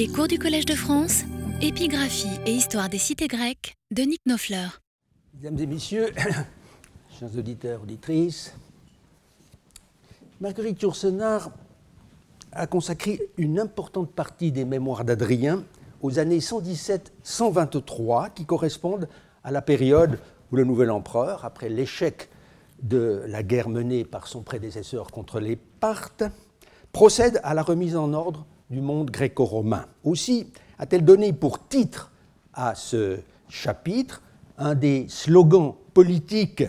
Les 0.00 0.08
cours 0.08 0.28
du 0.28 0.38
Collège 0.38 0.64
de 0.64 0.74
France, 0.74 1.24
épigraphie 1.60 2.40
et 2.46 2.52
histoire 2.52 2.88
des 2.88 2.96
cités 2.96 3.28
grecques 3.28 3.74
de 3.90 4.00
Nick 4.00 4.22
Nofleur. 4.24 4.80
Mesdames 5.34 5.58
et 5.58 5.66
messieurs, 5.66 6.08
chers 7.18 7.36
auditeurs, 7.36 7.82
auditrices, 7.82 8.54
Marguerite 10.40 10.80
Yourcenar 10.80 11.50
a 12.52 12.66
consacré 12.66 13.20
une 13.36 13.60
importante 13.60 14.10
partie 14.10 14.52
des 14.52 14.64
mémoires 14.64 15.04
d'Adrien 15.04 15.64
aux 16.00 16.18
années 16.18 16.38
117-123 16.38 18.32
qui 18.32 18.46
correspondent 18.46 19.06
à 19.44 19.50
la 19.50 19.60
période 19.60 20.18
où 20.50 20.56
le 20.56 20.64
nouvel 20.64 20.90
empereur, 20.92 21.44
après 21.44 21.68
l'échec 21.68 22.30
de 22.82 23.22
la 23.26 23.42
guerre 23.42 23.68
menée 23.68 24.06
par 24.06 24.28
son 24.28 24.40
prédécesseur 24.40 25.10
contre 25.10 25.40
les 25.40 25.56
Parthes, 25.56 26.24
procède 26.90 27.38
à 27.44 27.52
la 27.52 27.62
remise 27.62 27.96
en 27.98 28.14
ordre 28.14 28.46
du 28.70 28.80
monde 28.80 29.10
gréco-romain. 29.10 29.86
Aussi 30.04 30.52
a-t-elle 30.78 31.04
donné 31.04 31.32
pour 31.32 31.66
titre 31.68 32.12
à 32.54 32.74
ce 32.74 33.18
chapitre 33.48 34.22
un 34.58 34.74
des 34.74 35.06
slogans 35.08 35.74
politiques 35.94 36.64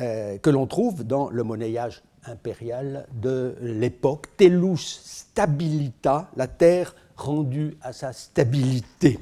euh, 0.00 0.38
que 0.38 0.50
l'on 0.50 0.66
trouve 0.66 1.04
dans 1.04 1.30
le 1.30 1.42
monnayage 1.42 2.02
impérial 2.24 3.06
de 3.12 3.56
l'époque, 3.60 4.26
Tellus 4.36 4.76
stabilita, 4.78 6.30
la 6.36 6.46
terre 6.46 6.94
rendue 7.16 7.76
à 7.80 7.92
sa 7.92 8.12
stabilité. 8.12 9.18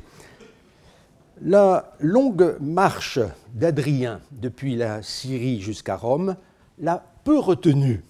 La 1.43 1.93
longue 2.01 2.57
marche 2.61 3.19
d'Adrien 3.55 4.21
depuis 4.33 4.75
la 4.75 5.03
Syrie 5.03 5.61
jusqu'à 5.61 5.97
Rome 5.97 6.37
l'a 6.79 7.05
peu 7.25 7.39
retenue. 7.39 8.03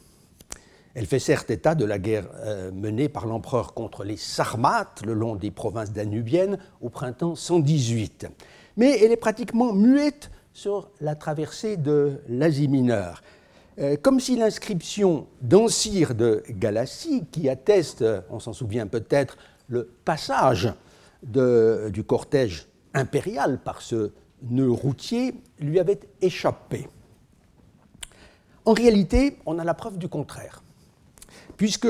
Elle 0.97 1.05
fait 1.05 1.19
certes 1.19 1.51
état 1.51 1.75
de 1.75 1.85
la 1.85 1.99
guerre 1.99 2.27
euh, 2.37 2.73
menée 2.73 3.11
par 3.11 3.27
l'empereur 3.27 3.75
contre 3.75 4.03
les 4.03 4.17
Sarmates 4.17 5.03
le 5.05 5.13
long 5.13 5.37
des 5.37 5.51
provinces 5.51 5.93
danubiennes 5.93 6.57
au 6.81 6.89
printemps 6.89 7.35
118. 7.35 8.27
Mais 8.79 9.05
elle 9.05 9.13
est 9.13 9.19
pratiquement 9.19 9.75
muette 9.75 10.31
sur 10.55 10.89
la 11.03 11.15
traversée 11.15 11.77
de 11.77 12.23
l'Asie 12.31 12.69
mineure. 12.69 13.21
Euh, 13.79 13.97
comme 14.01 14.21
si 14.21 14.37
l'inscription 14.37 15.27
d'Ancire 15.43 16.15
de 16.15 16.43
Galatie, 16.49 17.27
qui 17.31 17.51
atteste, 17.51 18.03
on 18.31 18.41
s'en 18.41 18.55
souvient 18.55 18.87
peut-être, 18.87 19.37
le 19.69 19.85
passage 20.07 20.73
du 21.23 22.05
cortège 22.05 22.69
impérial 22.95 23.61
par 23.63 23.83
ce 23.83 24.13
nœud 24.45 24.71
routier, 24.71 25.35
lui 25.61 25.79
avait 25.79 26.01
échappé. 26.23 26.89
En 28.65 28.73
réalité, 28.73 29.37
on 29.45 29.59
a 29.59 29.65
la 29.65 29.75
preuve 29.75 29.99
du 29.99 30.09
contraire, 30.09 30.63
puisque 31.57 31.89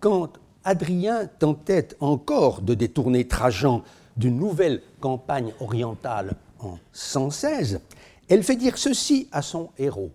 quand 0.00 0.32
Adrien 0.64 1.26
tentait 1.26 1.88
encore 2.00 2.60
de 2.60 2.74
détourner 2.74 3.26
Trajan 3.26 3.82
d'une 4.16 4.36
nouvelle 4.36 4.82
campagne 5.00 5.52
orientale 5.60 6.34
en 6.58 6.78
116, 6.92 7.80
elle 8.28 8.42
fait 8.42 8.56
dire 8.56 8.78
ceci 8.78 9.28
à 9.30 9.42
son 9.42 9.70
héros. 9.78 10.10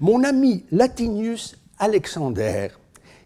Mon 0.00 0.24
ami 0.24 0.64
Latinius 0.70 1.56
Alexander, 1.78 2.68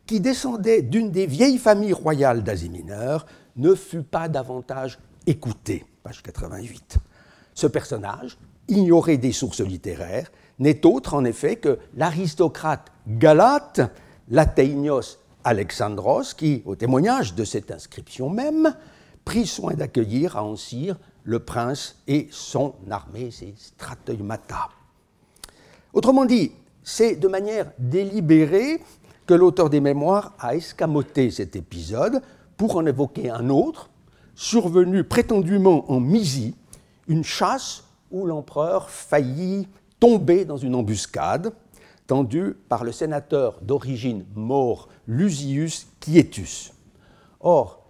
qui 0.07 0.21
descendait 0.21 0.83
d'une 0.83 1.11
des 1.11 1.27
vieilles 1.27 1.59
familles 1.59 1.93
royales 1.93 2.43
d'Asie 2.43 2.71
mineure, 2.71 3.27
ne 3.57 3.75
fut 3.75 4.03
pas 4.03 4.29
davantage 4.29 4.99
écouté. 5.27 5.85
Page 6.03 6.23
88. 6.23 6.99
Ce 7.55 7.67
personnage, 7.67 8.39
ignoré 8.69 9.19
des 9.19 9.33
sources 9.33 9.61
littéraires, 9.61 10.31
n'est 10.59 10.87
autre 10.87 11.15
en 11.15 11.25
effet 11.25 11.57
que 11.57 11.79
l'aristocrate 11.95 12.91
galate 13.07 13.81
Lateinios 14.31 15.19
Alexandros, 15.45 16.35
qui, 16.35 16.63
au 16.67 16.77
témoignage 16.77 17.35
de 17.35 17.45
cette 17.45 17.71
inscription 17.71 18.29
même, 18.29 18.75
prit 19.25 19.47
soin 19.47 19.75
d'accueillir 19.75 20.37
à 20.37 20.45
Ancire 20.45 20.97
le 21.25 21.39
prince 21.39 21.97
et 22.07 22.29
son 22.31 22.75
armée, 22.91 23.31
ses 23.31 23.55
strateumata. 23.57 24.69
Autrement 25.93 26.25
dit, 26.25 26.53
c'est 26.83 27.17
de 27.17 27.29
manière 27.29 27.71
délibérée 27.79 28.83
que 29.27 29.35
l'auteur 29.35 29.69
des 29.69 29.81
mémoires 29.81 30.35
a 30.39 30.57
escamoté 30.57 31.31
cet 31.31 31.55
épisode 31.57 32.23
pour 32.57 32.77
en 32.77 32.87
évoquer 32.87 33.31
un 33.31 33.51
autre, 33.51 33.91
survenu 34.35 35.05
prétendument 35.05 35.91
en 35.91 36.01
Mysie, 36.01 36.55
une 37.09 37.25
chasse 37.25 37.85
où 38.11 38.27
l'empereur 38.27 38.89
faillit 38.89 39.69
tomber 40.01 40.45
dans 40.45 40.57
une 40.57 40.75
embuscade 40.75 41.53
tendue 42.09 42.57
par 42.69 42.83
le 42.83 42.91
sénateur 42.91 43.61
d'origine 43.63 44.25
maure 44.35 44.89
Lusius 45.07 45.87
Quietus. 46.01 46.73
Or, 47.39 47.85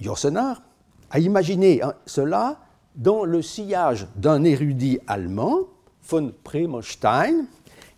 Yourcenar 0.00 0.62
a 1.10 1.18
imaginé 1.18 1.80
cela 2.04 2.60
dans 2.94 3.24
le 3.24 3.42
sillage 3.42 4.06
d'un 4.14 4.44
érudit 4.44 5.00
allemand, 5.06 5.60
von 6.08 6.32
Premonstein, 6.44 7.46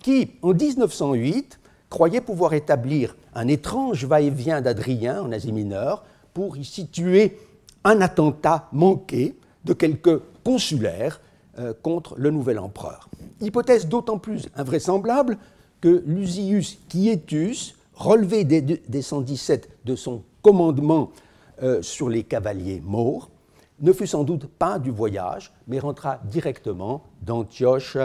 qui, 0.01 0.31
en 0.43 0.55
1908, 0.55 1.59
croyait 1.91 2.21
pouvoir 2.21 2.55
établir 2.55 3.17
un 3.35 3.49
étrange 3.49 4.05
va-et-vient 4.05 4.61
d'Adrien 4.61 5.23
en 5.23 5.33
Asie 5.33 5.53
mineure 5.53 6.05
pour 6.33 6.57
y 6.57 6.65
situer 6.65 7.39
un 7.85 8.01
attentat 8.01 8.69
manqué 8.73 9.37
de 9.65 9.73
quelques 9.73 10.21
consulaires 10.45 11.21
euh, 11.59 11.73
contre 11.83 12.15
le 12.17 12.31
nouvel 12.31 12.59
empereur. 12.59 13.09
Hypothèse 13.41 13.89
d'autant 13.89 14.19
plus 14.19 14.49
invraisemblable 14.55 15.39
que 15.81 16.05
Lusius 16.07 16.79
Quietus, 16.89 17.75
relevé 17.95 18.45
des, 18.45 19.03
117 19.03 19.69
de 19.85 19.97
son 19.97 20.23
commandement 20.41 21.11
euh, 21.63 21.83
sur 21.83 22.09
les 22.09 22.23
cavaliers 22.23 22.81
morts, 22.85 23.31
ne 23.81 23.93
fut 23.93 24.07
sans 24.07 24.23
doute 24.23 24.47
pas 24.47 24.79
du 24.79 24.91
voyage, 24.91 25.53
mais 25.67 25.81
rentra 25.81 26.21
directement 26.25 27.03
d'Antioche 27.23 27.97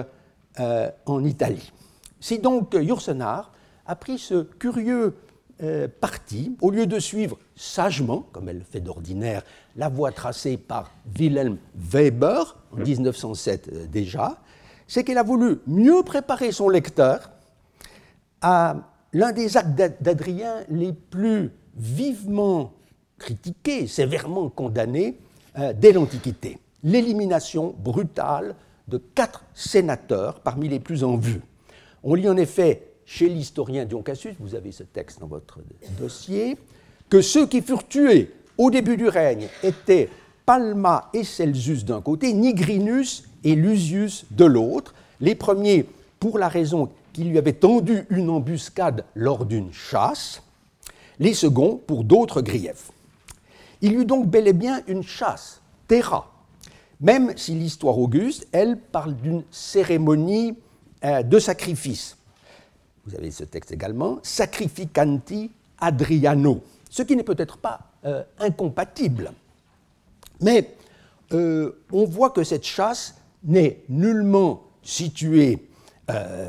euh, 0.59 0.89
en 1.05 1.23
Italie. 1.23 1.71
Si 2.19 2.39
donc 2.39 2.73
Yourcenar 2.73 3.51
a 3.85 3.95
pris 3.95 4.17
ce 4.17 4.43
curieux 4.43 5.15
parti, 6.01 6.57
au 6.61 6.71
lieu 6.71 6.87
de 6.87 6.99
suivre 6.99 7.37
sagement, 7.55 8.25
comme 8.33 8.49
elle 8.49 8.63
fait 8.63 8.81
d'ordinaire, 8.81 9.43
la 9.75 9.89
voie 9.89 10.11
tracée 10.11 10.57
par 10.57 10.91
Wilhelm 11.17 11.57
Weber 11.75 12.55
en 12.71 12.77
1907 12.77 13.69
euh, 13.71 13.85
déjà, 13.87 14.37
c'est 14.87 15.03
qu'elle 15.03 15.17
a 15.17 15.23
voulu 15.23 15.59
mieux 15.67 16.03
préparer 16.03 16.51
son 16.51 16.69
lecteur 16.69 17.31
à 18.41 18.75
l'un 19.13 19.31
des 19.31 19.57
actes 19.57 19.75
d'Adrien 20.01 20.63
les 20.69 20.93
plus 20.93 21.51
vivement 21.75 22.73
critiqués, 23.17 23.87
sévèrement 23.87 24.49
condamnés 24.49 25.17
euh, 25.57 25.73
dès 25.73 25.93
l'Antiquité, 25.93 26.59
l'élimination 26.83 27.73
brutale 27.77 28.55
de 28.87 28.97
quatre 28.97 29.45
sénateurs 29.53 30.41
parmi 30.41 30.67
les 30.67 30.79
plus 30.79 31.03
en 31.03 31.15
vue. 31.17 31.41
On 32.03 32.15
lit 32.15 32.27
en 32.27 32.37
effet 32.37 32.93
chez 33.05 33.29
l'historien 33.29 33.85
Dion 33.85 34.01
Cassius, 34.01 34.35
vous 34.39 34.55
avez 34.55 34.71
ce 34.71 34.83
texte 34.83 35.19
dans 35.19 35.27
votre 35.27 35.59
dossier, 35.99 36.57
que 37.09 37.21
ceux 37.21 37.47
qui 37.47 37.61
furent 37.61 37.87
tués 37.87 38.31
au 38.57 38.69
début 38.71 38.97
du 38.97 39.07
règne 39.07 39.47
étaient 39.63 40.09
Palma 40.45 41.09
et 41.13 41.23
Celsus 41.23 41.83
d'un 41.83 42.01
côté, 42.01 42.33
Nigrinus 42.33 43.23
et 43.43 43.55
Lusius 43.55 44.25
de 44.31 44.45
l'autre, 44.45 44.93
les 45.21 45.35
premiers 45.35 45.85
pour 46.19 46.37
la 46.37 46.49
raison 46.49 46.89
qu'ils 47.13 47.29
lui 47.29 47.37
avaient 47.37 47.53
tendu 47.53 48.05
une 48.09 48.29
embuscade 48.29 49.05
lors 49.15 49.45
d'une 49.45 49.71
chasse, 49.71 50.41
les 51.19 51.33
seconds 51.33 51.79
pour 51.87 52.03
d'autres 52.03 52.41
griefs. 52.41 52.91
Il 53.81 53.93
eut 53.93 54.05
donc 54.05 54.27
bel 54.27 54.47
et 54.47 54.53
bien 54.53 54.81
une 54.87 55.03
chasse, 55.03 55.61
terra, 55.87 56.31
même 56.99 57.33
si 57.37 57.53
l'histoire 57.53 57.97
auguste, 57.97 58.47
elle, 58.51 58.77
parle 58.77 59.15
d'une 59.15 59.43
cérémonie 59.51 60.55
euh, 61.03 61.21
de 61.21 61.39
sacrifice. 61.39 62.17
Vous 63.05 63.15
avez 63.15 63.31
ce 63.31 63.43
texte 63.43 63.71
également, 63.71 64.19
Sacrificanti 64.23 65.51
Adriano, 65.77 66.63
ce 66.89 67.03
qui 67.03 67.15
n'est 67.15 67.23
peut-être 67.23 67.57
pas 67.57 67.92
euh, 68.05 68.23
incompatible. 68.39 69.31
Mais 70.41 70.75
euh, 71.31 71.71
on 71.91 72.05
voit 72.05 72.31
que 72.31 72.43
cette 72.43 72.65
chasse 72.65 73.15
n'est 73.45 73.83
nullement 73.87 74.63
située, 74.81 75.69
euh, 76.09 76.47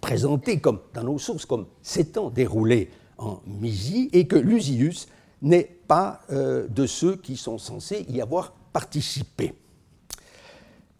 présentée 0.00 0.60
comme, 0.60 0.78
dans 0.94 1.02
nos 1.02 1.18
sources 1.18 1.44
comme 1.44 1.66
s'étant 1.82 2.30
déroulée 2.30 2.90
en 3.18 3.40
Mysie 3.46 4.10
et 4.12 4.28
que 4.28 4.36
Lusius 4.36 5.08
n'est 5.42 5.64
pas 5.88 6.20
de 6.30 6.86
ceux 6.86 7.16
qui 7.16 7.36
sont 7.36 7.58
censés 7.58 8.06
y 8.08 8.20
avoir 8.20 8.52
participé. 8.72 9.54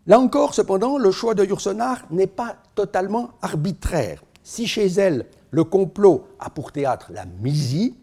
Là 0.07 0.19
encore, 0.19 0.55
cependant, 0.55 0.99
le 0.99 1.11
choix 1.11 1.35
de 1.35 1.45
Yourcenar 1.45 2.07
n'est 2.11 2.27
pas 2.27 2.57
totalement 2.75 3.31
arbitraire. 3.41 4.23
Si 4.43 4.67
chez 4.67 4.87
elle, 4.87 5.27
le 5.51 5.65
complot 5.65 6.27
a 6.39 6.51
pour 6.51 6.73
théâtre 6.73 7.11
la 7.13 7.25
Mysie, 7.25 7.95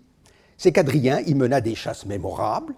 c'est 0.64 0.72
qu'Adrien 0.72 1.20
y 1.20 1.36
mena 1.36 1.60
des 1.60 1.76
chasses 1.76 2.06
mémorables 2.06 2.74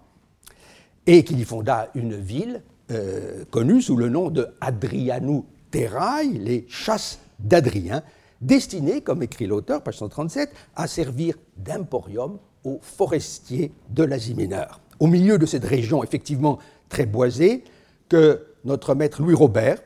et 1.06 1.22
qu'il 1.22 1.38
y 1.38 1.44
fonda 1.44 1.88
une 1.94 2.16
ville 2.16 2.64
euh, 2.90 3.44
connue 3.52 3.80
sous 3.80 3.96
le 3.96 4.08
nom 4.08 4.28
de 4.28 4.48
Adrianou 4.60 5.46
Terrae, 5.70 6.24
les 6.24 6.66
chasses 6.68 7.20
d'Adrien, 7.38 8.02
destinées, 8.40 9.02
comme 9.02 9.22
écrit 9.22 9.46
l'auteur, 9.46 9.82
page 9.82 9.98
137, 9.98 10.52
à 10.74 10.88
servir 10.88 11.36
d'emporium 11.58 12.38
aux 12.64 12.80
forestiers 12.82 13.70
de 13.90 14.02
l'Asie 14.02 14.34
mineure. 14.34 14.80
Au 14.98 15.06
milieu 15.06 15.38
de 15.38 15.46
cette 15.46 15.64
région 15.64 16.02
effectivement 16.02 16.58
très 16.88 17.06
boisée, 17.06 17.62
que 18.08 18.48
notre 18.64 18.96
maître 18.96 19.22
Louis 19.22 19.34
Robert, 19.34 19.80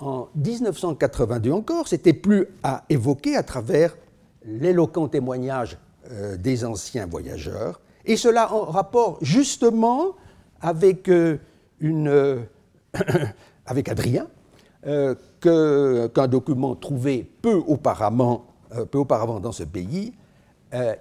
en 0.00 0.26
1982 0.34 1.52
encore, 1.52 1.86
s'était 1.86 2.14
plus 2.14 2.48
à 2.64 2.82
évoquer 2.88 3.36
à 3.36 3.44
travers 3.44 3.96
l'éloquent 4.44 5.06
témoignage 5.06 5.78
euh, 6.10 6.36
des 6.36 6.64
anciens 6.64 7.06
voyageurs, 7.06 7.80
et 8.04 8.16
cela 8.16 8.52
en 8.52 8.64
rapport 8.64 9.18
justement 9.20 10.14
avec, 10.60 11.08
euh, 11.08 11.38
une, 11.80 12.08
euh, 12.08 12.40
Adrien, 13.66 14.26
qu'un 15.40 16.28
document 16.28 16.74
trouvé 16.76 17.30
peu 17.42 17.54
auparavant, 17.54 18.46
peu 18.90 18.98
auparavant 18.98 19.38
dans 19.38 19.52
ce 19.52 19.64
pays 19.64 20.14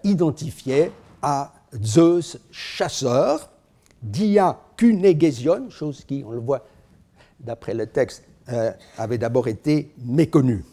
identifiait 0.04 0.92
à 1.22 1.54
Zeus 1.82 2.38
chasseur, 2.52 3.50
Dia 4.02 4.60
Cunegésion, 4.76 5.70
chose 5.70 6.04
qui, 6.06 6.24
on 6.28 6.32
le 6.32 6.40
voit 6.40 6.66
d'après 7.40 7.74
le 7.74 7.86
texte, 7.86 8.24
avait 8.98 9.18
d'abord 9.18 9.48
été 9.48 9.94
méconnue. 10.04 10.66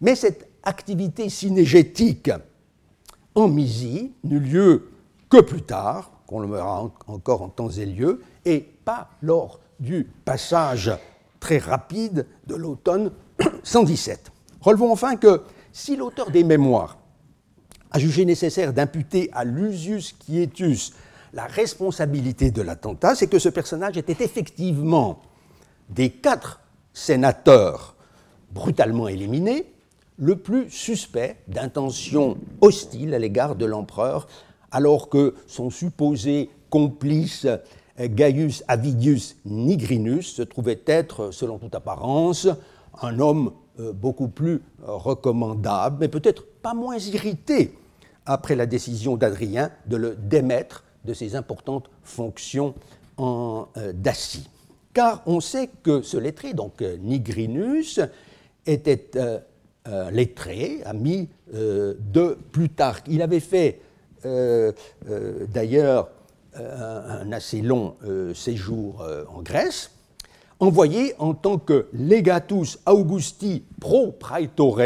Mais 0.00 0.14
cette 0.14 0.48
activité 0.62 1.28
synégétique 1.28 2.30
en 3.36 3.48
Mysie 3.48 4.12
n'eut 4.24 4.40
lieu 4.40 4.90
que 5.28 5.40
plus 5.40 5.62
tard, 5.62 6.10
qu'on 6.26 6.40
le 6.40 6.48
verra 6.48 6.90
encore 7.06 7.42
en 7.42 7.48
temps 7.48 7.70
et 7.70 7.86
lieu, 7.86 8.22
et 8.44 8.60
pas 8.60 9.10
lors 9.22 9.60
du 9.78 10.10
passage 10.24 10.90
très 11.38 11.58
rapide 11.58 12.26
de 12.46 12.56
l'automne 12.56 13.12
117. 13.62 14.32
Relevons 14.60 14.90
enfin 14.90 15.16
que 15.16 15.42
si 15.70 15.96
l'auteur 15.96 16.30
des 16.30 16.42
mémoires 16.42 16.98
a 17.90 17.98
jugé 17.98 18.24
nécessaire 18.24 18.72
d'imputer 18.72 19.30
à 19.32 19.44
Lusius 19.44 20.12
Quietus 20.12 20.94
la 21.34 21.44
responsabilité 21.44 22.50
de 22.50 22.62
l'attentat, 22.62 23.14
c'est 23.14 23.26
que 23.26 23.38
ce 23.38 23.50
personnage 23.50 23.98
était 23.98 24.24
effectivement 24.24 25.20
des 25.90 26.10
quatre 26.10 26.60
sénateurs 26.94 27.94
brutalement 28.50 29.06
éliminés, 29.06 29.75
le 30.18 30.36
plus 30.36 30.70
suspect 30.70 31.36
d'intentions 31.48 32.38
hostiles 32.60 33.14
à 33.14 33.18
l'égard 33.18 33.56
de 33.56 33.66
l'empereur, 33.66 34.26
alors 34.70 35.08
que 35.08 35.34
son 35.46 35.70
supposé 35.70 36.50
complice 36.70 37.46
Gaius 37.98 38.62
Avidius 38.68 39.36
Nigrinus 39.44 40.34
se 40.34 40.42
trouvait 40.42 40.82
être, 40.86 41.30
selon 41.30 41.58
toute 41.58 41.74
apparence, 41.74 42.48
un 43.00 43.18
homme 43.20 43.52
euh, 43.78 43.92
beaucoup 43.92 44.28
plus 44.28 44.62
recommandable, 44.82 45.98
mais 46.00 46.08
peut-être 46.08 46.44
pas 46.62 46.74
moins 46.74 46.98
irrité 46.98 47.74
après 48.26 48.56
la 48.56 48.66
décision 48.66 49.16
d'Adrien 49.16 49.70
de 49.86 49.96
le 49.96 50.16
démettre 50.16 50.84
de 51.04 51.14
ses 51.14 51.36
importantes 51.36 51.88
fonctions 52.02 52.74
en 53.16 53.68
euh, 53.76 53.92
Dacie. 53.94 54.48
Car 54.92 55.22
on 55.26 55.40
sait 55.40 55.70
que 55.82 56.02
ce 56.02 56.16
lettré, 56.16 56.52
donc 56.52 56.82
euh, 56.82 56.96
Nigrinus, 56.96 58.00
était 58.66 59.10
euh, 59.16 59.38
lettré, 60.10 60.80
ami 60.84 61.28
euh, 61.54 61.94
de 62.12 62.36
Plutarque. 62.52 63.06
Il 63.08 63.22
avait 63.22 63.40
fait 63.40 63.80
euh, 64.24 64.72
d'ailleurs 65.52 66.08
un, 66.54 67.32
assez 67.32 67.60
long 67.60 67.96
séjour 68.34 69.06
en 69.28 69.42
Grèce, 69.42 69.90
envoyé 70.58 71.14
en 71.18 71.34
tant 71.34 71.58
que 71.58 71.86
legatus 71.92 72.78
Augusti 72.86 73.62
pro 73.78 74.10
praetore 74.12 74.80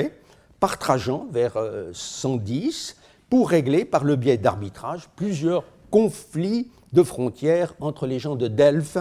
par 0.59 0.79
Trajan 0.79 1.29
vers 1.31 1.57
110 1.93 2.97
pour 3.29 3.51
régler 3.51 3.85
par 3.85 4.03
le 4.03 4.17
biais 4.17 4.37
d'arbitrage 4.37 5.09
plusieurs 5.15 5.63
conflits 5.93 6.69
de 6.93 7.05
frontières 7.05 7.75
entre 7.81 8.09
les 8.09 8.19
gens 8.19 8.35
de 8.35 8.49
Delphes 8.49 8.99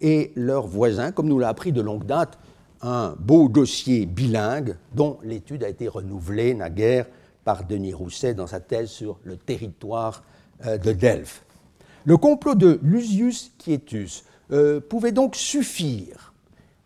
et 0.00 0.32
leurs 0.34 0.66
voisins, 0.66 1.12
comme 1.12 1.28
nous 1.28 1.38
l'a 1.38 1.48
appris 1.48 1.70
de 1.70 1.80
longue 1.80 2.04
date 2.04 2.36
un 2.82 3.14
beau 3.18 3.48
dossier 3.48 4.06
bilingue 4.06 4.76
dont 4.94 5.18
l'étude 5.22 5.62
a 5.64 5.68
été 5.68 5.88
renouvelée 5.88 6.52
naguère 6.54 7.06
par 7.44 7.64
Denis 7.64 7.94
Rousset 7.94 8.34
dans 8.34 8.46
sa 8.46 8.60
thèse 8.60 8.90
sur 8.90 9.18
le 9.24 9.36
territoire 9.36 10.24
euh, 10.66 10.78
de 10.78 10.92
Delphes. 10.92 11.44
Le 12.04 12.16
complot 12.16 12.56
de 12.56 12.80
Lusius 12.82 13.52
Quietus 13.58 14.24
euh, 14.50 14.80
pouvait 14.80 15.12
donc 15.12 15.36
suffire 15.36 16.32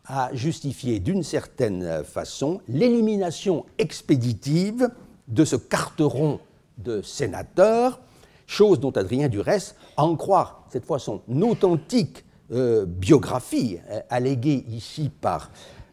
à 0.04 0.30
justifier 0.34 1.00
d'une 1.00 1.22
certaine 1.22 2.04
façon 2.04 2.60
l'élimination 2.68 3.64
expéditive 3.78 4.88
de 5.28 5.44
ce 5.44 5.56
carteron 5.56 6.38
de 6.78 7.02
sénateurs, 7.02 8.00
chose 8.46 8.78
dont 8.78 8.92
Adrien 8.92 9.28
Durès, 9.28 9.74
à 9.96 10.04
en 10.04 10.14
croire 10.14 10.64
cette 10.70 10.84
fois 10.84 10.98
son 10.98 11.22
authentique 11.42 12.24
euh, 12.52 12.84
biographie, 12.86 13.78
alléguée 14.08 14.64
ici 14.68 15.10
par 15.20 15.50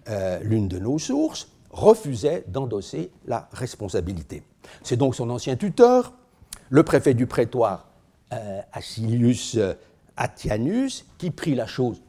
euh, 0.09 0.39
l'une 0.43 0.67
de 0.67 0.79
nos 0.79 0.99
sources, 0.99 1.47
refusait 1.69 2.43
d'endosser 2.47 3.11
la 3.25 3.47
responsabilité. 3.53 4.43
C'est 4.83 4.97
donc 4.97 5.15
son 5.15 5.29
ancien 5.29 5.55
tuteur, 5.55 6.13
le 6.69 6.83
préfet 6.83 7.13
du 7.13 7.25
prétoire 7.25 7.87
euh, 8.33 8.61
Acilius 8.73 9.55
euh, 9.55 9.73
Atianus, 10.17 11.05
qui 11.17 11.31
prit 11.31 11.55
la 11.55 11.67
chose 11.67 12.01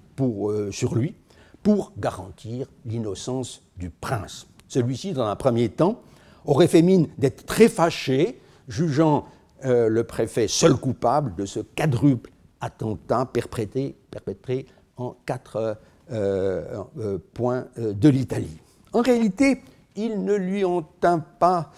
sur 0.70 0.94
lui 0.94 1.17
pour 1.62 1.93
garantir 1.99 2.69
l'innocence 2.85 3.62
du 3.76 3.91
prince. 3.91 4.46
Celui-ci, 4.69 5.12
dans 5.12 5.26
un 5.26 5.35
premier 5.35 5.69
temps, 5.69 6.00
aurait 6.44 6.69
fait 6.69 6.82
mine 6.82 7.08
d'être 7.19 7.46
très 7.46 7.69
fâché, 7.69 8.41
jugeant 8.69 9.25
le 9.62 10.02
préfet 10.02 10.46
seul 10.46 10.75
coupable 10.75 11.35
de 11.35 11.46
ce 11.46 11.58
quadruple 11.58 12.31
attentat 12.61 13.26
perpétré, 13.26 13.96
perpétré 14.11 14.67
en 14.96 15.17
quatre 15.26 15.79
point 16.09 17.67
euh, 17.79 17.93
de 17.93 18.09
l'Italie. 18.09 18.59
En 18.93 19.01
réalité, 19.01 19.62
il 19.97 20.25
ne 20.25 20.35
lui 20.35 20.65
en 20.65 20.83
tint 20.83 21.21
pas 21.21 21.73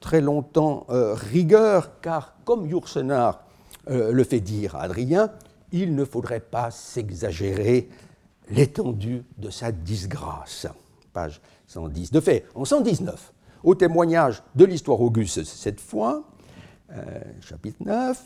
très 0.00 0.20
longtemps 0.20 0.84
rigueur, 0.88 2.00
car 2.00 2.34
comme 2.44 2.66
Yourcenar 2.66 3.44
le 3.88 4.24
fait 4.24 4.40
dire 4.40 4.74
à 4.74 4.82
Adrien, 4.82 5.30
il 5.70 5.94
ne 5.94 6.04
faudrait 6.04 6.40
pas 6.40 6.72
s'exagérer 6.72 7.88
l'étendue 8.50 9.24
de 9.38 9.50
sa 9.50 9.70
disgrâce. 9.70 10.66
Page 11.12 11.40
110. 11.68 12.10
De 12.10 12.20
fait, 12.20 12.46
en 12.56 12.64
119, 12.64 13.32
au 13.62 13.76
témoignage 13.76 14.42
de 14.56 14.64
l'histoire 14.64 15.00
auguste 15.00 15.44
cette 15.44 15.80
fois, 15.80 16.24
chapitre 17.40 17.78
9, 17.84 18.24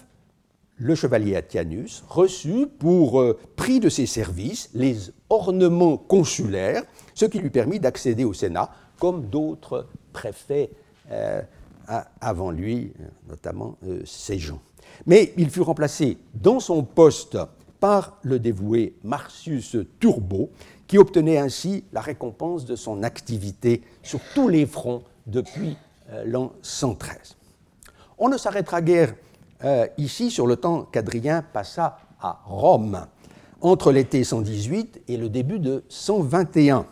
le 0.81 0.95
chevalier 0.95 1.37
Atianus 1.37 2.03
reçut 2.09 2.67
pour 2.67 3.21
euh, 3.21 3.39
prix 3.55 3.79
de 3.81 3.89
ses 3.89 4.07
services 4.07 4.71
les 4.75 4.97
ornements 5.29 5.97
consulaires, 5.97 6.83
ce 7.15 7.27
qui 7.27 7.39
lui 7.39 7.51
permit 7.51 7.79
d'accéder 7.79 8.25
au 8.25 8.33
Sénat, 8.33 8.71
comme 8.99 9.27
d'autres 9.27 9.87
préfets 10.13 10.71
euh, 11.13 11.43
avant 12.21 12.51
lui, 12.51 12.93
notamment 13.29 13.77
euh, 13.87 14.03
gens. 14.39 14.61
Mais 15.07 15.33
il 15.37 15.51
fut 15.51 15.61
remplacé 15.61 16.19
dans 16.35 16.61
son 16.61 16.83
poste 16.83 17.37
par 17.81 18.19
le 18.23 18.39
dévoué 18.39 18.95
Marcius 19.03 19.77
Turbo, 19.99 20.51
qui 20.87 20.99
obtenait 20.99 21.39
ainsi 21.39 21.85
la 21.93 22.01
récompense 22.01 22.65
de 22.65 22.77
son 22.77 23.03
activité 23.03 23.83
sur 24.03 24.21
tous 24.35 24.49
les 24.49 24.67
fronts 24.67 25.03
depuis 25.27 25.77
euh, 26.11 26.25
l'an 26.27 26.53
113. 26.63 27.37
On 28.19 28.29
ne 28.29 28.37
s'arrêtera 28.37 28.83
guère 28.83 29.15
euh, 29.65 29.87
ici 29.99 30.31
sur 30.31 30.47
le 30.47 30.57
temps 30.57 30.85
qu'Adrien 30.85 31.43
passa 31.43 31.99
à 32.21 32.41
Rome, 32.45 33.07
entre 33.61 33.93
l'été 33.93 34.25
118 34.25 35.03
et 35.09 35.17
le 35.17 35.29
début 35.29 35.59
de 35.59 35.85
121, 35.89 36.87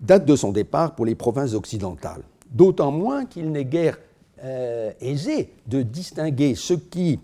date 0.00 0.24
de 0.24 0.36
son 0.36 0.52
départ 0.52 0.94
pour 0.94 1.06
les 1.06 1.14
provinces 1.14 1.54
occidentales. 1.54 2.22
D'autant 2.50 2.92
moins 2.92 3.24
qu'il 3.24 3.50
n'est 3.50 3.64
guère 3.64 3.98
euh, 4.44 4.92
aisé 5.00 5.54
de 5.66 5.82
distinguer 5.82 6.54
ce 6.54 6.74
qui, 6.74 7.18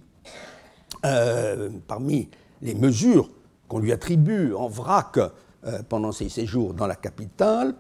euh, 1.05 1.71
parmi 1.87 2.29
les 2.63 2.75
mesures 2.75 3.31
qu'on 3.69 3.79
lui 3.79 3.93
attribue 3.93 4.55
en 4.55 4.69
vrac 4.69 5.19
pendant 5.89 6.13
ses 6.13 6.29
séjours 6.29 6.73
dans 6.73 6.87
la 6.87 6.95
capitale, 6.95 7.75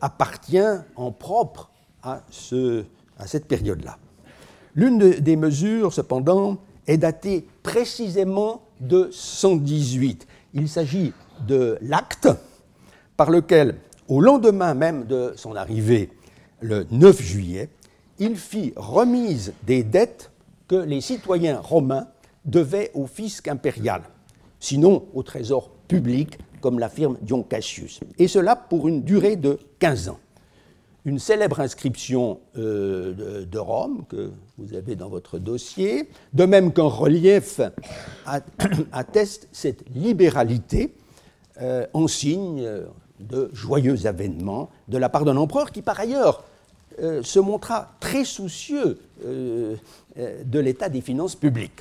appartient 0.00 0.58
en 0.96 1.12
propre 1.12 1.70
à, 2.02 2.22
ce, 2.30 2.84
à 3.18 3.26
cette 3.26 3.46
période-là. 3.46 3.96
L'une 4.74 4.98
des 4.98 5.36
mesures, 5.36 5.92
cependant, 5.92 6.58
est 6.86 6.98
datée 6.98 7.46
précisément 7.62 8.62
de 8.80 9.08
118. 9.12 10.26
Il 10.54 10.68
s'agit 10.68 11.12
de 11.46 11.78
l'acte 11.82 12.28
par 13.16 13.30
lequel, 13.30 13.76
au 14.08 14.20
lendemain 14.20 14.74
même 14.74 15.04
de 15.04 15.32
son 15.36 15.54
arrivée, 15.54 16.10
le 16.60 16.86
9 16.90 17.20
juillet, 17.20 17.68
il 18.18 18.36
fit 18.36 18.72
remise 18.76 19.52
des 19.66 19.82
dettes 19.82 20.30
que 20.68 20.76
les 20.76 21.00
citoyens 21.00 21.58
romains 21.58 22.08
devaient 22.44 22.90
au 22.94 23.06
fisc 23.06 23.48
impérial, 23.48 24.02
sinon 24.58 25.06
au 25.14 25.22
trésor 25.22 25.70
public, 25.88 26.38
comme 26.60 26.78
l'affirme 26.78 27.16
Dion 27.22 27.42
Cassius, 27.42 28.00
et 28.18 28.28
cela 28.28 28.56
pour 28.56 28.88
une 28.88 29.02
durée 29.02 29.36
de 29.36 29.58
15 29.78 30.10
ans. 30.10 30.18
Une 31.04 31.18
célèbre 31.18 31.60
inscription 31.60 32.40
euh, 32.56 33.44
de, 33.44 33.58
Rome 33.58 34.04
que 34.08 34.30
vous 34.58 34.74
avez 34.74 34.96
dans 34.96 35.08
votre 35.08 35.38
dossier, 35.38 36.08
de 36.32 36.44
même 36.44 36.72
qu'un 36.72 36.82
relief 36.84 37.60
atteste 38.92 39.48
cette 39.52 39.88
libéralité 39.94 40.92
euh, 41.60 41.86
en 41.92 42.06
signe 42.08 42.66
de 43.18 43.50
joyeux 43.52 44.06
avènements 44.06 44.70
de 44.88 44.98
la 44.98 45.08
part 45.08 45.24
d'un 45.24 45.36
empereur 45.36 45.72
qui, 45.72 45.82
par 45.82 46.00
ailleurs, 46.00 46.44
euh, 47.02 47.22
se 47.22 47.38
montra 47.38 47.92
très 48.00 48.24
soucieux 48.24 48.98
de 49.22 50.58
l'état 50.58 50.88
des 50.88 51.02
finances 51.02 51.36
publiques. 51.36 51.80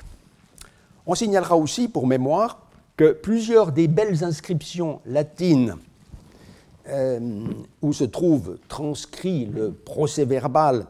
On 1.05 1.15
signalera 1.15 1.55
aussi, 1.55 1.87
pour 1.87 2.05
mémoire, 2.05 2.59
que 2.97 3.13
plusieurs 3.13 3.71
des 3.71 3.87
belles 3.87 4.25
inscriptions 4.25 4.99
latines 5.05 5.71
euh, 5.71 5.88
où 7.81 7.93
se 7.93 8.03
trouve 8.03 8.57
transcrit 8.67 9.45
le 9.45 9.71
procès 9.71 10.25
verbal 10.25 10.85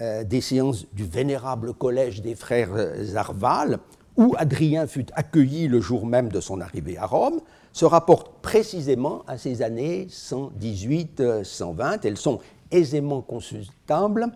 euh, 0.00 0.22
des 0.22 0.40
séances 0.40 0.86
du 0.92 1.04
vénérable 1.04 1.74
collège 1.74 2.22
des 2.22 2.36
frères 2.36 2.70
Zarval, 3.02 3.78
où 4.16 4.34
Adrien 4.38 4.86
fut 4.86 5.06
accueilli 5.14 5.66
le 5.66 5.80
jour 5.80 6.06
même 6.06 6.28
de 6.28 6.40
son 6.40 6.60
arrivée 6.60 6.96
à 6.98 7.06
Rome, 7.06 7.40
se 7.72 7.84
rapportent 7.84 8.40
précisément 8.40 9.22
à 9.26 9.38
ces 9.38 9.62
années 9.62 10.06
118-120. 10.10 12.00
Elles 12.04 12.16
sont 12.16 12.38
aisément 12.70 13.22
consultables 13.22 14.28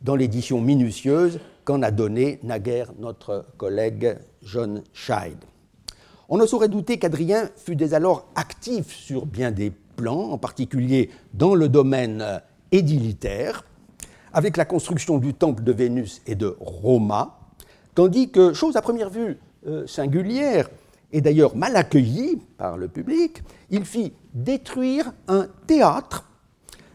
dans 0.00 0.16
l'édition 0.16 0.60
minutieuse 0.60 1.38
qu'en 1.64 1.82
a 1.82 1.90
donnée 1.90 2.38
naguère 2.42 2.92
notre 2.98 3.46
collègue 3.56 4.18
John 4.42 4.82
Scheid. 4.92 5.38
On 6.28 6.38
ne 6.38 6.46
saurait 6.46 6.68
douter 6.68 6.98
qu'Adrien 6.98 7.50
fut 7.56 7.76
dès 7.76 7.94
alors 7.94 8.26
actif 8.34 8.94
sur 8.94 9.26
bien 9.26 9.50
des 9.50 9.72
plans, 9.94 10.30
en 10.30 10.38
particulier 10.38 11.10
dans 11.32 11.54
le 11.54 11.68
domaine 11.68 12.20
euh, 12.22 12.38
édilitaire, 12.72 13.64
avec 14.32 14.56
la 14.56 14.64
construction 14.64 15.18
du 15.18 15.34
temple 15.34 15.62
de 15.62 15.72
Vénus 15.72 16.20
et 16.26 16.34
de 16.34 16.56
Roma, 16.60 17.38
tandis 17.94 18.30
que, 18.30 18.52
chose 18.52 18.76
à 18.76 18.82
première 18.82 19.10
vue 19.10 19.38
euh, 19.66 19.86
singulière, 19.86 20.68
et 21.12 21.20
d'ailleurs 21.20 21.56
mal 21.56 21.76
accueillie 21.76 22.40
par 22.56 22.76
le 22.76 22.88
public, 22.88 23.42
il 23.70 23.84
fit 23.84 24.12
détruire 24.32 25.12
un 25.28 25.46
théâtre 25.66 26.28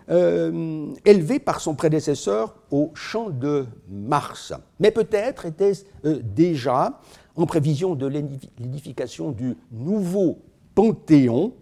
euh, 0.09 0.87
élevé 1.05 1.39
par 1.39 1.61
son 1.61 1.75
prédécesseur 1.75 2.55
au 2.69 2.91
champ 2.95 3.29
de 3.29 3.65
Mars. 3.87 4.53
Mais 4.79 4.91
peut-être 4.91 5.45
était-ce 5.45 5.85
déjà 6.03 6.99
en 7.37 7.45
prévision 7.45 7.95
de 7.95 8.07
l'édification 8.07 9.31
du 9.31 9.55
nouveau 9.71 10.39
Panthéon 10.75 11.53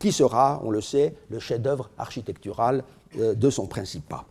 qui 0.00 0.10
sera, 0.10 0.60
on 0.64 0.70
le 0.70 0.80
sait, 0.80 1.14
le 1.28 1.38
chef-d'œuvre 1.38 1.90
architectural 1.98 2.82
euh, 3.20 3.34
de 3.34 3.50
son 3.50 3.66
principat. 3.66 4.24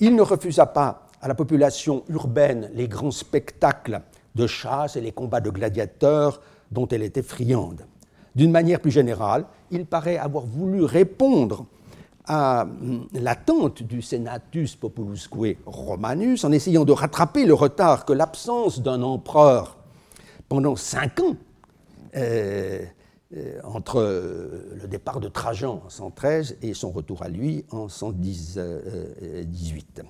Il 0.00 0.16
ne 0.16 0.22
refusa 0.22 0.66
pas 0.66 1.06
à 1.20 1.28
la 1.28 1.34
population 1.34 2.02
urbaine 2.08 2.70
les 2.74 2.88
grands 2.88 3.12
spectacles 3.12 4.00
de 4.34 4.46
chasse 4.46 4.96
et 4.96 5.00
les 5.00 5.12
combats 5.12 5.40
de 5.40 5.50
gladiateurs 5.50 6.40
dont 6.72 6.88
elle 6.88 7.02
était 7.02 7.22
friande. 7.22 7.84
D'une 8.34 8.50
manière 8.50 8.80
plus 8.80 8.90
générale, 8.90 9.44
il 9.70 9.84
paraît 9.84 10.16
avoir 10.16 10.46
voulu 10.46 10.84
répondre 10.84 11.66
à 12.26 12.62
hum, 12.62 13.08
l'attente 13.12 13.82
du 13.82 14.00
Senatus 14.00 14.74
Populusque 14.76 15.34
Romanus 15.66 16.44
en 16.44 16.52
essayant 16.52 16.84
de 16.84 16.92
rattraper 16.92 17.44
le 17.44 17.54
retard 17.54 18.04
que 18.04 18.12
l'absence 18.12 18.80
d'un 18.80 19.02
empereur 19.02 19.76
pendant 20.48 20.76
cinq 20.76 21.20
ans 21.20 21.36
euh, 22.16 22.84
entre 23.62 24.00
euh, 24.00 24.74
le 24.80 24.88
départ 24.88 25.20
de 25.20 25.28
Trajan 25.28 25.82
en 25.84 25.90
113 25.90 26.56
et 26.62 26.72
son 26.72 26.90
retour 26.90 27.22
à 27.22 27.28
lui 27.28 27.66
en 27.70 27.88
118. 27.88 30.02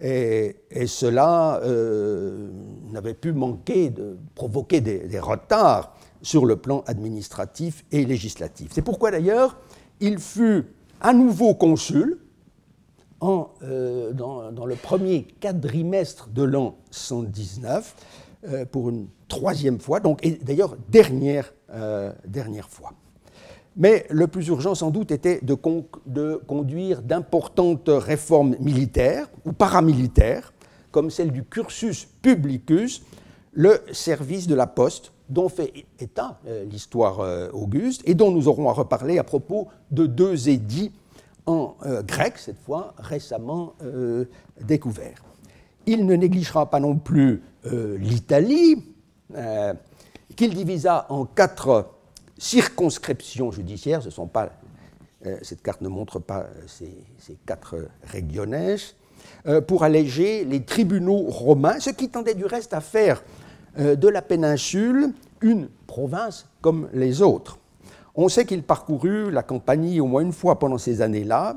Et, 0.00 0.56
cela 0.86 1.60
euh, 1.62 2.48
n'avait 2.90 3.14
pu 3.14 3.32
manquer 3.32 3.90
de 3.90 4.16
provoquer 4.34 4.80
des, 4.80 5.20
retards 5.20 5.94
sur 6.22 6.46
le 6.46 6.56
plan 6.56 6.82
administratif 6.86 7.84
et 7.92 8.04
législatif. 8.04 8.70
C'est 8.72 8.82
pourquoi 8.82 9.10
d'ailleurs 9.10 9.58
il 10.00 10.18
fut 10.18 10.64
à 11.00 11.12
nouveau 11.12 11.54
consul 11.54 12.18
dans, 13.20 13.50
le 13.60 14.74
premier 14.74 15.26
quadrimestre 15.40 16.28
de 16.28 16.42
l'an 16.42 16.76
119 16.90 17.94
pour 18.70 18.90
une 18.90 19.08
troisième 19.28 19.80
fois, 19.80 20.00
donc, 20.00 20.24
et 20.24 20.32
d'ailleurs 20.32 20.76
dernière 20.88 21.52
euh, 21.74 22.12
dernière 22.24 22.68
fois. 22.68 22.92
Mais 23.76 24.06
le 24.08 24.28
plus 24.28 24.46
urgent, 24.46 24.76
sans 24.76 24.92
doute, 24.92 25.10
était 25.10 25.40
de, 25.42 25.54
conduire 26.46 27.02
d'importantes 27.02 27.88
réformes 27.88 28.54
militaires 28.60 29.28
ou 29.44 29.52
paramilitaires, 29.52 30.52
comme 30.92 31.10
celle 31.10 31.32
du 31.32 31.42
cursus 31.42 32.06
publicus, 32.22 33.02
le 33.52 33.80
service 33.90 34.46
de 34.46 34.54
la 34.54 34.68
poste, 34.68 35.12
dont 35.28 35.48
fait 35.48 35.72
état 35.98 36.38
euh, 36.46 36.64
l'histoire 36.66 37.18
euh, 37.18 37.50
auguste, 37.50 38.02
et 38.06 38.14
dont 38.14 38.30
nous 38.30 38.46
aurons 38.46 38.68
à 38.68 38.72
reparler 38.72 39.18
à 39.18 39.24
propos 39.24 39.66
de 39.90 40.06
deux 40.06 40.48
édits 40.48 40.92
en 41.46 41.74
grec, 42.06 42.38
cette 42.38 42.58
fois 42.58 42.94
récemment 42.98 43.74
découverts. 44.60 45.22
Il 45.86 46.04
ne 46.04 46.16
négligera 46.16 46.68
pas 46.68 46.80
non 46.80 46.96
plus 46.96 47.40
l'Italie, 47.98 48.84
qu'il 50.36 50.54
divisa 50.54 51.06
en 51.08 51.24
quatre 51.24 51.86
circonscriptions 52.38 53.50
judiciaires. 53.50 54.02
Ce 54.02 54.10
sont 54.10 54.26
pas, 54.26 54.50
euh, 55.24 55.36
cette 55.42 55.62
carte 55.62 55.80
ne 55.80 55.88
montre 55.88 56.18
pas 56.18 56.46
ces, 56.66 57.38
quatre 57.46 57.76
regiones, 58.12 58.76
euh, 59.46 59.60
pour 59.60 59.82
alléger 59.82 60.44
les 60.44 60.62
tribunaux 60.64 61.24
romains, 61.28 61.80
ce 61.80 61.90
qui 61.90 62.08
tendait 62.08 62.34
du 62.34 62.44
reste 62.44 62.74
à 62.74 62.80
faire 62.80 63.22
euh, 63.78 63.96
de 63.96 64.08
la 64.08 64.22
péninsule 64.22 65.12
une 65.40 65.68
province 65.86 66.46
comme 66.60 66.88
les 66.92 67.22
autres. 67.22 67.58
On 68.14 68.28
sait 68.28 68.46
qu'il 68.46 68.62
parcourut 68.62 69.30
la 69.30 69.42
Campanie 69.42 70.00
au 70.00 70.06
moins 70.06 70.22
une 70.22 70.32
fois 70.32 70.58
pendant 70.58 70.78
ces 70.78 71.02
années-là. 71.02 71.56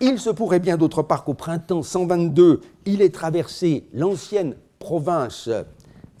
Il 0.00 0.18
se 0.20 0.30
pourrait 0.30 0.60
bien 0.60 0.76
d'autre 0.76 1.02
part 1.02 1.24
qu'au 1.24 1.34
printemps 1.34 1.82
122, 1.82 2.60
il 2.84 3.02
ait 3.02 3.10
traversé 3.10 3.88
l'ancienne 3.92 4.54
province 4.78 5.48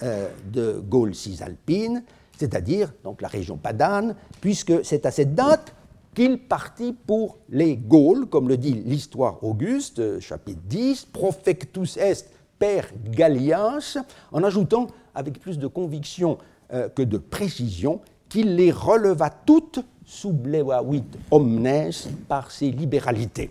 de 0.00 0.80
Gaule 0.80 1.14
cisalpine, 1.14 2.02
c'est-à-dire 2.38 2.92
donc 3.02 3.22
la 3.22 3.28
région 3.28 3.56
padane, 3.56 4.14
puisque 4.40 4.84
c'est 4.84 5.06
à 5.06 5.10
cette 5.10 5.34
date 5.34 5.74
qu'il 6.16 6.38
partit 6.38 6.94
pour 6.94 7.36
les 7.50 7.76
Gaules, 7.76 8.26
comme 8.26 8.48
le 8.48 8.56
dit 8.56 8.72
l'histoire 8.72 9.44
Auguste, 9.44 9.98
euh, 9.98 10.18
chapitre 10.18 10.62
10, 10.64 11.04
Profectus 11.12 11.98
est 11.98 12.30
per 12.58 12.80
Gallias, 13.10 13.98
en 14.32 14.42
ajoutant 14.42 14.86
avec 15.14 15.38
plus 15.38 15.58
de 15.58 15.66
conviction 15.66 16.38
euh, 16.72 16.88
que 16.88 17.02
de 17.02 17.18
précision 17.18 18.00
qu'il 18.30 18.56
les 18.56 18.72
releva 18.72 19.28
toutes 19.28 19.80
sous 20.06 20.32
blewavit 20.32 21.04
omnes 21.30 21.90
par 22.28 22.50
ses 22.50 22.70
libéralités. 22.70 23.50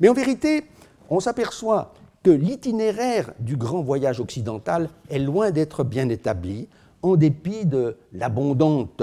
Mais 0.00 0.08
en 0.08 0.14
vérité, 0.14 0.64
on 1.10 1.20
s'aperçoit 1.20 1.92
que 2.22 2.30
l'itinéraire 2.30 3.32
du 3.40 3.56
grand 3.56 3.82
voyage 3.82 4.20
occidental 4.20 4.88
est 5.10 5.18
loin 5.18 5.50
d'être 5.50 5.84
bien 5.84 6.08
établi, 6.08 6.68
en 7.02 7.16
dépit 7.16 7.66
de 7.66 7.96
l'abondante 8.12 9.02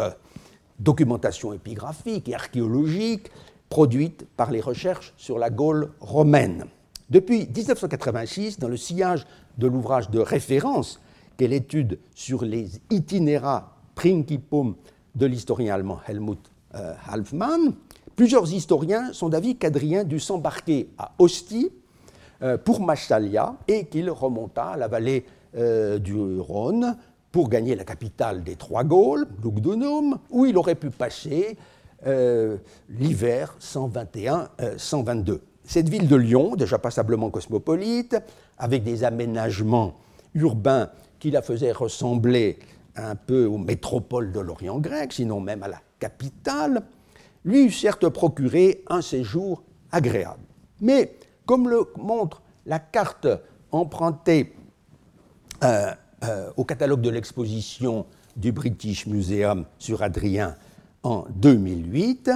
documentation 0.80 1.52
épigraphique 1.52 2.30
et 2.30 2.36
archéologique 2.36 3.30
produite 3.70 4.26
par 4.38 4.52
les 4.52 4.62
recherches 4.62 5.14
sur 5.18 5.38
la 5.38 5.50
Gaule 5.50 5.92
romaine. 6.00 6.66
Depuis 7.10 7.40
1986, 7.40 8.60
dans 8.60 8.68
le 8.70 8.78
sillage 8.78 9.26
de 9.58 9.68
l'ouvrage 9.68 10.10
de 10.10 10.20
référence 10.20 11.00
qu'est 11.38 11.48
l'étude 11.48 12.00
sur 12.16 12.44
les 12.44 12.70
itinéra 12.90 13.76
principum 13.96 14.76
de 15.16 15.26
l'historien 15.26 15.74
allemand 15.74 16.00
Helmut 16.08 16.40
euh, 16.76 16.94
Halfmann, 17.10 17.74
plusieurs 18.16 18.52
historiens 18.54 19.12
sont 19.12 19.30
d'avis 19.30 19.58
qu'Adrien 19.58 20.04
dut 20.04 20.20
s'embarquer 20.20 20.90
à 20.98 21.12
Ostie 21.20 21.72
pour 22.63 22.81
Massalia 22.81 23.55
et 23.67 23.86
qu'il 23.86 24.10
remonta 24.10 24.69
à 24.69 24.77
la 24.77 24.88
vallée 24.88 25.25
euh, 25.58 25.98
du 25.98 26.13
Rhône 26.39 26.96
pour 27.31 27.50
gagner 27.50 27.74
la 27.74 27.84
capitale 27.84 28.43
des 28.43 28.55
Trois 28.55 28.84
Gaules, 28.84 29.25
Lugdunum, 29.43 30.19
où 30.29 30.46
il 30.46 30.55
aurait 30.60 30.75
pu 30.75 30.91
passer 30.91 31.58
euh, 32.05 32.58
l'hiver 32.88 33.55
121-122. 33.60 35.31
Euh, 35.31 35.38
Cette 35.63 35.89
ville 35.89 36.08
de 36.08 36.15
Lyon, 36.15 36.55
déjà 36.55 36.77
passablement 36.77 37.31
cosmopolite, 37.31 38.15
avec 38.60 38.84
des 38.84 39.03
aménagements 39.03 39.96
urbains 40.36 40.91
qui 41.17 41.31
la 41.31 41.41
faisaient 41.41 41.72
ressembler 41.72 42.60
un 42.96 43.15
peu 43.15 43.46
aux 43.46 43.58
métropoles 43.58 44.31
de 44.31 44.39
l'Orient 44.39 44.77
grec, 44.77 45.13
sinon 45.13 45.39
même 45.39 45.63
à 45.63 45.67
la 45.67 45.81
capitale, 45.98 46.84
lui 47.43 47.65
eut 47.65 47.72
certes 47.72 48.08
procuré 48.10 48.84
un 48.88 49.01
séjour 49.01 49.63
agréable. 49.91 50.43
Mais, 50.81 51.15
comme 51.50 51.68
le 51.68 51.91
montre 51.98 52.44
la 52.68 52.77
carte 52.77 53.27
empruntée 53.72 54.53
euh, 55.63 55.91
euh, 56.24 56.51
au 56.58 56.63
catalogue 56.63 57.01
de 57.01 57.10
l'exposition 57.10 58.06
du 58.36 58.51
British 58.51 59.08
Museum 59.08 59.65
sur 59.79 60.03
Adrien 60.03 60.53
en 61.01 61.25
2008, 61.32 62.29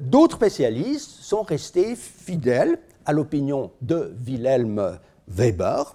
d'autres 0.00 0.36
spécialistes 0.36 1.10
sont 1.20 1.42
restés 1.42 1.94
fidèles 1.94 2.78
à 3.04 3.12
l'opinion 3.12 3.70
de 3.82 4.14
Wilhelm 4.26 4.98
Weber, 5.28 5.94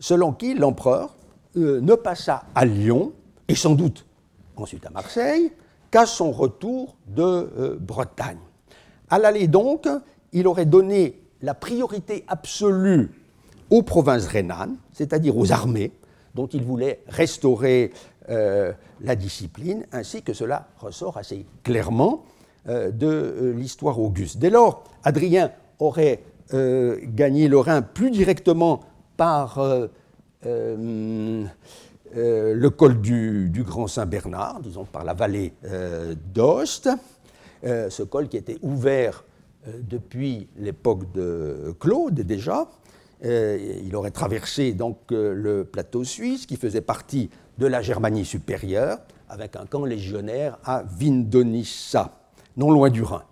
selon 0.00 0.32
qui 0.32 0.54
l'empereur 0.54 1.16
ne 1.54 1.94
passa 1.94 2.46
à 2.56 2.64
Lyon, 2.64 3.12
et 3.46 3.54
sans 3.54 3.76
doute 3.76 4.04
ensuite 4.56 4.84
à 4.86 4.90
Marseille, 4.90 5.52
qu'à 5.92 6.04
son 6.04 6.32
retour 6.32 6.96
de 7.06 7.78
Bretagne. 7.80 8.40
À 9.08 9.20
donc, 9.46 9.86
il 10.32 10.46
aurait 10.46 10.66
donné 10.66 11.20
la 11.42 11.54
priorité 11.54 12.24
absolue 12.28 13.10
aux 13.70 13.82
provinces 13.82 14.26
rhénanes, 14.26 14.76
c'est-à-dire 14.92 15.36
aux 15.36 15.52
armées, 15.52 15.92
dont 16.34 16.46
il 16.46 16.62
voulait 16.62 17.02
restaurer 17.08 17.92
euh, 18.30 18.72
la 19.00 19.16
discipline, 19.16 19.84
ainsi 19.92 20.22
que 20.22 20.32
cela 20.32 20.68
ressort 20.78 21.16
assez 21.16 21.44
clairement 21.62 22.24
euh, 22.68 22.90
de 22.90 23.06
euh, 23.06 23.52
l'histoire 23.52 23.98
auguste. 23.98 24.38
Dès 24.38 24.50
lors, 24.50 24.84
Adrien 25.04 25.50
aurait 25.78 26.22
gagné 26.52 27.48
le 27.48 27.58
Rhin 27.58 27.80
plus 27.80 28.10
directement 28.10 28.80
par 29.16 29.58
le 30.44 31.48
col 32.68 33.00
du, 33.00 33.48
du 33.48 33.62
Grand 33.62 33.86
Saint-Bernard, 33.86 34.60
disons 34.60 34.84
par 34.84 35.02
la 35.02 35.14
vallée 35.14 35.54
d'Ost, 36.34 36.90
ce 37.62 38.02
col 38.02 38.28
qui 38.28 38.36
était 38.36 38.58
ouvert 38.60 39.24
depuis 39.66 40.48
l'époque 40.56 41.12
de 41.12 41.74
Claude 41.78 42.14
déjà, 42.14 42.68
euh, 43.24 43.80
il 43.84 43.94
aurait 43.94 44.10
traversé 44.10 44.72
donc 44.72 44.98
euh, 45.12 45.32
le 45.32 45.64
plateau 45.64 46.02
suisse 46.02 46.44
qui 46.44 46.56
faisait 46.56 46.80
partie 46.80 47.30
de 47.58 47.66
la 47.66 47.80
Germanie 47.80 48.24
supérieure 48.24 48.98
avec 49.28 49.54
un 49.54 49.64
camp 49.64 49.84
légionnaire 49.84 50.58
à 50.64 50.82
Vindonissa, 50.82 52.12
non 52.56 52.72
loin 52.72 52.90
du 52.90 53.02
Rhin. 53.02 53.22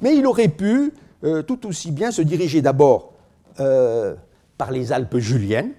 Mais 0.00 0.16
il 0.16 0.26
aurait 0.26 0.48
pu 0.48 0.92
euh, 1.22 1.42
tout 1.42 1.68
aussi 1.68 1.92
bien 1.92 2.10
se 2.10 2.22
diriger 2.22 2.62
d'abord 2.62 3.14
par 4.56 4.70
les 4.70 4.92
Alpes 4.92 5.16
juliennes 5.16 5.72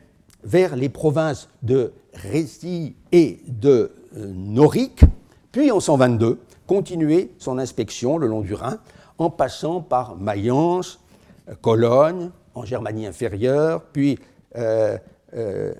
vers 0.44 0.76
les 0.76 0.90
provinces 0.90 1.48
de 1.64 1.94
Rhétie 2.14 2.98
et 3.14 3.40
de 3.48 3.94
Norique, 4.18 5.06
puis 5.54 5.72
en 5.72 5.80
122 5.80 6.40
continuer 6.68 7.32
son 7.38 7.58
inspection 7.58 8.18
le 8.18 8.28
long 8.28 8.42
du 8.42 8.54
Rhin 8.54 8.80
en 9.20 9.30
passant 9.30 9.82
par 9.82 10.16
Mayence, 10.16 11.00
Cologne, 11.62 12.32
en 12.56 12.66
Germanie 12.66 13.06
inférieure, 13.06 13.84
puis 13.94 14.18
euh, 14.58 14.98
euh, 15.36 15.74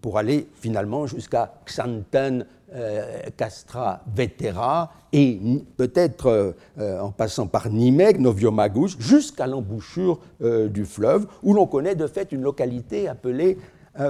pour 0.00 0.16
aller 0.16 0.48
finalement 0.54 1.06
jusqu'à 1.06 1.54
Xanten, 1.66 2.46
euh, 2.74 3.20
Castra, 3.36 4.00
Vetera, 4.14 4.92
et 5.12 5.38
peut-être 5.76 6.56
en 6.78 7.10
passant 7.10 7.46
par 7.46 7.68
Nimeg, 7.68 8.18
Noviomagus, 8.18 8.96
jusqu'à 8.98 9.46
l'embouchure 9.46 10.18
du 10.40 10.84
fleuve, 10.84 11.26
où 11.42 11.54
l'on 11.54 11.66
connaît 11.66 11.94
de 11.94 12.08
fait 12.08 12.32
une 12.32 12.42
localité 12.42 13.06
appelée 13.06 13.58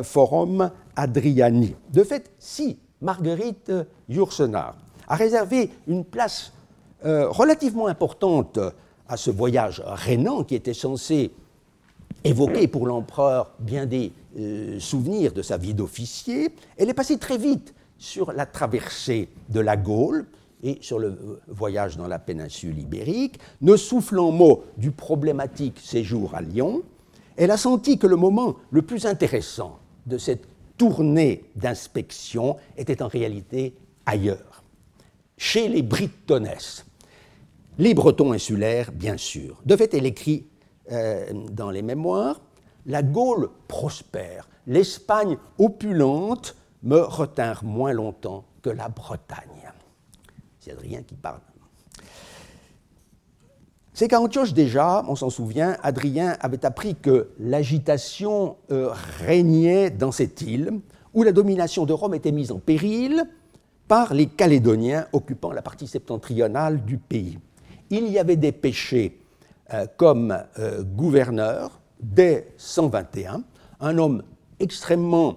Forum 0.02 0.70
Adriani. 0.96 1.76
De 1.92 2.04
fait, 2.04 2.30
si 2.38 2.78
Marguerite 3.02 3.70
Yourcenar 4.08 4.76
a 5.08 5.16
réservé 5.16 5.70
une 5.86 6.06
place 6.06 6.53
relativement 7.04 7.86
importante 7.86 8.58
à 9.08 9.16
ce 9.16 9.30
voyage 9.30 9.82
rénan 9.84 10.42
qui 10.44 10.54
était 10.54 10.74
censé 10.74 11.30
évoquer 12.24 12.66
pour 12.66 12.86
l'empereur 12.86 13.52
bien 13.60 13.86
des 13.86 14.12
euh, 14.38 14.80
souvenirs 14.80 15.32
de 15.32 15.42
sa 15.42 15.58
vie 15.58 15.74
d'officier, 15.74 16.50
elle 16.76 16.88
est 16.88 16.94
passée 16.94 17.18
très 17.18 17.38
vite 17.38 17.74
sur 17.98 18.32
la 18.32 18.46
traversée 18.46 19.28
de 19.50 19.60
la 19.60 19.76
Gaule 19.76 20.26
et 20.62 20.78
sur 20.80 20.98
le 20.98 21.08
euh, 21.08 21.40
voyage 21.48 21.96
dans 21.96 22.08
la 22.08 22.18
péninsule 22.18 22.78
ibérique, 22.78 23.38
ne 23.60 23.76
soufflant 23.76 24.32
mot 24.32 24.64
du 24.78 24.90
problématique 24.90 25.78
séjour 25.78 26.34
à 26.34 26.40
Lyon, 26.40 26.82
elle 27.36 27.50
a 27.50 27.56
senti 27.56 27.98
que 27.98 28.06
le 28.06 28.16
moment 28.16 28.56
le 28.70 28.82
plus 28.82 29.06
intéressant 29.06 29.78
de 30.06 30.18
cette 30.18 30.46
tournée 30.78 31.44
d'inspection 31.54 32.56
était 32.76 33.02
en 33.02 33.08
réalité 33.08 33.74
ailleurs, 34.06 34.64
chez 35.36 35.68
les 35.68 35.82
Britonnes, 35.82 36.48
les 37.78 37.94
Bretons 37.94 38.32
insulaires, 38.32 38.92
bien 38.92 39.16
sûr. 39.16 39.60
De 39.64 39.76
fait, 39.76 39.94
elle 39.94 40.06
écrit 40.06 40.46
euh, 40.92 41.32
dans 41.50 41.70
les 41.70 41.82
mémoires, 41.82 42.40
la 42.86 43.02
Gaule 43.02 43.50
prospère, 43.68 44.48
l'Espagne 44.66 45.38
opulente 45.58 46.56
me 46.82 47.00
retinrent 47.00 47.64
moins 47.64 47.92
longtemps 47.92 48.44
que 48.62 48.70
la 48.70 48.88
Bretagne. 48.88 49.72
C'est 50.60 50.72
Adrien 50.72 51.02
qui 51.02 51.14
parle. 51.14 51.40
C'est 53.92 54.08
qu'à 54.08 54.20
Antioche 54.20 54.52
déjà, 54.52 55.04
on 55.08 55.14
s'en 55.14 55.30
souvient, 55.30 55.76
Adrien 55.82 56.36
avait 56.40 56.66
appris 56.66 56.96
que 56.96 57.30
l'agitation 57.38 58.56
euh, 58.72 58.90
régnait 59.20 59.90
dans 59.90 60.10
cette 60.10 60.42
île, 60.42 60.80
où 61.14 61.22
la 61.22 61.30
domination 61.30 61.86
de 61.86 61.92
Rome 61.92 62.14
était 62.14 62.32
mise 62.32 62.50
en 62.50 62.58
péril 62.58 63.24
par 63.86 64.12
les 64.12 64.26
Calédoniens 64.26 65.06
occupant 65.12 65.52
la 65.52 65.62
partie 65.62 65.86
septentrionale 65.86 66.84
du 66.84 66.98
pays. 66.98 67.38
Il 67.96 68.08
y 68.08 68.18
avait 68.18 68.34
des 68.34 68.50
péchés 68.50 69.20
euh, 69.72 69.86
comme 69.96 70.36
euh, 70.58 70.82
gouverneur 70.82 71.78
dès 72.00 72.48
121, 72.56 73.44
un 73.78 73.98
homme 73.98 74.24
extrêmement 74.58 75.36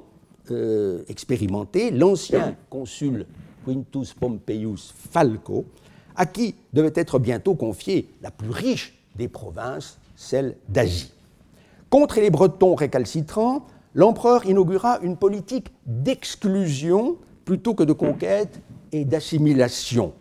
euh, 0.49 1.03
expérimenté, 1.07 1.91
l'ancien 1.91 2.55
consul 2.71 3.27
Quintus 3.63 4.15
Pompeius 4.15 4.91
Falco, 5.11 5.65
à 6.15 6.25
qui 6.25 6.55
devait 6.73 6.93
être 6.95 7.19
bientôt 7.19 7.53
confiée 7.53 8.09
la 8.23 8.31
plus 8.31 8.49
riche 8.49 8.97
des 9.15 9.27
provinces, 9.27 9.99
celle 10.15 10.55
d'Asie. 10.67 11.13
Contre 11.91 12.19
les 12.19 12.31
Bretons 12.31 12.73
récalcitrants, 12.73 13.67
l'empereur 13.93 14.47
inaugura 14.47 14.97
une 15.03 15.15
politique 15.15 15.67
d'exclusion 15.85 17.17
plutôt 17.45 17.75
que 17.75 17.83
de 17.83 17.93
conquête 17.93 18.59
et 18.91 19.05
d'assimilation, 19.05 20.13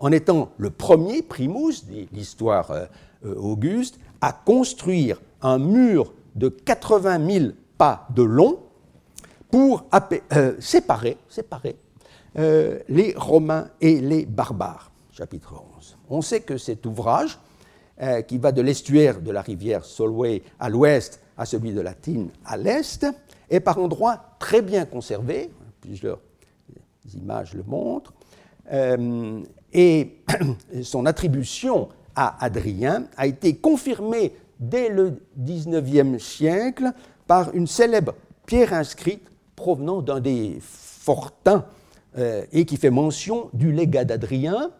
en 0.00 0.10
étant 0.10 0.50
le 0.56 0.70
premier 0.70 1.22
primus 1.22 1.84
de 1.86 2.06
l'histoire 2.12 2.70
euh, 2.70 2.86
Auguste 3.36 4.00
à 4.22 4.32
construire 4.32 5.20
un 5.42 5.58
mur 5.58 6.12
de 6.34 6.48
80 6.48 7.30
000 7.30 7.46
pas 7.76 8.08
de 8.14 8.22
long 8.22 8.60
pour 9.50 9.84
euh, 10.32 10.54
séparer, 10.58 11.18
séparer 11.28 11.76
euh, 12.38 12.78
les 12.88 13.14
Romains 13.16 13.68
et 13.80 14.00
les 14.00 14.24
barbares. 14.24 14.90
Chapitre 15.12 15.62
11. 15.78 15.98
On 16.08 16.22
sait 16.22 16.40
que 16.40 16.56
cet 16.56 16.86
ouvrage, 16.86 17.38
qui 18.26 18.38
va 18.38 18.50
de 18.50 18.62
l'estuaire 18.62 19.20
de 19.20 19.30
la 19.30 19.42
rivière 19.42 19.84
Solway 19.84 20.42
à 20.58 20.70
l'ouest 20.70 21.20
à 21.36 21.44
celui 21.44 21.72
de 21.72 21.82
la 21.82 21.92
Tine 21.92 22.30
à 22.46 22.56
l'est, 22.56 23.06
est 23.50 23.60
par 23.60 23.76
endroits 23.76 24.18
très 24.38 24.62
bien 24.62 24.86
conservé, 24.86 25.50
plusieurs 25.82 26.18
images 27.14 27.52
le 27.52 27.62
montrent, 27.62 28.14
et 29.72 30.16
son 30.82 31.06
attribution 31.06 31.88
à 32.16 32.44
Adrien 32.44 33.06
a 33.16 33.26
été 33.26 33.56
confirmé 33.56 34.34
dès 34.58 34.88
le 34.88 35.22
XIXe 35.38 36.22
siècle 36.22 36.92
par 37.26 37.54
une 37.54 37.66
célèbre 37.66 38.14
pierre 38.46 38.72
inscrite 38.72 39.22
provenant 39.56 40.02
d'un 40.02 40.20
des 40.20 40.58
fortins 40.60 41.64
euh, 42.18 42.44
et 42.52 42.64
qui 42.64 42.76
fait 42.76 42.90
mention 42.90 43.50
du 43.52 43.72
légat 43.72 44.04
d'Adrien, 44.04 44.70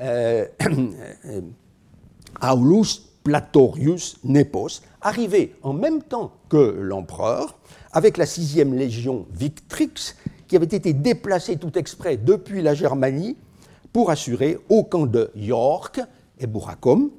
euh, 0.00 0.46
Aulus 2.42 3.02
Platorius 3.22 4.18
Nepos, 4.24 4.80
arrivé 5.00 5.54
en 5.62 5.72
même 5.72 6.02
temps 6.02 6.32
que 6.48 6.56
l'empereur, 6.56 7.58
avec 7.92 8.16
la 8.16 8.26
sixième 8.26 8.74
légion 8.74 9.26
Victrix, 9.32 10.14
qui 10.46 10.56
avait 10.56 10.64
été 10.66 10.92
déplacée 10.92 11.56
tout 11.56 11.78
exprès 11.78 12.16
depuis 12.16 12.62
la 12.62 12.74
Germanie 12.74 13.36
pour 13.92 14.10
assurer 14.10 14.58
au 14.68 14.84
camp 14.84 15.06
de 15.06 15.30
York 15.34 16.00
et 16.38 16.46
Bouracom, 16.46 17.10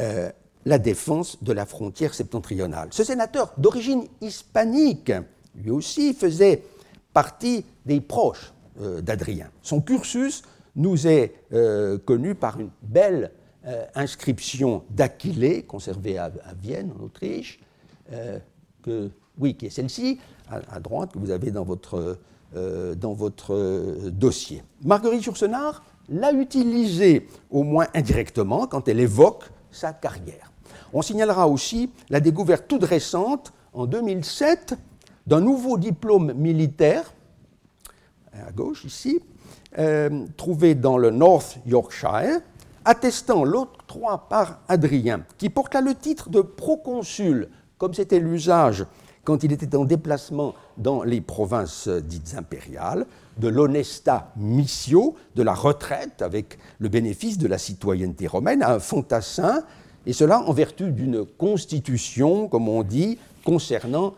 euh, 0.00 0.30
la 0.64 0.78
défense 0.78 1.42
de 1.42 1.52
la 1.52 1.64
frontière 1.64 2.12
septentrionale. 2.12 2.88
Ce 2.90 3.04
sénateur 3.04 3.52
d'origine 3.56 4.04
hispanique, 4.20 5.12
lui 5.54 5.70
aussi, 5.70 6.12
faisait 6.12 6.64
partie 7.12 7.64
des 7.84 8.00
proches 8.00 8.52
euh, 8.80 9.00
d'Adrien. 9.00 9.48
Son 9.62 9.80
cursus 9.80 10.42
nous 10.74 11.06
est 11.06 11.34
euh, 11.52 11.98
connu 11.98 12.34
par 12.34 12.60
une 12.60 12.70
belle 12.82 13.32
inscription 13.96 14.84
d'Aquilée, 14.90 15.64
conservée 15.64 16.18
à, 16.18 16.30
Vienne, 16.62 16.92
en 16.96 17.02
Autriche, 17.02 17.58
qui 18.08 19.66
est 19.66 19.70
celle-ci, 19.70 20.20
à, 20.48 20.78
droite, 20.78 21.10
que 21.10 21.18
vous 21.18 21.32
avez 21.32 21.50
dans 21.50 21.64
votre, 21.64 22.16
dans 22.54 23.12
votre 23.12 24.08
dossier. 24.10 24.62
Marguerite 24.84 25.26
Yourcenar 25.26 25.82
l'a 26.08 26.32
utilisé, 26.32 27.28
au 27.50 27.62
moins 27.62 27.86
indirectement, 27.94 28.66
quand 28.66 28.88
elle 28.88 29.00
évoque 29.00 29.44
sa 29.70 29.92
carrière. 29.92 30.52
On 30.92 31.02
signalera 31.02 31.48
aussi 31.48 31.90
la 32.08 32.20
découverte 32.20 32.68
toute 32.68 32.84
récente, 32.84 33.52
en 33.72 33.86
2007, 33.86 34.74
d'un 35.26 35.40
nouveau 35.40 35.76
diplôme 35.76 36.32
militaire, 36.32 37.12
à 38.32 38.52
gauche 38.52 38.84
ici, 38.84 39.20
euh, 39.78 40.26
trouvé 40.36 40.74
dans 40.74 40.98
le 40.98 41.10
North 41.10 41.58
Yorkshire, 41.66 42.40
attestant 42.84 43.44
l'octroi 43.44 44.28
par 44.28 44.60
Adrien, 44.68 45.24
qui 45.38 45.50
porte 45.50 45.74
là 45.74 45.80
le 45.80 45.94
titre 45.94 46.30
de 46.30 46.40
proconsul, 46.40 47.48
comme 47.78 47.92
c'était 47.92 48.20
l'usage 48.20 48.86
quand 49.24 49.42
il 49.42 49.52
était 49.52 49.76
en 49.76 49.84
déplacement 49.84 50.54
dans 50.78 51.02
les 51.02 51.20
provinces 51.20 51.88
dites 51.88 52.36
impériales, 52.38 53.06
de 53.38 53.48
l'honesta 53.48 54.32
missio, 54.36 55.14
de 55.34 55.42
la 55.42 55.54
retraite 55.54 56.22
avec 56.22 56.58
le 56.78 56.88
bénéfice 56.88 57.38
de 57.38 57.48
la 57.48 57.58
citoyenneté 57.58 58.26
romaine, 58.26 58.62
à 58.62 58.72
un 58.74 58.78
fantassin, 58.78 59.62
et 60.06 60.12
cela 60.12 60.40
en 60.40 60.52
vertu 60.52 60.92
d'une 60.92 61.24
constitution, 61.24 62.48
comme 62.48 62.68
on 62.68 62.82
dit, 62.82 63.18
concernant 63.44 64.14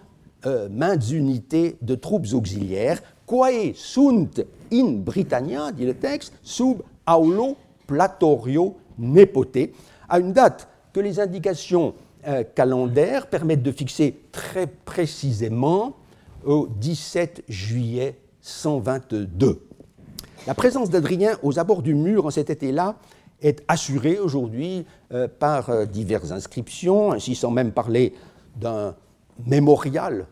euh, 0.47 0.69
maintes 0.69 1.11
unités 1.11 1.77
de 1.83 1.95
troupes 1.95 2.27
auxiliaires, 2.33 3.03
quae 3.27 3.73
sunt 3.75 4.45
in 4.73 4.93
Britannia, 5.05 5.73
dit 5.73 5.85
le 5.85 5.95
texte, 5.95 6.33
sub 6.43 6.83
aulo 7.07 7.57
platorio 7.87 8.77
nepote, 8.99 9.71
à 10.09 10.19
une 10.19 10.33
date 10.33 10.69
que 10.93 11.01
les 11.01 11.19
indications 11.21 11.95
euh, 12.27 12.45
calendaires 12.55 13.29
permettent 13.29 13.63
de 13.63 13.73
fixer 13.73 14.21
très 14.31 14.67
précisément 14.67 15.97
au 16.45 16.69
17 16.69 17.45
juillet 17.49 18.17
122. 18.49 19.61
La 20.47 20.55
présence 20.55 20.91
d'Adrien 20.91 21.37
aux 21.43 21.59
abords 21.59 21.83
du 21.83 21.95
mur 21.95 22.27
en 22.27 22.31
cet 22.31 22.51
été-là 22.51 22.97
est 23.43 23.63
assurée 23.69 24.19
aujourd'hui 24.19 24.87
euh, 25.13 25.29
par 25.29 25.71
euh, 25.71 25.85
diverses 25.85 26.33
inscriptions, 26.33 27.13
ainsi 27.13 27.35
sans 27.35 27.51
même 27.51 27.73
parler 27.73 28.15
d'un 28.57 28.95
mémorial 29.47 30.27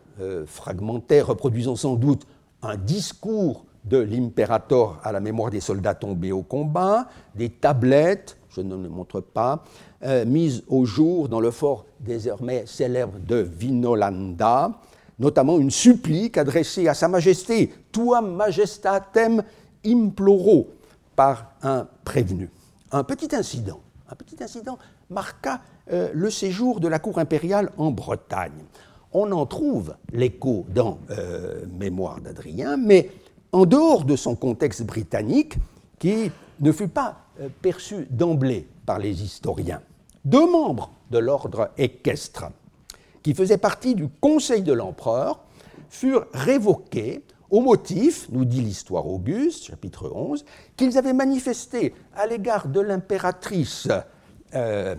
fragmentaire 0.47 1.27
reproduisant 1.27 1.75
sans 1.75 1.93
doute 1.93 2.25
un 2.63 2.75
discours 2.75 3.65
de 3.87 3.97
l'impérator 3.97 4.99
à 5.03 5.11
la 5.11 5.19
mémoire 5.19 5.49
des 5.49 5.61
soldats 5.61 5.95
tombés 5.95 6.31
au 6.31 6.43
combat, 6.43 7.07
des 7.35 7.49
tablettes, 7.49 8.37
je 8.49 8.61
ne 8.61 8.75
les 8.75 8.89
montre 8.89 9.21
pas, 9.21 9.63
euh, 10.03 10.25
mises 10.25 10.63
au 10.67 10.85
jour 10.85 11.29
dans 11.29 11.39
le 11.39 11.51
fort 11.51 11.85
désormais 11.99 12.65
célèbre 12.65 13.19
de 13.25 13.37
Vinolanda, 13.37 14.71
notamment 15.19 15.59
une 15.59 15.71
supplique 15.71 16.37
adressée 16.37 16.87
à 16.87 16.93
Sa 16.93 17.07
Majesté, 17.07 17.73
Tuam 17.91 18.35
Majestatem 18.35 19.43
imploro, 19.85 20.67
par 21.15 21.53
un 21.63 21.87
prévenu. 22.03 22.49
Un 22.91 23.03
petit 23.03 23.35
incident, 23.35 23.79
un 24.09 24.15
petit 24.15 24.41
incident 24.43 24.77
marqua 25.09 25.61
euh, 25.91 26.09
le 26.13 26.29
séjour 26.29 26.79
de 26.79 26.87
la 26.87 26.99
cour 26.99 27.17
impériale 27.17 27.71
en 27.77 27.91
Bretagne. 27.91 28.63
On 29.13 29.31
en 29.31 29.45
trouve 29.45 29.95
l'écho 30.11 30.65
dans 30.69 30.99
euh, 31.09 31.65
Mémoire 31.79 32.21
d'Adrien, 32.21 32.77
mais 32.77 33.09
en 33.51 33.65
dehors 33.65 34.03
de 34.03 34.15
son 34.15 34.35
contexte 34.35 34.83
britannique, 34.83 35.57
qui 35.97 36.31
ne 36.59 36.71
fut 36.71 36.89
pas 36.89 37.17
euh, 37.39 37.49
perçu 37.61 38.07
d'emblée 38.09 38.67
par 38.85 38.99
les 38.99 39.23
historiens. 39.23 39.81
Deux 40.25 40.49
membres 40.49 40.91
de 41.09 41.17
l'ordre 41.17 41.71
équestre, 41.77 42.47
qui 43.23 43.33
faisaient 43.33 43.57
partie 43.57 43.95
du 43.95 44.07
conseil 44.07 44.61
de 44.61 44.73
l'empereur, 44.73 45.43
furent 45.89 46.25
révoqués 46.33 47.23
au 47.49 47.61
motif, 47.61 48.27
nous 48.31 48.45
dit 48.45 48.61
l'histoire 48.61 49.07
Auguste, 49.07 49.65
chapitre 49.65 50.11
11, 50.13 50.43
qu'ils 50.75 50.97
avaient 50.97 51.13
manifesté 51.13 51.93
à 52.15 52.27
l'égard 52.27 52.67
de 52.67 52.81
l'impératrice 52.81 53.87
euh, 54.53 54.95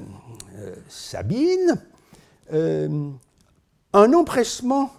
euh, 0.57 0.75
Sabine 0.89 1.81
un 3.93 4.13
empressement 4.13 4.91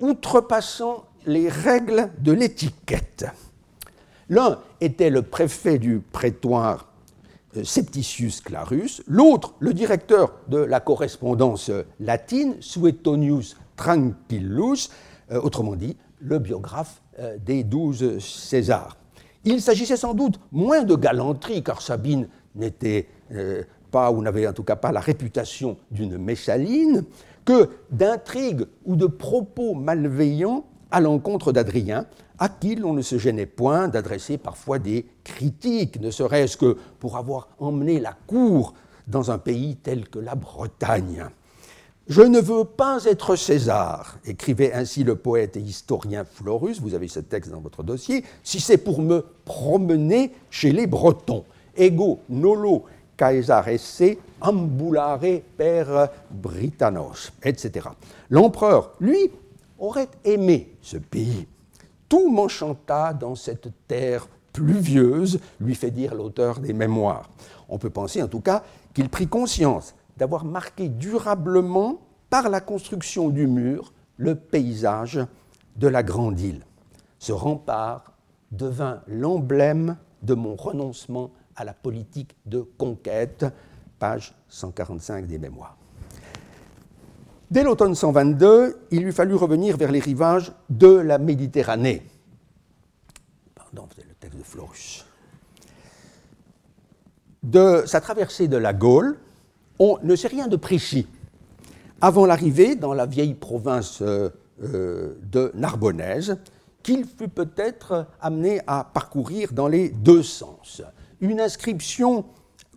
outrepassant 0.00 1.04
les 1.26 1.48
règles 1.48 2.10
de 2.18 2.32
l'étiquette. 2.32 3.26
L'un 4.28 4.58
était 4.80 5.10
le 5.10 5.22
préfet 5.22 5.78
du 5.78 6.00
prétoire 6.00 6.86
euh, 6.86 6.87
Septicius 7.62 8.40
Clarus, 8.40 9.02
l'autre 9.06 9.54
le 9.58 9.72
directeur 9.72 10.32
de 10.48 10.58
la 10.58 10.80
correspondance 10.80 11.70
latine 12.00 12.56
Suetonius 12.60 13.56
Tranquillus, 13.76 14.90
euh, 15.30 15.40
autrement 15.40 15.76
dit 15.76 15.96
le 16.20 16.38
biographe 16.38 17.02
euh, 17.18 17.36
des 17.38 17.64
douze 17.64 18.18
Césars. 18.18 18.96
Il 19.44 19.62
s'agissait 19.62 19.96
sans 19.96 20.14
doute 20.14 20.38
moins 20.52 20.82
de 20.82 20.94
galanterie, 20.94 21.62
car 21.62 21.80
Sabine 21.80 22.28
n'était 22.54 23.08
pas, 23.90 24.10
ou 24.10 24.20
n'avait 24.20 24.46
en 24.46 24.52
tout 24.52 24.64
cas 24.64 24.76
pas 24.76 24.92
la 24.92 25.00
réputation 25.00 25.78
d'une 25.90 26.18
Messaline, 26.18 27.04
que 27.44 27.70
d'intrigues 27.90 28.66
ou 28.84 28.96
de 28.96 29.06
propos 29.06 29.74
malveillants 29.74 30.64
à 30.90 31.00
l'encontre 31.00 31.52
d'Adrien, 31.52 32.06
à 32.38 32.48
qui 32.48 32.76
l'on 32.76 32.92
ne 32.92 33.02
se 33.02 33.18
gênait 33.18 33.46
point 33.46 33.88
d'adresser 33.88 34.38
parfois 34.38 34.78
des 34.78 35.06
critiques, 35.24 36.00
ne 36.00 36.10
serait-ce 36.10 36.56
que 36.56 36.76
pour 37.00 37.16
avoir 37.16 37.48
emmené 37.58 38.00
la 38.00 38.14
cour 38.26 38.74
dans 39.06 39.30
un 39.30 39.38
pays 39.38 39.76
tel 39.76 40.08
que 40.08 40.18
la 40.18 40.34
Bretagne. 40.34 41.26
Je 42.08 42.22
ne 42.22 42.40
veux 42.40 42.64
pas 42.64 43.04
être 43.04 43.36
César, 43.36 44.18
écrivait 44.24 44.72
ainsi 44.72 45.04
le 45.04 45.16
poète 45.16 45.56
et 45.56 45.60
historien 45.60 46.24
Florus, 46.24 46.80
vous 46.80 46.94
avez 46.94 47.08
ce 47.08 47.20
texte 47.20 47.50
dans 47.50 47.60
votre 47.60 47.82
dossier, 47.82 48.24
si 48.42 48.60
c'est 48.60 48.78
pour 48.78 49.02
me 49.02 49.26
promener 49.44 50.32
chez 50.48 50.72
les 50.72 50.86
Bretons. 50.86 51.44
Ego 51.76 52.20
nolo 52.28 52.84
Caesar 53.18 53.68
esse 53.68 54.16
ambulare 54.40 55.42
per 55.56 56.08
Britannos, 56.30 57.32
etc. 57.42 57.88
L'empereur, 58.30 58.94
lui, 59.00 59.30
aurait 59.78 60.10
aimé 60.24 60.76
ce 60.80 60.96
pays. 60.96 61.46
Tout 62.08 62.30
m'enchanta 62.30 63.12
dans 63.12 63.34
cette 63.34 63.68
terre 63.86 64.28
pluvieuse, 64.52 65.40
lui 65.60 65.74
fait 65.74 65.90
dire 65.90 66.14
l'auteur 66.14 66.58
des 66.58 66.72
mémoires. 66.72 67.30
On 67.68 67.78
peut 67.78 67.90
penser 67.90 68.22
en 68.22 68.28
tout 68.28 68.40
cas 68.40 68.62
qu'il 68.94 69.08
prit 69.08 69.28
conscience 69.28 69.94
d'avoir 70.16 70.44
marqué 70.44 70.88
durablement 70.88 72.00
par 72.30 72.48
la 72.48 72.60
construction 72.60 73.28
du 73.28 73.46
mur 73.46 73.92
le 74.16 74.34
paysage 74.34 75.20
de 75.76 75.88
la 75.88 76.02
grande 76.02 76.40
île. 76.40 76.64
Ce 77.18 77.32
rempart 77.32 78.12
devint 78.50 79.00
l'emblème 79.06 79.96
de 80.22 80.34
mon 80.34 80.56
renoncement 80.56 81.30
à 81.54 81.64
la 81.64 81.74
politique 81.74 82.36
de 82.46 82.60
conquête, 82.60 83.46
page 83.98 84.34
145 84.48 85.26
des 85.26 85.38
mémoires. 85.38 85.77
Dès 87.50 87.62
l'automne 87.62 87.94
122, 87.94 88.78
il 88.90 89.04
lui 89.04 89.12
fallut 89.12 89.34
revenir 89.34 89.78
vers 89.78 89.90
les 89.90 90.00
rivages 90.00 90.52
de 90.68 90.88
la 90.88 91.16
Méditerranée. 91.16 92.02
Pardon, 93.54 93.88
c'est 93.96 94.06
le 94.06 94.12
texte 94.20 94.36
de 94.36 94.42
Florus. 94.42 95.06
De 97.42 97.84
sa 97.86 98.02
traversée 98.02 98.48
de 98.48 98.58
la 98.58 98.74
Gaule, 98.74 99.16
on 99.78 99.98
ne 100.02 100.14
sait 100.14 100.28
rien 100.28 100.46
de 100.46 100.56
précis. 100.56 101.06
Avant 102.02 102.26
l'arrivée 102.26 102.76
dans 102.76 102.92
la 102.92 103.06
vieille 103.06 103.34
province 103.34 104.02
euh, 104.02 104.28
euh, 104.62 105.14
de 105.22 105.50
Narbonnaise, 105.54 106.36
qu'il 106.82 107.06
fut 107.06 107.28
peut-être 107.28 108.08
amené 108.20 108.60
à 108.66 108.84
parcourir 108.84 109.54
dans 109.54 109.68
les 109.68 109.88
deux 109.88 110.22
sens. 110.22 110.82
Une 111.22 111.40
inscription 111.40 112.26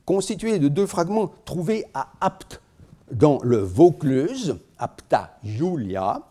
constituée 0.05 0.59
de 0.59 0.69
deux 0.69 0.87
fragments 0.87 1.29
trouvés 1.43 1.85
à 1.93 2.13
Apt 2.21 2.61
dans 3.11 3.39
le 3.43 3.57
Vaucluse, 3.57 4.57
Apta 4.77 5.37
Julia, 5.43 6.21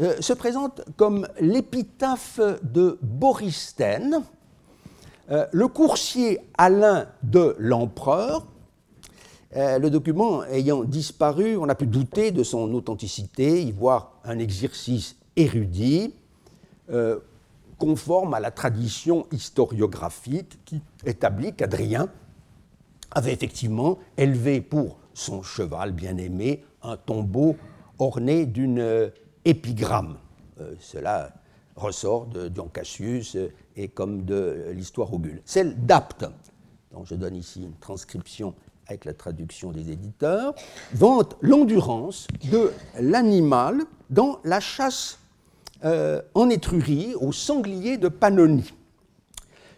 euh, 0.00 0.20
se 0.20 0.32
présente 0.32 0.82
comme 0.96 1.28
l'épitaphe 1.38 2.40
de 2.62 2.98
Boristen, 3.02 4.22
euh, 5.30 5.46
le 5.52 5.68
coursier 5.68 6.38
Alain 6.56 7.08
de 7.22 7.54
l'empereur. 7.58 8.46
Euh, 9.54 9.78
le 9.78 9.90
document 9.90 10.44
ayant 10.44 10.82
disparu, 10.84 11.58
on 11.58 11.68
a 11.68 11.74
pu 11.74 11.86
douter 11.86 12.30
de 12.30 12.42
son 12.42 12.72
authenticité, 12.72 13.62
y 13.62 13.70
voir 13.70 14.14
un 14.24 14.38
exercice 14.38 15.16
érudit, 15.36 16.14
conforme 17.78 18.34
à 18.34 18.40
la 18.40 18.50
tradition 18.50 19.26
historiographique 19.32 20.58
qui 20.66 20.82
établit 21.06 21.54
qu'Adrien 21.54 22.08
avait 23.10 23.32
effectivement 23.32 23.98
élevé 24.18 24.60
pour 24.60 24.98
son 25.14 25.42
cheval 25.42 25.92
bien-aimé, 25.92 26.64
un 26.82 26.96
tombeau 26.96 27.56
orné 27.98 28.46
d'une 28.46 28.80
euh, 28.80 29.08
épigramme. 29.44 30.16
Euh, 30.60 30.74
cela 30.80 31.32
ressort 31.76 32.26
de 32.26 32.48
Dion 32.48 32.68
Cassius 32.68 33.36
et 33.76 33.88
comme 33.88 34.24
de 34.24 34.66
l'histoire 34.72 35.12
augule. 35.12 35.40
Celle 35.44 35.86
d'Apte, 35.86 36.26
dont 36.92 37.04
je 37.04 37.14
donne 37.14 37.36
ici 37.36 37.62
une 37.62 37.76
transcription 37.76 38.54
avec 38.86 39.04
la 39.04 39.14
traduction 39.14 39.70
des 39.70 39.90
éditeurs, 39.90 40.54
vante 40.92 41.36
l'endurance 41.40 42.26
de 42.50 42.72
l'animal 43.00 43.82
dans 44.10 44.38
la 44.44 44.60
chasse 44.60 45.18
euh, 45.84 46.20
en 46.34 46.50
Étrurie 46.50 47.14
au 47.20 47.32
sanglier 47.32 47.96
de 47.96 48.08
Pannonie. 48.08 48.72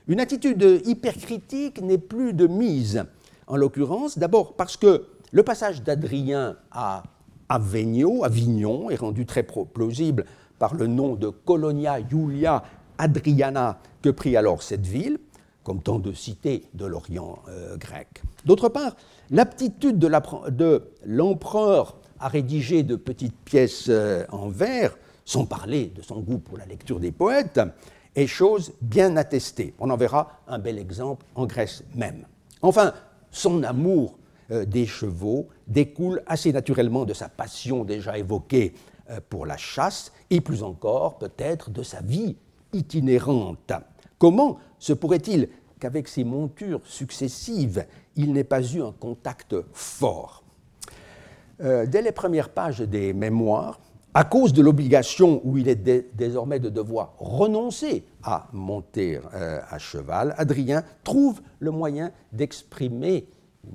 Une 0.08 0.20
attitude 0.20 0.82
hypercritique 0.84 1.80
n'est 1.80 1.98
plus 1.98 2.34
de 2.34 2.46
mise, 2.46 3.04
en 3.46 3.56
l'occurrence, 3.56 4.18
d'abord 4.18 4.54
parce 4.54 4.76
que 4.76 5.06
le 5.34 5.42
passage 5.42 5.82
d'Adrien 5.82 6.56
à 6.70 7.02
Avignon 7.48 8.90
est 8.90 8.96
rendu 8.96 9.26
très 9.26 9.42
plausible 9.42 10.26
par 10.60 10.74
le 10.74 10.86
nom 10.86 11.16
de 11.16 11.28
Colonia 11.28 11.98
Julia 12.08 12.62
Adriana 12.98 13.80
que 14.00 14.10
prit 14.10 14.36
alors 14.36 14.62
cette 14.62 14.86
ville, 14.86 15.18
comme 15.64 15.82
tant 15.82 15.98
de 15.98 16.12
cités 16.12 16.66
de 16.74 16.86
l'Orient 16.86 17.40
euh, 17.48 17.76
grec. 17.76 18.22
D'autre 18.44 18.68
part, 18.68 18.94
l'aptitude 19.30 19.98
de 19.98 20.82
l'empereur 21.04 21.96
à 22.20 22.28
rédiger 22.28 22.84
de 22.84 22.94
petites 22.94 23.36
pièces 23.44 23.86
euh, 23.88 24.24
en 24.30 24.48
vers, 24.48 24.96
sans 25.24 25.46
parler 25.46 25.86
de 25.86 26.02
son 26.02 26.20
goût 26.20 26.38
pour 26.38 26.58
la 26.58 26.66
lecture 26.66 27.00
des 27.00 27.10
poètes, 27.10 27.60
est 28.14 28.28
chose 28.28 28.72
bien 28.80 29.16
attestée. 29.16 29.74
On 29.80 29.90
en 29.90 29.96
verra 29.96 30.42
un 30.46 30.60
bel 30.60 30.78
exemple 30.78 31.26
en 31.34 31.46
Grèce 31.46 31.82
même. 31.96 32.24
Enfin, 32.62 32.94
son 33.32 33.64
amour 33.64 34.16
euh, 34.50 34.66
des 34.66 34.84
chevaux 34.84 35.48
découle 35.66 36.22
assez 36.26 36.52
naturellement 36.52 37.06
de 37.06 37.14
sa 37.14 37.30
passion 37.30 37.82
déjà 37.82 38.18
évoquée 38.18 38.74
euh, 39.08 39.18
pour 39.30 39.46
la 39.46 39.56
chasse 39.56 40.12
et 40.28 40.42
plus 40.42 40.62
encore 40.62 41.16
peut-être 41.16 41.70
de 41.70 41.82
sa 41.82 42.02
vie 42.02 42.36
itinérante. 42.74 43.72
Comment 44.18 44.58
se 44.78 44.92
pourrait-il 44.92 45.48
qu'avec 45.80 46.08
ces 46.08 46.24
montures 46.24 46.82
successives, 46.84 47.86
il 48.16 48.34
n'ait 48.34 48.44
pas 48.44 48.62
eu 48.62 48.82
un 48.82 48.92
contact 48.92 49.56
fort? 49.72 50.44
Euh, 51.62 51.86
Dès 51.86 52.02
les 52.02 52.12
premières 52.12 52.50
pages 52.50 52.80
des 52.80 53.14
mémoires, 53.14 53.80
à 54.12 54.24
cause 54.24 54.52
de 54.52 54.60
l'obligation 54.60 55.40
où 55.44 55.56
il 55.56 55.68
est 55.68 56.14
désormais 56.14 56.60
de 56.60 56.68
devoir 56.68 57.14
renoncer 57.18 58.04
à 58.22 58.48
monter 58.52 59.18
à 59.32 59.76
cheval, 59.78 60.36
Adrien 60.38 60.84
trouve 61.02 61.40
le 61.58 61.72
moyen 61.72 62.12
d'exprimer, 62.32 63.26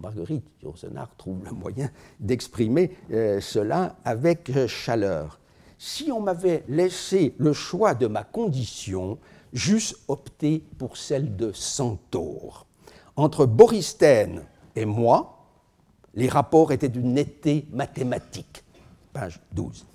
Marguerite 0.02 0.46
Yourcenar 0.64 1.10
trouve 1.18 1.44
le 1.44 1.52
moyen 1.52 1.90
d'exprimer 2.20 2.92
euh, 3.12 3.40
cela 3.42 3.98
avec 4.06 4.52
chaleur. 4.68 5.40
Si 5.78 6.12
on 6.12 6.20
m'avait 6.20 6.64
laissé 6.68 7.34
le 7.38 7.54
choix 7.54 7.96
de 7.96 8.08
ma 8.08 8.24
condition, 8.24 9.18
j'eusse 9.54 9.96
opté 10.08 10.64
pour 10.78 10.98
celle 10.98 11.36
de 11.36 11.52
centaure. 11.54 12.66
Entre 13.16 13.46
Boristène 13.46 14.44
et 14.76 14.86
moi, 14.86 15.46
les 16.16 16.28
rapports 16.28 16.72
étaient 16.72 16.90
d'une 16.90 17.14
netteté 17.14 17.66
mathématique. 17.72 18.64
Page 19.14 19.40
12. 19.54 19.86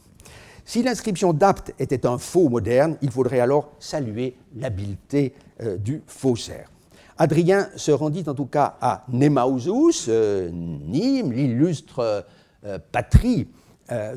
Si 0.64 0.83
l'inscription 0.83 1.33
d'Apt 1.33 1.74
était 1.78 2.07
un 2.07 2.16
faux 2.16 2.48
moderne, 2.48 2.96
il 3.02 3.11
faudrait 3.11 3.40
alors 3.40 3.72
saluer 3.78 4.37
l'habileté 4.57 5.35
euh, 5.61 5.76
du 5.76 6.02
faussaire. 6.07 6.70
Adrien 7.18 7.68
se 7.77 7.92
rendit 7.92 8.24
en 8.27 8.35
tout 8.35 8.46
cas 8.46 8.77
à 8.81 9.05
Nemausus, 9.09 10.07
euh, 10.09 10.50
Nîmes, 10.50 11.33
l'illustre 11.33 12.24
euh, 12.64 12.79
patrie 12.92 13.48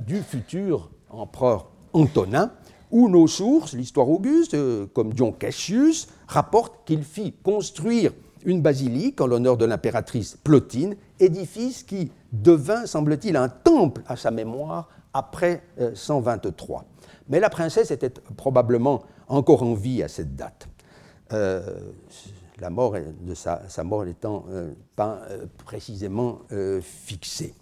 du 0.07 0.21
futur 0.21 0.89
empereur 1.09 1.69
Antonin, 1.91 2.53
où 2.89 3.09
nos 3.09 3.27
sources, 3.27 3.73
l'histoire 3.73 4.07
auguste, 4.07 4.55
comme 4.93 5.11
Dion 5.11 5.33
Cassius, 5.33 6.07
rapportent 6.25 6.85
qu'il 6.85 7.03
fit 7.03 7.33
construire 7.43 8.13
une 8.45 8.61
basilique 8.61 9.19
en 9.19 9.27
l'honneur 9.27 9.57
de 9.57 9.65
l'impératrice 9.65 10.37
Plotine, 10.41 10.95
édifice 11.19 11.83
qui 11.83 12.11
devint, 12.31 12.85
semble-t-il, 12.85 13.35
un 13.35 13.49
temple 13.49 14.01
à 14.07 14.15
sa 14.15 14.31
mémoire 14.31 14.87
après 15.13 15.63
123. 15.93 16.79
Euh, 16.79 16.83
Mais 17.29 17.39
la 17.39 17.49
princesse 17.49 17.91
était 17.91 18.09
probablement 18.37 19.03
encore 19.27 19.63
en 19.63 19.73
vie 19.73 20.01
à 20.03 20.07
cette 20.07 20.35
date. 20.35 20.67
Euh, 21.33 21.91
la 22.59 22.69
mort 22.69 22.95
de 23.21 23.33
sa, 23.33 23.61
mort 23.83 24.05
n'étant 24.05 24.45
euh, 24.49 24.73
pas 24.95 25.21
précisément 25.65 26.39
fixée. 26.81 27.53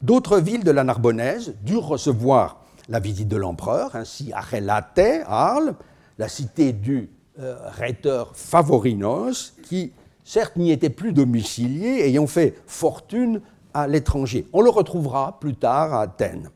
D'autres 0.00 0.38
villes 0.38 0.64
de 0.64 0.70
la 0.70 0.84
Narbonnaise 0.84 1.54
durent 1.62 1.86
recevoir 1.86 2.64
la 2.88 2.98
visite 2.98 3.28
de 3.28 3.36
l'empereur, 3.36 3.94
ainsi 3.94 4.32
Arelate, 4.32 5.22
Arles, 5.26 5.74
la 6.18 6.28
cité 6.28 6.72
du 6.72 7.08
rhéteur 7.38 8.32
Favorinos, 8.34 9.54
qui 9.62 9.92
certes 10.24 10.56
n'y 10.56 10.72
était 10.72 10.90
plus 10.90 11.12
domicilié, 11.12 12.06
ayant 12.06 12.26
fait 12.26 12.60
fortune 12.66 13.40
à 13.74 13.86
l'étranger. 13.86 14.46
On 14.52 14.60
le 14.60 14.70
retrouvera 14.70 15.38
plus 15.40 15.54
tard 15.54 15.94
à 15.94 16.02
Athènes. 16.02 16.50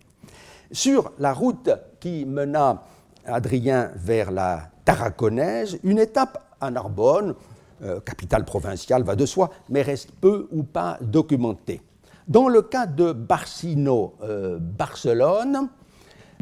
Sur 0.73 1.13
la 1.19 1.33
route 1.33 1.71
qui 2.01 2.25
mena 2.25 2.83
Adrien 3.25 3.91
vers 3.97 4.31
la 4.31 4.71
Tarraconaise, 4.85 5.79
une 5.83 5.99
étape 5.99 6.46
à 6.61 6.71
Narbonne, 6.71 7.35
euh, 7.83 7.99
capitale 8.01 8.45
provinciale, 8.45 9.03
va 9.03 9.17
de 9.17 9.27
soi, 9.27 9.51
mais 9.69 9.83
reste 9.83 10.13
peu 10.21 10.47
ou 10.53 10.63
pas 10.63 10.99
documentée. 11.01 11.83
Dans 12.29 12.49
le 12.49 12.63
cas 12.63 12.87
de 12.87 13.13
Barcino-Barcelone, 13.13 15.69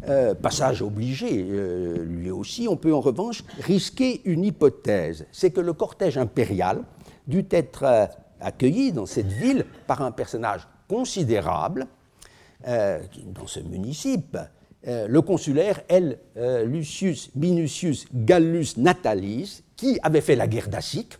euh, 0.07 0.35
passage 0.35 0.81
obligé, 0.81 1.45
euh, 1.49 2.05
lui 2.05 2.31
aussi, 2.31 2.67
on 2.69 2.77
peut 2.77 2.93
en 2.93 3.01
revanche 3.01 3.43
risquer 3.59 4.21
une 4.25 4.43
hypothèse, 4.43 5.25
c'est 5.31 5.51
que 5.51 5.61
le 5.61 5.73
cortège 5.73 6.17
impérial 6.17 6.83
dut 7.27 7.47
être 7.51 8.09
accueilli 8.39 8.91
dans 8.91 9.05
cette 9.05 9.31
ville 9.31 9.65
par 9.87 10.01
un 10.01 10.11
personnage 10.11 10.67
considérable 10.87 11.87
euh, 12.67 12.99
dans 13.27 13.47
ce 13.47 13.59
municipe, 13.59 14.37
euh, 14.87 15.07
le 15.07 15.21
consulaire 15.21 15.81
L. 15.87 16.19
Euh, 16.37 16.65
Lucius 16.65 17.31
Minucius 17.35 18.07
Gallus 18.13 18.77
Natalis, 18.77 19.63
qui 19.85 19.99
avait 20.01 20.21
fait 20.21 20.35
la 20.35 20.47
guerre 20.47 20.67
dacique 20.67 21.19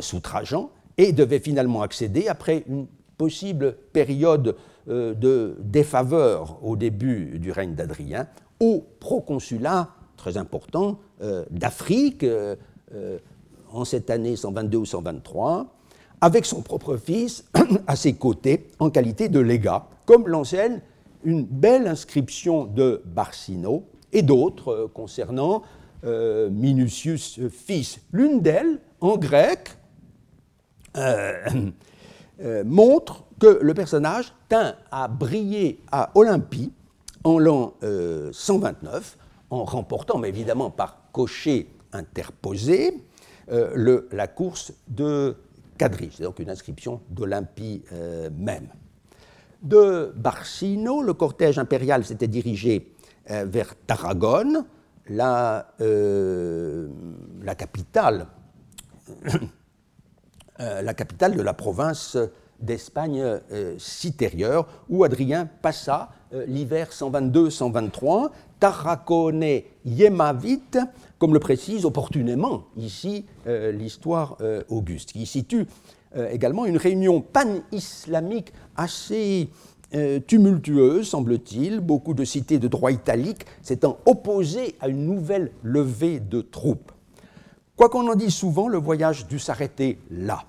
sous 0.00 0.20
Trajan 0.20 0.70
et 0.98 1.12
devait 1.12 1.38
finalement 1.40 1.80
accéder, 1.80 2.28
après 2.28 2.62
une 2.68 2.86
possible 3.16 3.76
période 3.92 4.56
de 4.86 5.56
défaveur 5.60 6.58
au 6.62 6.76
début 6.76 7.38
du 7.38 7.50
règne 7.52 7.74
d'Adrien, 7.74 8.28
au 8.60 8.84
proconsulat 9.00 9.88
très 10.16 10.36
important 10.36 10.98
d'Afrique 11.50 12.24
en 13.72 13.84
cette 13.84 14.10
année 14.10 14.36
122 14.36 14.78
ou 14.78 14.84
123, 14.84 15.66
avec 16.20 16.44
son 16.44 16.60
propre 16.60 16.98
fils 16.98 17.44
à 17.86 17.96
ses 17.96 18.12
côtés 18.12 18.68
en 18.78 18.90
qualité 18.90 19.28
de 19.30 19.40
légat, 19.40 19.86
comme 20.04 20.28
l'enseigne 20.28 20.80
une 21.24 21.44
belle 21.44 21.86
inscription 21.86 22.64
de 22.64 23.02
Barsino 23.06 23.84
et 24.12 24.22
d'autres 24.22 24.68
euh, 24.72 24.88
concernant 24.92 25.62
euh, 26.04 26.50
Minucius 26.50 27.40
fils. 27.48 28.00
L'une 28.12 28.40
d'elles, 28.40 28.78
en 29.00 29.16
grec, 29.16 29.70
euh, 30.96 31.70
montre 32.64 33.24
que 33.40 33.58
le 33.60 33.74
personnage 33.74 34.32
tint 34.48 34.76
à 34.90 35.08
briller 35.08 35.80
à 35.90 36.10
Olympie 36.14 36.72
en 37.24 37.38
l'an 37.38 37.74
129, 38.32 39.16
en 39.50 39.64
remportant, 39.64 40.18
mais 40.18 40.28
évidemment 40.28 40.70
par 40.70 41.10
cocher 41.12 41.68
interposé, 41.92 43.02
la 43.48 44.26
course 44.26 44.72
de 44.88 45.36
c'est 45.78 46.22
donc 46.22 46.38
une 46.38 46.50
inscription 46.50 47.00
d'Olympie 47.10 47.82
euh, 47.92 48.30
même. 48.36 48.68
De 49.62 50.12
Barcino, 50.14 51.02
le 51.02 51.14
cortège 51.14 51.58
impérial 51.58 52.04
s'était 52.04 52.28
dirigé 52.28 52.92
euh, 53.30 53.44
vers 53.46 53.74
Tarragone, 53.86 54.64
la, 55.08 55.74
euh, 55.80 56.88
la 57.42 57.54
capitale, 57.54 58.26
de 60.58 61.42
la 61.42 61.54
province 61.54 62.16
d'Espagne 62.60 63.40
citérieure, 63.78 64.66
où 64.88 65.04
Adrien 65.04 65.46
passa 65.60 66.10
l'hiver 66.46 66.90
122-123. 66.90 68.30
Tarracone 68.64 69.60
Yemavit, 69.84 70.78
comme 71.18 71.34
le 71.34 71.38
précise 71.38 71.84
opportunément 71.84 72.64
ici 72.78 73.26
euh, 73.46 73.70
l'histoire 73.72 74.38
euh, 74.40 74.62
auguste, 74.70 75.12
qui 75.12 75.26
situe 75.26 75.66
euh, 76.16 76.30
également 76.30 76.64
une 76.64 76.78
réunion 76.78 77.20
pan-islamique 77.20 78.54
assez 78.74 79.50
tumultueuse, 80.26 81.08
semble-t-il, 81.08 81.80
beaucoup 81.80 82.14
de 82.14 82.24
cités 82.24 82.58
de 82.58 82.68
droit 82.68 82.90
italique 82.90 83.46
s'étant 83.62 83.98
opposées 84.06 84.74
à 84.80 84.88
une 84.88 85.06
nouvelle 85.06 85.52
levée 85.62 86.20
de 86.20 86.40
troupes. 86.40 86.92
Quoi 87.76 87.88
qu'on 87.88 88.10
en 88.10 88.14
dise 88.14 88.34
souvent, 88.34 88.68
le 88.68 88.78
voyage 88.78 89.26
dut 89.26 89.38
s'arrêter 89.38 89.98
là. 90.10 90.44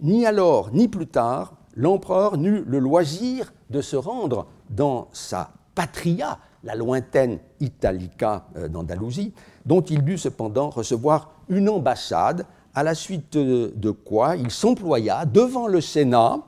Ni 0.00 0.26
alors, 0.26 0.72
ni 0.72 0.88
plus 0.88 1.06
tard, 1.06 1.54
l'empereur 1.76 2.36
n'eut 2.36 2.64
le 2.66 2.78
loisir 2.78 3.52
de 3.70 3.80
se 3.80 3.96
rendre 3.96 4.46
dans 4.70 5.08
sa 5.12 5.50
patria, 5.74 6.38
la 6.62 6.74
lointaine 6.74 7.38
Italica 7.60 8.46
d'Andalousie, 8.70 9.34
dont 9.66 9.82
il 9.82 10.02
dut 10.02 10.18
cependant 10.18 10.70
recevoir 10.70 11.32
une 11.48 11.68
ambassade, 11.68 12.46
à 12.74 12.82
la 12.82 12.94
suite 12.94 13.36
de 13.36 13.90
quoi 13.90 14.36
il 14.36 14.50
s'employa 14.50 15.26
devant 15.26 15.66
le 15.68 15.80
Sénat 15.80 16.40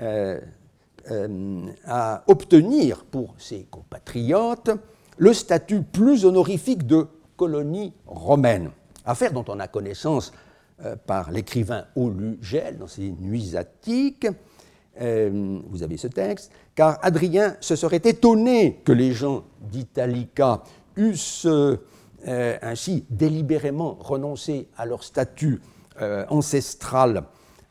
euh, 0.00 0.40
euh, 0.40 0.40
à 1.86 2.24
obtenir 2.26 3.04
pour 3.04 3.34
ses 3.38 3.64
compatriotes 3.70 4.70
le 5.16 5.32
statut 5.32 5.82
plus 5.82 6.24
honorifique 6.24 6.86
de 6.86 7.06
colonie 7.36 7.92
romaine, 8.06 8.70
affaire 9.04 9.32
dont 9.32 9.44
on 9.48 9.60
a 9.60 9.68
connaissance 9.68 10.32
euh, 10.84 10.96
par 10.96 11.30
l'écrivain 11.30 11.84
Olugel 11.94 12.78
dans 12.78 12.86
ses 12.86 13.10
Nuits 13.10 13.56
attiques. 13.56 14.26
vous 14.96 15.82
avez 15.82 15.96
ce 15.96 16.06
texte, 16.06 16.52
car 16.74 16.98
Adrien 17.02 17.56
se 17.60 17.74
serait 17.74 18.02
étonné 18.04 18.80
que 18.84 18.92
les 18.92 19.12
gens 19.12 19.44
d'Italica 19.60 20.62
eussent 20.96 21.48
ainsi 22.26 23.04
délibérément 23.10 23.98
renoncer 24.00 24.68
à 24.76 24.86
leur 24.86 25.02
statut 25.02 25.60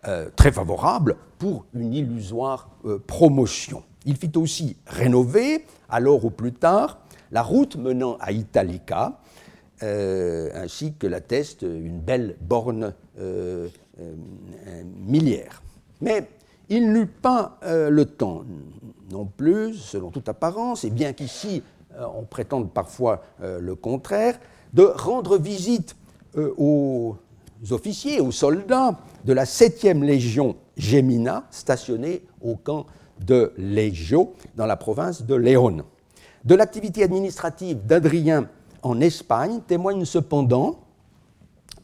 euh, 0.08 0.30
très 0.36 0.52
favorable 0.52 1.16
pour 1.38 1.66
une 1.74 1.94
illusoire 1.94 2.70
promotion. 3.08 3.84
Il 4.06 4.18
fit 4.18 4.32
aussi 4.36 4.78
rénover, 4.86 5.66
alors 5.90 6.26
ou 6.26 6.30
plus 6.30 6.54
tard, 6.54 7.00
la 7.32 7.42
route 7.42 7.76
menant 7.76 8.18
à 8.20 8.32
Italica, 8.32 9.20
ainsi 9.82 10.94
que 10.94 11.08
l'atteste 11.08 11.64
une 11.64 12.00
belle 12.00 12.38
borne 12.40 12.94
millière. 15.06 15.62
Mais 16.00 16.30
il 16.70 16.94
n'eut 16.94 17.08
pas 17.08 17.60
le 17.64 18.06
temps 18.06 18.44
non 19.12 19.26
plus, 19.26 19.74
selon 19.74 20.12
toute 20.12 20.30
apparence, 20.30 20.86
et 20.86 20.90
bien 20.90 21.12
qu'ici 21.12 21.62
euh, 21.98 22.06
on 22.16 22.24
prétende 22.24 22.72
parfois 22.72 23.24
euh, 23.42 23.60
le 23.60 23.76
contraire, 23.76 24.40
de 24.74 24.84
rendre 24.84 25.38
visite 25.38 25.96
euh, 26.38 26.54
aux 26.58 27.16
officiers, 27.72 28.20
aux 28.20 28.32
soldats 28.32 29.00
de 29.26 29.34
la 29.34 29.46
7e 29.46 30.04
légion 30.04 30.56
Gemina, 30.78 31.46
stationnée 31.52 32.24
au 32.42 32.56
camp 32.56 32.86
de 33.20 33.54
Legio, 33.58 34.34
dans 34.56 34.66
la 34.66 34.76
province 34.76 35.24
de 35.24 35.36
Léon. 35.36 35.84
De 36.44 36.56
l'activité 36.56 37.04
administrative 37.04 37.86
d'Adrien 37.86 38.50
en 38.82 39.00
Espagne 39.00 39.62
témoignent 39.66 40.06
cependant 40.06 40.80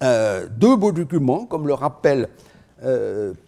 deux 0.01 0.75
beaux 0.75 0.91
documents, 0.91 1.45
comme 1.45 1.67
le 1.67 1.73
rappelle 1.73 2.29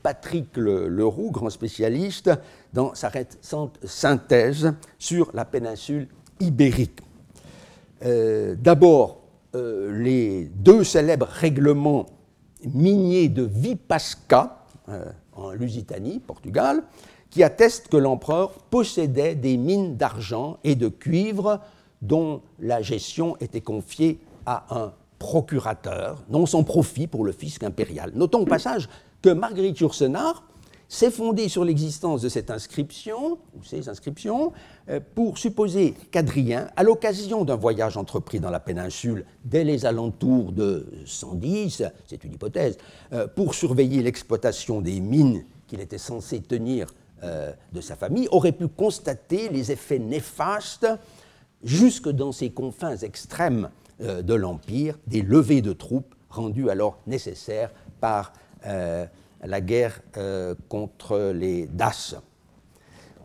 Patrick 0.04 0.56
Leroux, 0.56 1.32
grand 1.32 1.50
spécialiste, 1.50 2.30
dans 2.74 2.94
sa 2.94 3.10
récente 3.10 3.80
synthèse 3.84 4.74
sur 4.98 5.32
la 5.34 5.44
péninsule 5.44 6.08
ibérique. 6.40 7.00
Euh, 8.04 8.56
d'abord, 8.60 9.20
euh, 9.56 9.92
les 10.02 10.46
deux 10.46 10.84
célèbres 10.84 11.28
règlements 11.30 12.06
miniers 12.74 13.30
de 13.30 13.44
Vipasca, 13.44 14.66
euh, 14.90 15.06
en 15.34 15.52
Lusitanie, 15.52 16.20
Portugal, 16.20 16.84
qui 17.30 17.44
attestent 17.44 17.88
que 17.88 17.98
l'empereur 17.98 18.52
possédait 18.70 19.36
des 19.36 19.58
mines 19.58 19.96
d'argent 19.96 20.58
et 20.64 20.76
de 20.76 20.90
cuivre 20.90 21.62
dont 22.02 22.42
la 22.60 22.82
gestion 22.82 23.38
était 23.40 23.62
confiée 23.62 24.20
à 24.46 24.66
un 24.76 24.94
procurateur, 25.20 26.24
non 26.30 26.46
sans 26.46 26.64
profit 26.64 27.08
pour 27.08 27.24
le 27.24 27.32
fisc 27.32 27.64
impérial. 27.64 28.12
Notons 28.16 28.42
au 28.42 28.46
passage 28.46 28.90
que 29.22 29.30
Marguerite 29.30 29.80
Yourcenar 29.80 30.44
s'est 30.92 31.10
fondé 31.10 31.48
sur 31.48 31.64
l'existence 31.64 32.22
de 32.22 32.28
cette 32.28 32.52
inscription, 32.52 33.38
ou 33.56 33.64
ces 33.64 33.88
inscriptions, 33.88 34.52
euh, 34.90 35.00
pour 35.16 35.38
supposer 35.38 35.94
qu'Adrien, 36.12 36.68
à 36.76 36.84
l'occasion 36.84 37.46
d'un 37.46 37.56
voyage 37.56 37.96
entrepris 37.96 38.42
dans 38.42 38.50
la 38.50 38.60
péninsule 38.60 39.26
dès 39.46 39.64
les 39.64 39.86
alentours 39.86 40.52
de 40.52 40.86
110, 41.06 41.84
c'est 42.06 42.24
une 42.26 42.34
hypothèse, 42.34 42.78
euh, 43.14 43.26
pour 43.26 43.56
surveiller 43.56 44.04
l'exploitation 44.04 44.82
des 44.82 45.00
mines 45.00 45.46
qu'il 45.66 45.80
était 45.80 45.98
censé 45.98 46.42
tenir 46.42 46.94
euh, 47.24 47.54
de 47.72 47.80
sa 47.80 47.96
famille, 47.96 48.28
aurait 48.30 48.52
pu 48.52 48.68
constater 48.68 49.48
les 49.48 49.72
effets 49.72 50.00
néfastes, 50.00 50.88
jusque 51.64 52.10
dans 52.10 52.34
ces 52.34 52.50
confins 52.50 52.98
extrêmes 52.98 53.70
de 54.00 54.34
l'Empire, 54.34 54.98
des 55.06 55.22
levées 55.22 55.62
de 55.62 55.74
troupes 55.74 56.16
rendues 56.30 56.72
alors 56.72 56.98
nécessaires 57.06 57.72
par 58.00 58.34
la 59.44 59.62
guerre 59.62 60.02
euh, 60.18 60.56
contre 60.70 61.32
les 61.34 61.68
DAS. 61.68 62.16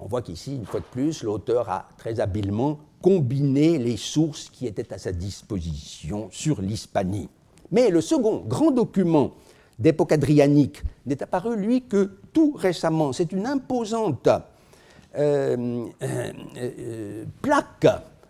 On 0.00 0.06
voit 0.06 0.22
qu'ici, 0.22 0.54
une 0.56 0.66
fois 0.66 0.80
de 0.80 0.84
plus, 0.86 1.22
l'auteur 1.22 1.68
a 1.68 1.88
très 1.96 2.20
habilement 2.20 2.78
combiné 3.02 3.78
les 3.78 3.96
sources 3.96 4.50
qui 4.50 4.66
étaient 4.66 4.92
à 4.92 4.98
sa 4.98 5.12
disposition 5.12 6.28
sur 6.30 6.60
l'Hispanie. 6.60 7.28
Mais 7.70 7.90
le 7.90 8.00
second 8.00 8.44
grand 8.46 8.70
document 8.70 9.32
d'époque 9.78 10.12
adrianique 10.12 10.82
n'est 11.06 11.22
apparu, 11.22 11.56
lui, 11.56 11.82
que 11.82 12.18
tout 12.32 12.54
récemment. 12.56 13.12
C'est 13.12 13.32
une 13.32 13.46
imposante 13.46 14.28
euh, 15.18 15.86
euh, 16.02 17.24
plaque 17.42 17.86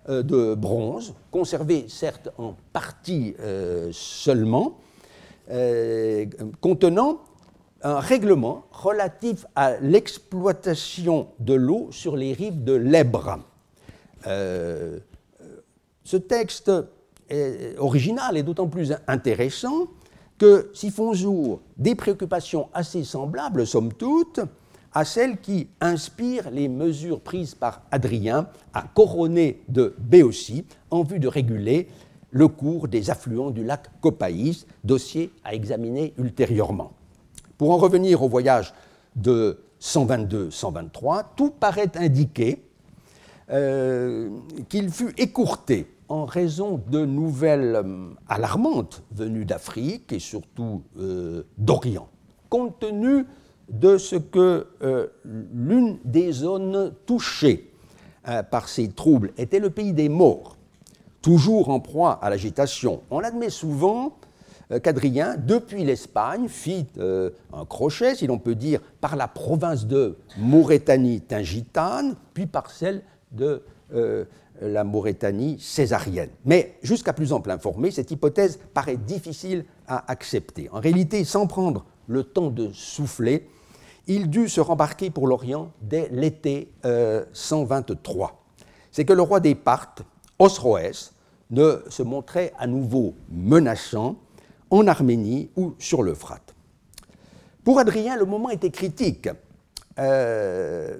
de 0.09 0.55
bronze, 0.55 1.15
conservée 1.33 1.87
certes 1.89 2.29
en 2.39 2.55
partie 2.73 3.35
seulement, 3.91 4.79
contenant 6.61 7.26
un 7.87 8.01
règlement 8.01 8.65
relatif 8.73 9.47
à 9.55 9.77
l'exploitation 9.77 11.29
de 11.39 11.55
l'eau 11.55 11.87
sur 11.93 12.17
les 12.17 12.33
rives 12.33 12.65
de 12.65 12.73
l'Ebre. 12.73 13.39
Euh, 14.27 14.99
ce 16.03 16.17
texte 16.17 16.73
est 17.29 17.79
original 17.79 18.37
et 18.37 18.43
d'autant 18.43 18.67
plus 18.67 18.93
intéressant 19.07 19.87
que 20.37 20.69
s'y 20.75 20.91
font 20.91 21.13
jour 21.13 21.61
des 21.77 21.95
préoccupations 21.95 22.69
assez 22.75 23.05
semblables, 23.05 23.65
somme 23.65 23.93
toute, 23.93 24.41
à 24.93 25.05
celles 25.05 25.39
qui 25.39 25.69
inspirent 25.81 26.51
les 26.51 26.67
mesures 26.67 27.21
prises 27.21 27.55
par 27.55 27.83
Adrien 27.93 28.49
à 28.75 28.83
Coroné 28.83 29.63
de 29.69 29.95
Béotie 30.01 30.65
en 30.91 31.05
vue 31.05 31.21
de 31.21 31.29
réguler 31.29 31.87
le 32.33 32.49
cours 32.49 32.89
des 32.89 33.11
affluents 33.11 33.51
du 33.51 33.63
lac 33.63 33.89
Copaïs, 34.01 34.67
dossier 34.83 35.31
à 35.45 35.55
examiner 35.55 36.15
ultérieurement. 36.19 36.96
Pour 37.59 37.71
en 37.71 37.79
revenir 37.79 38.23
au 38.23 38.29
voyage 38.29 38.75
de 39.15 39.59
122-123, 39.81 41.25
tout 41.37 41.51
paraît 41.51 41.91
indiquer 41.97 42.63
euh, 43.51 44.29
qu'il 44.69 44.91
fut 44.91 45.15
écourté 45.19 45.87
en 46.09 46.25
raison 46.25 46.81
de 46.91 47.05
nouvelles 47.05 47.77
euh, 47.77 48.09
alarmantes 48.29 49.03
venues 49.13 49.45
d'Afrique 49.45 50.13
et 50.13 50.19
surtout 50.19 50.83
euh, 50.99 51.45
d'Orient, 51.57 52.09
compte 52.51 52.79
tenu 52.79 53.25
de 53.71 53.99
ce 53.99 54.17
que 54.17 54.67
l'une 55.25 55.99
des 56.05 56.31
zones 56.31 56.93
touchées 57.05 57.73
par 58.49 58.69
ces 58.69 58.89
troubles 58.89 59.33
était 59.39 59.59
le 59.59 59.71
pays 59.71 59.93
des 59.93 60.09
morts, 60.09 60.57
toujours 61.21 61.71
en 61.71 61.81
proie 61.81 62.13
à 62.23 62.31
l'agitation. 62.31 63.01
On 63.11 63.19
l'admet 63.19 63.51
souvent 63.51 64.17
qu'Adrien, 64.69 65.37
depuis 65.37 65.85
l'Espagne, 65.85 66.49
fit 66.49 66.87
euh, 66.99 67.31
un 67.53 67.65
crochet, 67.65 68.17
si 68.17 68.27
l'on 68.27 68.39
peut 68.39 68.55
dire, 68.55 68.81
par 69.01 69.17
la 69.17 69.29
province 69.29 69.87
de 69.87 70.17
Maurétanie 70.39 71.21
tingitane, 71.21 72.17
puis 72.35 72.47
par 72.47 72.71
celle 72.71 73.03
de 73.31 73.63
euh, 73.95 74.25
la 74.61 74.85
Maurétanie 74.85 75.59
césarienne. 75.61 76.31
Mais 76.45 76.79
jusqu'à 76.83 77.13
plus 77.13 77.33
ample 77.33 77.51
informé, 77.51 77.91
cette 77.91 78.11
hypothèse 78.11 78.59
paraît 78.75 78.97
difficile 78.97 79.65
à 79.87 80.11
accepter. 80.11 80.69
En 80.73 80.81
réalité, 80.81 81.25
sans 81.25 81.47
prendre 81.47 81.85
le 82.09 82.25
temps 82.25 82.51
de 82.51 82.73
souffler, 82.73 83.49
il 84.09 84.31
dut 84.31 84.49
se 84.49 84.61
rembarquer 84.61 85.11
pour 85.11 85.27
l'Orient 85.27 85.73
dès 85.83 86.09
l'été 86.11 86.71
123. 87.33 88.45
C'est 88.93 89.05
que 89.05 89.13
le 89.13 89.23
roi 89.23 89.41
des 89.41 89.55
Parthes, 89.55 90.03
Osroès, 90.39 91.13
ne 91.51 91.83
se 91.89 92.03
montrait 92.03 92.53
à 92.59 92.67
nouveau 92.67 93.15
menaçant 93.29 94.17
en 94.71 94.87
Arménie 94.87 95.51
ou 95.57 95.75
sur 95.79 96.03
l'Euphrate. 96.03 96.55
Pour 97.65 97.79
Adrien, 97.79 98.17
le 98.17 98.25
moment 98.25 98.51
était 98.51 98.71
critique, 98.71 99.29
euh, 99.99 100.97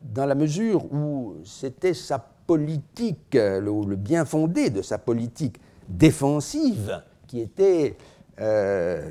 dans 0.00 0.26
la 0.26 0.34
mesure 0.34 0.92
où 0.92 1.36
c'était 1.44 1.94
sa 1.94 2.18
politique, 2.18 3.34
le, 3.34 3.96
bien 3.96 4.24
fondé 4.24 4.70
de 4.70 4.82
sa 4.82 4.98
politique 4.98 5.58
défensive 5.88 7.02
qui 7.26 7.40
était 7.40 7.96
euh, 8.40 9.10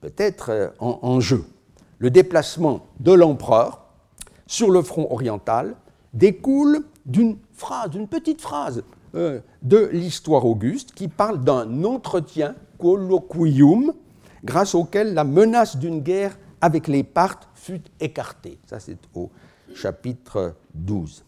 peut-être 0.00 0.74
en, 0.80 1.20
jeu. 1.20 1.44
Le 1.98 2.10
déplacement 2.10 2.86
de 3.00 3.12
l'empereur 3.12 3.86
sur 4.46 4.70
le 4.70 4.82
front 4.82 5.10
oriental 5.10 5.76
découle 6.12 6.84
d'une 7.06 7.38
phrase, 7.52 7.90
d'une 7.90 8.08
petite 8.08 8.40
phrase 8.40 8.82
euh, 9.14 9.40
de 9.62 9.88
l'histoire 9.92 10.44
auguste 10.44 10.92
qui 10.92 11.08
parle 11.08 11.42
d'un 11.42 11.84
entretien 11.84 12.54
colloquium 12.80 13.92
grâce 14.44 14.74
auquel 14.74 15.14
la 15.14 15.24
menace 15.24 15.76
d'une 15.76 16.00
guerre 16.00 16.38
avec 16.60 16.88
les 16.88 17.02
Parthes 17.02 17.48
fut 17.54 17.82
écartée. 18.00 18.58
Ça, 18.66 18.80
c'est 18.80 18.98
au 19.14 19.30
chapitre 19.74 20.54
12. 20.74 21.24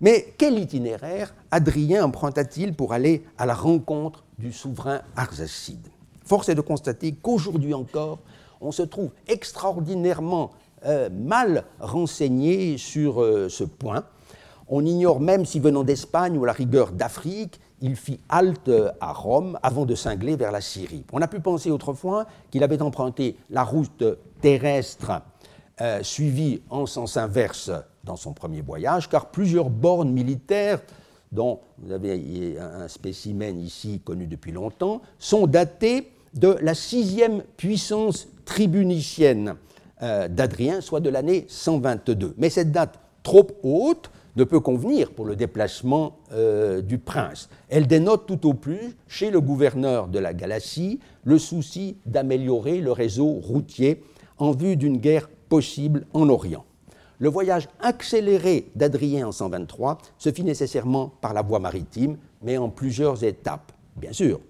Mais 0.00 0.34
quel 0.36 0.58
itinéraire 0.58 1.34
Adrien 1.50 2.04
emprunta-t-il 2.04 2.74
pour 2.74 2.92
aller 2.92 3.24
à 3.38 3.46
la 3.46 3.54
rencontre 3.54 4.24
du 4.38 4.52
souverain 4.52 5.00
arsacide? 5.16 5.86
Force 6.24 6.48
est 6.48 6.54
de 6.54 6.60
constater 6.60 7.12
qu'aujourd'hui 7.12 7.74
encore, 7.74 8.18
on 8.60 8.72
se 8.72 8.82
trouve 8.82 9.10
extraordinairement 9.28 10.50
euh, 10.86 11.08
mal 11.10 11.64
renseigné 11.80 12.76
sur 12.78 13.22
euh, 13.22 13.48
ce 13.48 13.64
point. 13.64 14.04
On 14.68 14.84
ignore 14.84 15.20
même 15.20 15.44
si 15.44 15.60
venant 15.60 15.84
d'Espagne 15.84 16.36
ou 16.38 16.44
la 16.44 16.52
rigueur 16.52 16.92
d'Afrique, 16.92 17.60
il 17.80 17.96
fit 17.96 18.20
halte 18.28 18.70
à 19.00 19.12
Rome 19.12 19.58
avant 19.62 19.84
de 19.84 19.94
cingler 19.94 20.36
vers 20.36 20.52
la 20.52 20.60
Syrie. 20.60 21.04
On 21.12 21.20
a 21.20 21.28
pu 21.28 21.40
penser 21.40 21.70
autrefois 21.70 22.26
qu'il 22.50 22.62
avait 22.62 22.82
emprunté 22.82 23.36
la 23.50 23.64
route 23.64 24.04
terrestre 24.40 25.22
euh, 25.80 26.02
suivie 26.02 26.62
en 26.70 26.86
sens 26.86 27.16
inverse 27.16 27.70
dans 28.04 28.16
son 28.16 28.32
premier 28.32 28.60
voyage, 28.60 29.08
car 29.08 29.30
plusieurs 29.30 29.70
bornes 29.70 30.12
militaires, 30.12 30.80
dont 31.32 31.60
vous 31.78 31.90
avez 31.90 32.56
un 32.60 32.86
spécimen 32.86 33.58
ici 33.58 34.00
connu 34.04 34.26
depuis 34.26 34.52
longtemps, 34.52 35.02
sont 35.18 35.46
datées 35.46 36.12
de 36.34 36.56
la 36.60 36.74
sixième 36.74 37.42
puissance 37.56 38.28
tribunicienne 38.44 39.56
d'Adrien 40.00 40.80
soit 40.80 41.00
de 41.00 41.08
l'année 41.08 41.46
122. 41.48 42.34
Mais 42.36 42.50
cette 42.50 42.70
date 42.70 43.00
trop 43.24 43.46
haute 43.64 44.10
ne 44.36 44.44
peut 44.44 44.60
convenir 44.60 45.12
pour 45.12 45.24
le 45.24 45.36
déplacement 45.36 46.18
du 46.82 46.98
prince. 46.98 47.48
Elle 47.68 47.86
dénote 47.86 48.26
tout 48.26 48.48
au 48.48 48.54
plus, 48.54 48.96
chez 49.06 49.30
le 49.30 49.40
gouverneur 49.40 50.08
de 50.08 50.18
la 50.18 50.34
Galatie, 50.34 51.00
le 51.24 51.38
souci 51.38 51.98
d'améliorer 52.06 52.80
le 52.80 52.92
réseau 52.92 53.26
routier 53.26 54.02
en 54.38 54.50
vue 54.50 54.76
d'une 54.76 54.98
guerre 54.98 55.28
possible 55.48 56.06
en 56.12 56.28
Orient. 56.28 56.64
Le 57.20 57.28
voyage 57.28 57.68
accéléré 57.80 58.72
d'Adrien 58.74 59.28
en 59.28 59.32
123 59.32 59.98
se 60.18 60.32
fit 60.32 60.42
nécessairement 60.42 61.12
par 61.20 61.32
la 61.32 61.42
voie 61.42 61.60
maritime, 61.60 62.16
mais 62.42 62.58
en 62.58 62.70
plusieurs 62.70 63.22
étapes, 63.22 63.70
bien 63.96 64.12
sûr. 64.12 64.40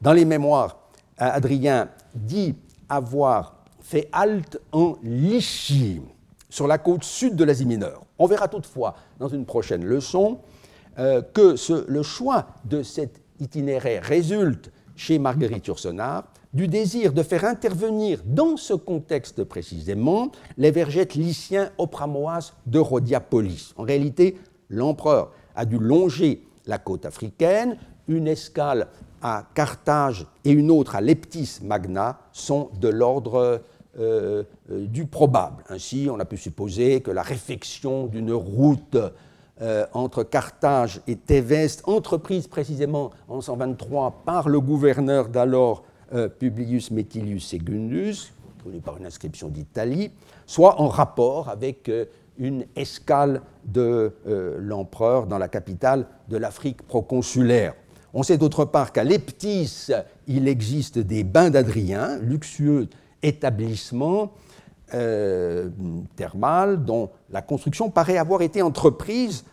Dans 0.00 0.14
les 0.14 0.24
mémoires, 0.24 0.88
Adrien 1.18 1.90
dit 2.14 2.54
avoir 2.88 3.64
fait 3.80 4.08
halte 4.12 4.58
en 4.72 4.96
Lycie, 5.02 6.00
sur 6.48 6.66
la 6.66 6.78
côte 6.78 7.04
sud 7.04 7.36
de 7.36 7.44
l'Asie 7.44 7.66
mineure. 7.66 8.05
On 8.18 8.26
verra 8.26 8.48
toutefois 8.48 8.94
dans 9.18 9.28
une 9.28 9.44
prochaine 9.44 9.84
leçon 9.84 10.38
euh, 10.98 11.22
que 11.22 11.54
le 11.90 12.02
choix 12.02 12.46
de 12.64 12.82
cet 12.82 13.20
itinéraire 13.38 14.02
résulte 14.02 14.70
chez 14.94 15.18
Marguerite 15.18 15.66
Yourcenar 15.66 16.24
du 16.54 16.68
désir 16.68 17.12
de 17.12 17.22
faire 17.22 17.44
intervenir 17.44 18.22
dans 18.24 18.56
ce 18.56 18.72
contexte 18.72 19.44
précisément 19.44 20.32
les 20.56 20.70
vergettes 20.70 21.14
lyciens 21.14 21.70
opramoises 21.76 22.54
de 22.64 22.78
Rhodiapolis. 22.78 23.74
En 23.76 23.82
réalité, 23.82 24.38
l'empereur 24.70 25.32
a 25.54 25.66
dû 25.66 25.78
longer 25.78 26.48
la 26.64 26.78
côte 26.78 27.04
africaine, 27.04 27.76
une 28.08 28.26
escale 28.26 28.88
à 29.20 29.44
Carthage 29.54 30.26
et 30.44 30.50
une 30.50 30.70
autre 30.70 30.96
à 30.96 31.00
Leptis 31.00 31.58
Magna 31.62 32.18
sont 32.32 32.70
de 32.80 32.88
l'ordre 32.88 33.62
euh, 33.98 34.42
euh, 34.70 34.86
du 34.86 35.06
probable. 35.06 35.64
Ainsi, 35.70 36.08
on 36.10 36.20
a 36.20 36.26
pu 36.26 36.36
supposer 36.36 37.00
que 37.00 37.10
la 37.10 37.22
réfection 37.22 38.06
d'une 38.06 38.32
route 38.32 38.98
euh, 39.62 39.86
entre 39.94 40.22
Carthage 40.22 41.00
et 41.06 41.16
Thébès, 41.16 41.80
entreprise 41.84 42.46
précisément 42.46 43.10
en 43.26 43.40
123 43.40 44.22
par 44.26 44.50
le 44.50 44.60
gouverneur 44.60 45.28
d'alors 45.28 45.82
Publius 46.38 46.92
Metilius 46.92 47.48
Segundus, 47.48 48.32
connu 48.62 48.80
par 48.80 48.98
une 48.98 49.06
inscription 49.06 49.48
d'Italie, 49.48 50.12
soit 50.46 50.80
en 50.80 50.86
rapport 50.86 51.48
avec 51.48 51.90
une 52.38 52.64
escale 52.76 53.42
de 53.64 54.12
l'empereur 54.60 55.26
dans 55.26 55.38
la 55.38 55.48
capitale 55.48 56.06
de 56.28 56.36
l'Afrique 56.36 56.82
proconsulaire. 56.82 57.74
On 58.14 58.22
sait 58.22 58.38
d'autre 58.38 58.64
part 58.64 58.92
qu'à 58.92 59.02
Leptis, 59.02 59.88
il 60.28 60.46
existe 60.46 60.98
des 60.98 61.24
bains 61.24 61.50
d'Adrien, 61.50 62.18
luxueux 62.18 62.88
établissements 63.22 64.32
euh, 64.94 65.68
thermales 66.16 66.84
dont 66.84 67.10
la 67.30 67.42
construction 67.42 67.90
paraît 67.90 68.18
avoir 68.18 68.42
été 68.42 68.62
entreprise 68.62 69.44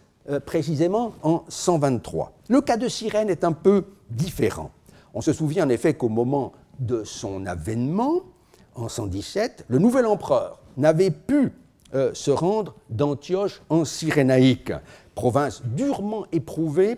précisément 0.45 1.11
en 1.21 1.43
123. 1.49 2.31
Le 2.47 2.61
cas 2.61 2.77
de 2.77 2.87
Cyrène 2.87 3.29
est 3.29 3.43
un 3.43 3.51
peu 3.51 3.83
différent. 4.09 4.71
On 5.13 5.19
se 5.19 5.33
souvient 5.33 5.65
en 5.65 5.69
effet 5.69 5.95
qu'au 5.95 6.07
moment 6.07 6.53
de 6.79 7.03
son 7.03 7.45
avènement, 7.45 8.21
en 8.75 8.89
117, 8.89 9.65
le 9.67 9.79
nouvel 9.79 10.05
empereur 10.05 10.59
n'avait 10.77 11.11
pu 11.11 11.51
euh, 11.93 12.11
se 12.13 12.31
rendre 12.31 12.73
d'Antioche 12.89 13.61
en 13.69 13.85
Cyrénaïque, 13.85 14.73
province 15.13 15.61
durement 15.63 16.25
éprouvée 16.31 16.97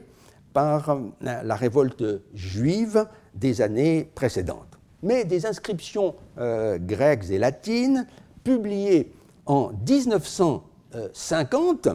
par 0.54 0.90
euh, 0.90 1.00
la 1.22 1.56
révolte 1.56 2.04
juive 2.34 3.06
des 3.34 3.62
années 3.62 4.10
précédentes. 4.16 4.75
Mais 5.06 5.24
des 5.24 5.46
inscriptions 5.46 6.16
euh, 6.40 6.78
grecques 6.80 7.30
et 7.30 7.38
latines, 7.38 8.08
publiées 8.44 9.14
en 9.46 9.72
1950, 9.88 11.90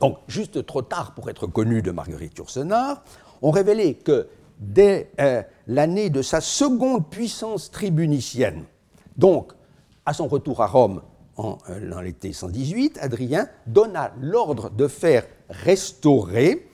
donc 0.00 0.18
juste 0.26 0.66
trop 0.66 0.82
tard 0.82 1.14
pour 1.14 1.30
être 1.30 1.46
connues 1.46 1.82
de 1.82 1.92
Marguerite 1.92 2.36
Yourcenar, 2.36 3.04
ont 3.40 3.52
révélé 3.52 3.94
que 3.94 4.26
dès 4.58 5.12
euh, 5.20 5.44
l'année 5.68 6.10
de 6.10 6.22
sa 6.22 6.40
seconde 6.40 7.08
puissance 7.08 7.70
tribunicienne. 7.70 8.64
Donc, 9.16 9.52
à 10.04 10.12
son 10.12 10.26
retour 10.26 10.62
à 10.62 10.66
Rome 10.66 11.02
en, 11.36 11.58
euh, 11.68 12.02
l'été 12.02 12.32
118, 12.32 12.98
Adrien 13.00 13.46
donna 13.66 14.12
l'ordre 14.20 14.70
de 14.70 14.88
faire 14.88 15.24
restaurer, 15.48 16.66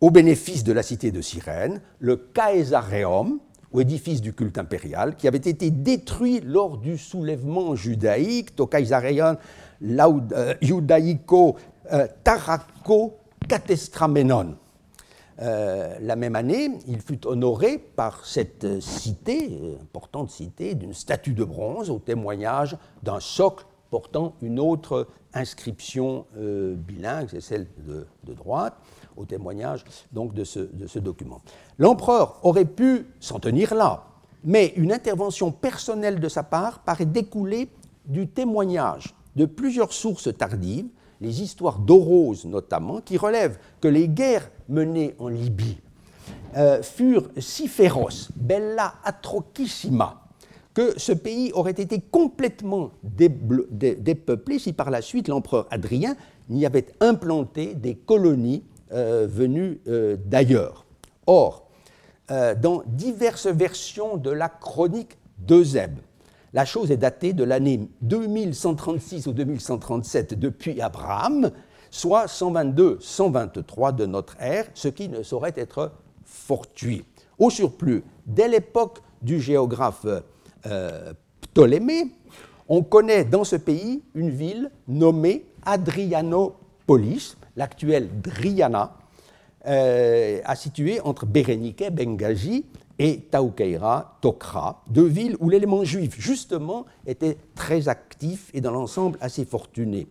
au 0.00 0.10
bénéfice 0.10 0.64
de 0.64 0.72
la 0.72 0.82
cité 0.82 1.10
de 1.12 1.20
Cyrène, 1.20 1.82
le 2.00 2.16
Caesareum, 2.16 3.38
ou 3.72 3.80
édifice 3.80 4.20
du 4.20 4.32
culte 4.32 4.58
impérial, 4.58 5.16
qui 5.16 5.28
avait 5.28 5.38
été 5.38 5.70
détruit 5.70 6.40
lors 6.40 6.78
du 6.78 6.98
soulèvement 6.98 7.74
judaïque, 7.74 8.54
to 8.54 8.66
Caesareum 8.66 9.36
euh, 9.82 10.54
Judaico 10.60 11.56
Taraco 12.22 13.18
Catestramenon. 13.48 14.56
Euh, 15.40 15.96
la 16.00 16.16
même 16.16 16.36
année, 16.36 16.70
il 16.86 17.00
fut 17.00 17.26
honoré 17.26 17.78
par 17.78 18.24
cette 18.26 18.80
cité, 18.80 19.58
importante 19.82 20.30
cité, 20.30 20.74
d'une 20.74 20.94
statue 20.94 21.32
de 21.32 21.44
bronze 21.44 21.90
au 21.90 21.98
témoignage 21.98 22.76
d'un 23.02 23.18
socle 23.18 23.64
portant 23.90 24.34
une 24.40 24.60
autre 24.60 25.06
inscription 25.34 26.26
euh, 26.36 26.74
bilingue, 26.74 27.28
c'est 27.30 27.40
celle 27.40 27.66
de, 27.86 28.06
droite, 28.34 28.74
au 29.16 29.24
témoignage 29.24 29.84
donc 30.12 30.34
de 30.34 30.44
ce, 30.44 30.98
document. 30.98 31.42
L'empereur 31.78 32.38
aurait 32.42 32.64
pu 32.64 33.06
s'en 33.20 33.38
tenir 33.38 33.74
là, 33.74 34.04
mais 34.44 34.72
une 34.76 34.92
intervention 34.92 35.52
personnelle 35.52 36.20
de 36.20 36.28
sa 36.28 36.42
part 36.42 36.80
paraît 36.80 37.06
découler 37.06 37.68
du 38.04 38.28
témoignage 38.28 39.14
de 39.36 39.46
plusieurs 39.46 39.92
sources 39.92 40.36
tardives 40.36 40.88
les 41.22 41.40
histoires 41.40 41.78
d'Orose 41.78 42.44
notamment, 42.44 43.00
qui 43.00 43.16
relèvent 43.16 43.58
que 43.80 43.88
les 43.88 44.08
guerres 44.08 44.50
menées 44.68 45.14
en 45.18 45.28
Libye 45.28 45.78
euh, 46.56 46.82
furent 46.82 47.30
si 47.38 47.68
féroces, 47.68 48.30
bella 48.36 48.94
atrocissima, 49.04 50.20
que 50.74 50.98
ce 50.98 51.12
pays 51.12 51.52
aurait 51.52 51.70
été 51.70 52.00
complètement 52.00 52.90
dépeuplé 53.02 54.58
si 54.58 54.72
par 54.72 54.90
la 54.90 55.00
suite 55.00 55.28
l'empereur 55.28 55.66
Adrien 55.70 56.16
n'y 56.50 56.66
avait 56.66 56.86
implanté 57.00 57.74
des 57.74 57.94
colonies 57.94 58.64
euh, 58.92 59.26
venues 59.28 59.80
euh, 59.88 60.16
d'ailleurs. 60.24 60.86
Or, 61.26 61.68
dans 62.62 62.82
diverses 62.86 63.46
versions 63.46 64.16
de 64.16 64.30
la 64.30 64.48
chronique 64.48 65.18
d'Eusèbe, 65.36 65.98
la 66.54 66.64
chose 66.64 66.90
est 66.90 66.96
datée 66.96 67.34
de 67.34 67.44
l'année 67.44 67.88
2136 68.00 69.26
ou 69.26 69.32
2137 69.32 70.38
depuis 70.38 70.80
Abraham, 70.80 71.50
soit 71.90 72.26
122-123 72.26 73.94
de 73.94 74.06
notre 74.06 74.40
ère, 74.40 74.66
ce 74.72 74.88
qui 74.88 75.10
ne 75.10 75.22
saurait 75.22 75.52
être 75.56 75.92
fortuit. 76.24 77.04
Au 77.38 77.50
surplus, 77.50 78.02
dès 78.26 78.48
l'époque 78.48 79.00
du 79.20 79.40
géographe 79.40 80.06
euh, 80.66 81.12
Ptolémée, 81.40 82.12
on 82.68 82.82
connaît 82.82 83.24
dans 83.24 83.44
ce 83.44 83.56
pays 83.56 84.02
une 84.14 84.30
ville 84.30 84.70
nommée 84.88 85.46
Adrianopolis, 86.82 87.36
l'actuelle 87.56 88.08
Driana, 88.20 88.94
euh, 89.66 90.40
à 90.44 90.56
située 90.56 91.00
entre 91.00 91.26
Bérénique, 91.26 91.84
Benghazi 91.92 92.66
et 92.98 93.20
Taukeira, 93.30 94.18
Tokra, 94.20 94.82
deux 94.90 95.06
villes 95.06 95.36
où 95.40 95.48
l'élément 95.48 95.84
juif, 95.84 96.14
justement, 96.18 96.86
était 97.06 97.36
très 97.54 97.88
actif 97.88 98.50
et 98.54 98.60
dans 98.60 98.72
l'ensemble 98.72 99.18
assez 99.20 99.44
fortuné 99.44 100.06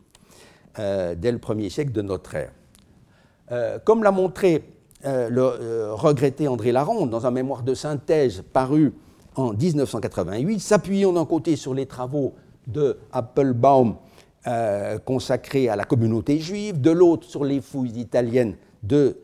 euh, 0.79 1.15
dès 1.15 1.31
le 1.31 1.37
premier 1.37 1.69
siècle 1.69 1.91
de 1.91 2.01
notre 2.01 2.35
ère. 2.35 2.51
Euh, 3.51 3.79
comme 3.83 4.03
l'a 4.03 4.11
montré 4.11 4.63
le 5.03 5.93
regretté 5.93 6.47
André 6.47 6.71
Laronde 6.71 7.09
dans 7.09 7.25
un 7.25 7.31
mémoire 7.31 7.63
de 7.63 7.73
synthèse 7.73 8.43
paru 8.53 8.93
en 9.35 9.51
1988, 9.51 10.59
s'appuyant 10.59 11.11
d'un 11.11 11.25
côté 11.25 11.55
sur 11.55 11.73
les 11.73 11.87
travaux 11.87 12.35
de 12.67 12.99
Applebaum 13.11 13.95
consacrés 15.05 15.69
à 15.69 15.75
la 15.75 15.83
communauté 15.83 16.39
juive, 16.39 16.81
de 16.81 16.89
l'autre 16.89 17.27
sur 17.27 17.45
les 17.45 17.61
fouilles 17.61 17.99
italiennes 17.99 18.55
de 18.81 19.17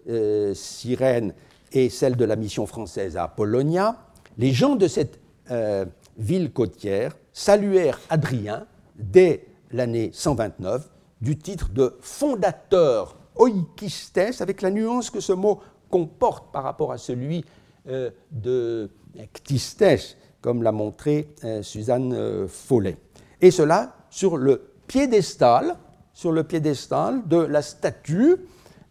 Cyrène 0.53 1.33
et 1.71 1.89
celle 1.89 2.15
de 2.15 2.25
la 2.25 2.35
mission 2.35 2.65
française 2.65 3.17
à 3.17 3.23
Apollonia, 3.23 3.95
les 4.37 4.51
gens 4.51 4.75
de 4.75 4.87
cette 4.87 5.19
euh, 5.51 5.85
ville 6.17 6.51
côtière 6.51 7.15
saluèrent 7.33 7.99
Adrien 8.09 8.65
dès 8.95 9.45
l'année 9.71 10.11
129 10.13 10.89
du 11.21 11.37
titre 11.37 11.69
de 11.69 11.95
fondateur 12.01 13.17
oikistes, 13.35 14.41
avec 14.41 14.61
la 14.61 14.71
nuance 14.71 15.09
que 15.09 15.19
ce 15.19 15.33
mot 15.33 15.59
comporte 15.89 16.51
par 16.51 16.63
rapport 16.63 16.91
à 16.91 16.97
celui 16.97 17.45
euh, 17.87 18.09
de 18.31 18.89
ctistes, 19.33 20.17
comme 20.41 20.63
l'a 20.63 20.71
montré 20.71 21.29
euh, 21.43 21.61
Suzanne 21.61 22.47
Follet. 22.47 22.97
Et 23.41 23.51
cela 23.51 23.95
sur 24.09 24.37
le 24.37 24.71
piédestal, 24.87 25.75
sur 26.13 26.31
le 26.31 26.43
piédestal 26.43 27.27
de 27.27 27.37
la 27.37 27.61
statue 27.61 28.37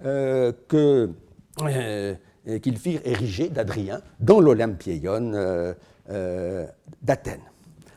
que 0.00 1.10
qu'ils 2.62 2.78
firent 2.78 3.00
ériger 3.04 3.48
d'Adrien 3.48 4.00
dans 4.20 4.40
l'Olympieion 4.40 5.32
euh, 5.34 5.74
euh, 6.10 6.66
d'Athènes. 7.02 7.40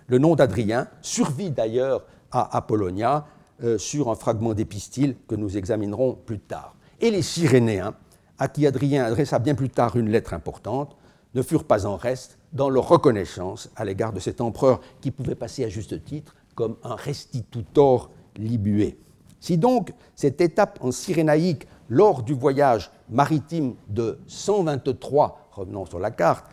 Le 0.07 0.17
nom 0.17 0.35
d'Adrien 0.35 0.87
survit 1.01 1.51
d'ailleurs 1.51 2.05
à 2.31 2.57
Apollonia 2.57 3.27
euh, 3.63 3.77
sur 3.77 4.09
un 4.09 4.15
fragment 4.15 4.53
d'épistyle 4.53 5.15
que 5.27 5.35
nous 5.35 5.57
examinerons 5.57 6.17
plus 6.25 6.39
tard. 6.39 6.75
Et 6.99 7.11
les 7.11 7.21
Cyrénéens, 7.21 7.93
à 8.39 8.47
qui 8.47 8.65
Adrien 8.65 9.05
adressa 9.05 9.39
bien 9.39 9.55
plus 9.55 9.69
tard 9.69 9.95
une 9.95 10.09
lettre 10.09 10.33
importante, 10.33 10.95
ne 11.35 11.41
furent 11.43 11.65
pas 11.65 11.85
en 11.85 11.95
reste 11.95 12.39
dans 12.53 12.69
leur 12.69 12.87
reconnaissance 12.87 13.69
à 13.75 13.85
l'égard 13.85 14.13
de 14.13 14.19
cet 14.19 14.41
empereur 14.41 14.81
qui 15.01 15.11
pouvait 15.11 15.35
passer 15.35 15.63
à 15.63 15.69
juste 15.69 16.03
titre 16.03 16.35
comme 16.59 16.75
un 16.83 16.95
restitutor 16.95 18.11
libué. 18.35 18.97
Si 19.39 19.57
donc 19.57 19.93
cette 20.13 20.41
étape 20.41 20.77
en 20.81 20.91
Cyrénaïque 20.91 21.65
lors 21.87 22.21
du 22.21 22.33
voyage 22.33 22.91
maritime 23.09 23.75
de 23.87 24.19
123, 24.27 25.51
revenons 25.53 25.85
sur 25.85 25.99
la 25.99 26.11
carte, 26.11 26.43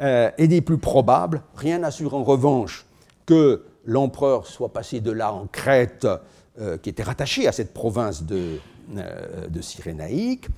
euh, 0.00 0.32
est 0.36 0.48
des 0.48 0.62
plus 0.62 0.78
probables, 0.78 1.42
rien 1.54 1.78
n'assure 1.78 2.14
en 2.14 2.24
revanche 2.24 2.86
que 3.24 3.62
l'empereur 3.84 4.48
soit 4.48 4.72
passé 4.72 4.98
de 4.98 5.12
là 5.12 5.32
en 5.32 5.46
Crète, 5.46 6.08
euh, 6.58 6.76
qui 6.76 6.88
était 6.88 7.04
rattachée 7.04 7.46
à 7.46 7.52
cette 7.52 7.72
province 7.72 8.24
de, 8.24 8.58
euh, 8.96 9.46
de 9.46 9.60
Cyrénaïque. 9.60 10.48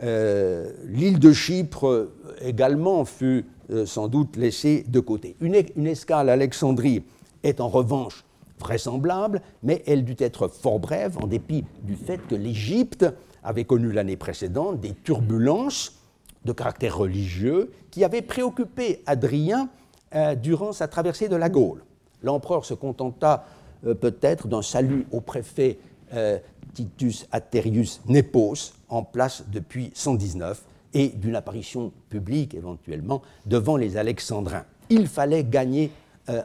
L'île 0.00 1.18
de 1.18 1.32
Chypre 1.32 2.08
également 2.40 3.04
fut 3.04 3.44
sans 3.84 4.08
doute 4.08 4.36
laissée 4.36 4.84
de 4.88 5.00
côté. 5.00 5.36
Une, 5.40 5.54
une 5.76 5.86
escale 5.86 6.30
à 6.30 6.32
Alexandrie 6.32 7.04
est 7.42 7.60
en 7.60 7.68
revanche 7.68 8.24
vraisemblable, 8.58 9.42
mais 9.62 9.82
elle 9.86 10.04
dut 10.04 10.16
être 10.18 10.48
fort 10.48 10.78
brève 10.78 11.18
en 11.18 11.26
dépit 11.26 11.64
du 11.82 11.96
fait 11.96 12.18
que 12.28 12.34
l'Égypte 12.34 13.04
avait 13.42 13.64
connu 13.64 13.92
l'année 13.92 14.16
précédente 14.16 14.80
des 14.80 14.94
turbulences 14.94 15.98
de 16.44 16.52
caractère 16.52 16.96
religieux 16.96 17.72
qui 17.90 18.04
avaient 18.04 18.22
préoccupé 18.22 19.02
Adrien 19.06 19.68
euh, 20.14 20.34
durant 20.34 20.72
sa 20.72 20.88
traversée 20.88 21.28
de 21.28 21.36
la 21.36 21.48
Gaule. 21.48 21.82
L'empereur 22.22 22.64
se 22.64 22.74
contenta 22.74 23.44
euh, 23.86 23.94
peut-être 23.94 24.46
d'un 24.48 24.62
salut 24.62 25.06
au 25.10 25.20
préfet 25.20 25.78
euh, 26.14 26.38
Titus 26.74 27.26
Aterius 27.32 28.00
Nepos, 28.06 28.74
en 28.88 29.02
place 29.02 29.44
depuis 29.50 29.90
119, 29.94 30.62
et 30.94 31.08
d'une 31.08 31.36
apparition 31.36 31.92
publique 32.10 32.54
éventuellement 32.54 33.22
devant 33.46 33.76
les 33.76 33.96
Alexandrins. 33.96 34.64
Il 34.90 35.06
fallait 35.06 35.44
gagner 35.44 35.90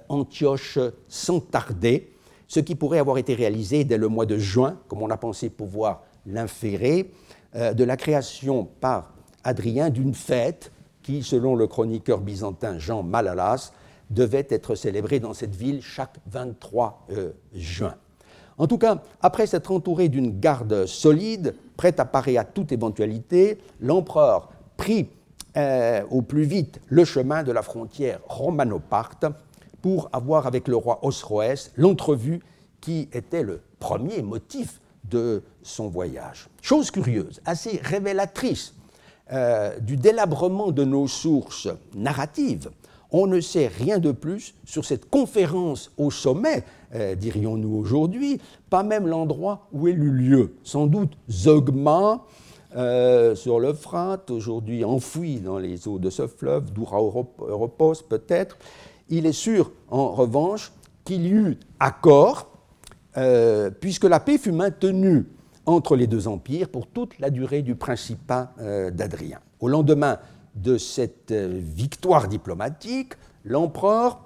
Antioche 0.10 0.80
sans 1.08 1.40
tarder, 1.40 2.12
ce 2.48 2.60
qui 2.60 2.76
pourrait 2.76 3.00
avoir 3.00 3.18
été 3.18 3.34
réalisé 3.34 3.84
dès 3.84 3.98
le 3.98 4.08
mois 4.08 4.26
de 4.26 4.38
juin, 4.38 4.80
comme 4.88 5.02
on 5.02 5.10
a 5.10 5.18
pensé 5.18 5.50
pouvoir 5.50 6.04
l'inféré, 6.26 7.12
de 7.54 7.84
la 7.84 7.98
création 7.98 8.66
par 8.80 9.14
Adrien 9.44 9.90
d'une 9.90 10.14
fête 10.14 10.72
qui, 11.08 11.24
selon 11.24 11.56
le 11.56 11.68
chroniqueur 11.68 12.20
byzantin 12.20 12.80
Jean 12.80 13.02
Malalas, 13.02 13.72
devait 14.10 14.48
être 14.50 14.76
célébrée 14.76 15.22
dans 15.22 15.34
cette 15.34 15.56
ville 15.56 15.82
chaque 15.82 16.18
23 16.30 17.06
euh, 17.12 17.32
juin. 17.54 17.96
En 18.58 18.68
tout 18.68 18.78
cas, 18.78 19.02
après 19.22 19.48
s'être 19.48 19.72
entouré 19.72 20.10
d'une 20.10 20.40
garde 20.40 20.86
solide, 20.86 21.56
prête 21.78 22.00
à 22.02 22.06
parer 22.06 22.38
à 22.38 22.44
toute 22.44 22.72
éventualité, 22.72 23.60
l'empereur 23.80 24.50
prit 24.76 25.10
euh, 25.56 26.02
au 26.10 26.22
plus 26.22 26.44
vite 26.44 26.82
le 26.88 27.06
chemin 27.06 27.44
de 27.44 27.52
la 27.52 27.62
frontière 27.62 28.20
romano-parthe 28.28 29.28
pour 29.82 30.10
avoir 30.14 30.48
avec 30.48 30.68
le 30.68 30.76
roi 30.76 31.00
Osroès 31.04 31.72
l'entrevue 31.76 32.42
qui 32.82 33.10
était 33.14 33.44
le 33.44 33.62
premier 33.80 34.22
motif 34.22 34.82
de 35.04 35.44
son 35.64 35.88
voyage. 35.88 36.48
Chose 36.62 36.92
curieuse, 36.92 37.42
assez 37.46 37.80
révélatrice 37.84 38.74
euh, 39.32 39.78
du 39.80 39.98
délabrement 39.98 40.72
de 40.72 40.84
nos 40.84 41.08
sources 41.08 41.70
narratives, 41.96 42.70
on 43.12 43.28
ne 43.28 43.40
sait 43.40 43.68
rien 43.68 44.00
de 44.00 44.12
plus 44.12 44.54
sur 44.66 44.84
cette 44.84 45.10
conférence 45.10 45.92
au 45.98 46.12
sommet, 46.12 46.64
euh, 46.94 47.16
dirions-nous 47.16 47.76
aujourd'hui, 47.76 48.42
pas 48.70 48.84
même 48.84 49.08
l'endroit 49.08 49.68
où 49.72 49.88
elle 49.88 50.04
eut 50.04 50.12
lieu. 50.12 50.56
Sans 50.64 50.88
doute 50.88 51.18
Zogma, 51.30 52.26
euh, 52.76 53.34
sur 53.34 53.60
l'Euphrate, 53.60 54.30
aujourd'hui 54.30 54.84
enfoui 54.84 55.40
dans 55.40 55.58
les 55.58 55.88
eaux 55.88 56.00
de 56.00 56.10
ce 56.10 56.28
fleuve, 56.28 56.72
Doura 56.74 57.00
Europos 57.00 58.04
peut-être. 58.08 58.58
Il 59.10 59.26
est 59.26 59.32
sûr, 59.32 59.72
en 59.90 60.12
revanche, 60.12 60.72
qu'il 61.06 61.26
y 61.26 61.30
eut 61.30 61.58
accord, 61.80 62.52
puisque 63.80 64.04
la 64.04 64.20
paix 64.20 64.38
fut 64.38 64.52
maintenue 64.52 65.26
entre 65.68 65.98
les 65.98 66.08
deux 66.08 66.28
empires 66.28 66.70
pour 66.70 66.88
toute 66.88 67.20
la 67.20 67.30
durée 67.30 67.62
du 67.62 67.76
principat 67.76 68.54
euh, 68.60 68.90
d'Adrien. 68.90 69.40
Au 69.60 69.68
lendemain 69.68 70.18
de 70.56 70.78
cette 70.78 71.32
euh, 71.32 71.60
victoire 71.62 72.30
diplomatique, 72.30 73.14
l'empereur 73.44 74.22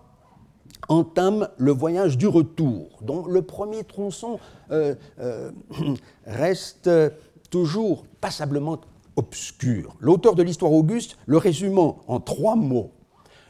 entame 0.88 1.50
le 1.58 1.72
voyage 1.72 2.18
du 2.18 2.28
retour, 2.28 3.00
dont 3.02 3.26
le 3.26 3.42
premier 3.42 3.84
tronçon 3.84 4.40
euh, 4.72 4.96
reste 6.26 6.90
toujours 7.50 8.06
passablement 8.22 8.80
obscur. 9.16 9.96
L'auteur 10.00 10.36
de 10.36 10.44
l'histoire 10.44 10.72
auguste 10.72 11.18
le 11.26 11.38
résumant 11.38 12.02
en 12.08 12.20
trois 12.20 12.56
mots. 12.56 12.92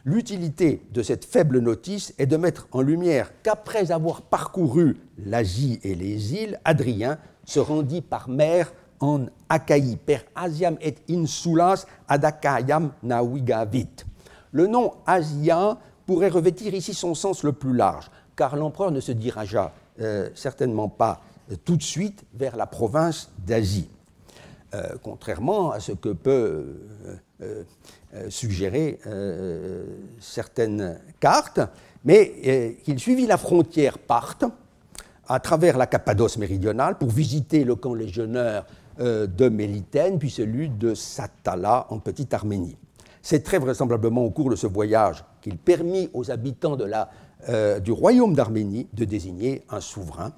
L'utilité 0.04 0.82
de 0.92 1.04
cette 1.04 1.26
faible 1.26 1.60
notice 1.60 2.14
est 2.18 2.26
de 2.26 2.38
mettre 2.38 2.68
en 2.72 2.82
lumière 2.82 3.32
qu'après 3.44 3.92
avoir 3.92 4.24
parcouru 4.24 4.98
l'Asie 5.24 5.80
et 5.84 5.94
les 5.94 6.34
îles, 6.34 6.60
Adrien 6.66 7.20
se 7.46 7.60
rendit 7.60 8.02
par 8.02 8.28
mer 8.28 8.74
en 9.00 9.26
Achaïe, 9.48 9.98
per 9.98 10.20
Asiam 10.36 10.78
et 10.82 10.96
insulas 11.10 11.86
ad 12.08 12.26
Achaïam 12.26 12.92
navigavit. 13.04 14.06
Le 14.52 14.66
nom 14.66 14.94
Asia 15.06 15.78
pourrait 16.08 16.30
revêtir 16.30 16.74
ici 16.74 16.96
son 16.96 17.14
sens 17.14 17.44
le 17.44 17.54
plus 17.54 17.76
large, 17.76 18.10
car 18.36 18.56
l'empereur 18.56 18.92
ne 18.92 19.02
se 19.02 19.12
dirigea 19.12 19.72
euh, 20.00 20.30
certainement 20.34 20.90
pas 20.90 21.22
euh, 21.52 21.56
tout 21.64 21.76
de 21.76 21.84
suite 21.84 22.24
vers 22.34 22.56
la 22.56 22.66
province 22.66 23.30
d'Asie, 23.46 23.90
euh, 24.74 24.96
contrairement 25.04 25.72
à 25.72 25.80
ce 25.80 25.92
que 25.92 26.10
peut 26.10 26.66
suggérer 28.30 29.00
certaines 30.20 31.00
cartes, 31.20 31.60
mais 32.04 32.78
il 32.88 33.00
suivit 33.00 33.26
la 33.26 33.38
frontière 33.38 33.98
parthe 33.98 34.46
à 35.28 35.40
travers 35.40 35.78
la 35.78 35.88
Cappadoce 35.88 36.38
méridionale 36.38 36.98
pour 36.98 37.10
visiter 37.10 37.64
le 37.64 37.76
camp 37.76 37.94
légionnaire 37.94 38.66
euh, 39.00 39.28
de 39.28 39.48
Mélitène, 39.48 40.20
puis 40.20 40.30
celui 40.30 40.70
de 40.70 40.94
Satala 40.94 41.88
en 41.90 42.00
Petite 42.00 42.34
Arménie. 42.34 42.78
C'est 43.22 43.42
très 43.42 43.58
vraisemblablement 43.58 44.26
au 44.26 44.30
cours 44.32 44.50
de 44.50 44.58
ce 44.58 44.68
voyage 44.68 45.24
qu'il 45.42 45.58
permit 45.58 46.10
aux 46.14 46.30
habitants 46.32 46.76
de 46.76 46.84
la, 46.84 47.10
euh, 47.48 47.80
du 47.80 47.94
royaume 47.94 48.34
d'Arménie 48.34 48.88
de 48.94 49.06
désigner 49.06 49.64
un 49.70 49.80
souverain. 49.80 50.34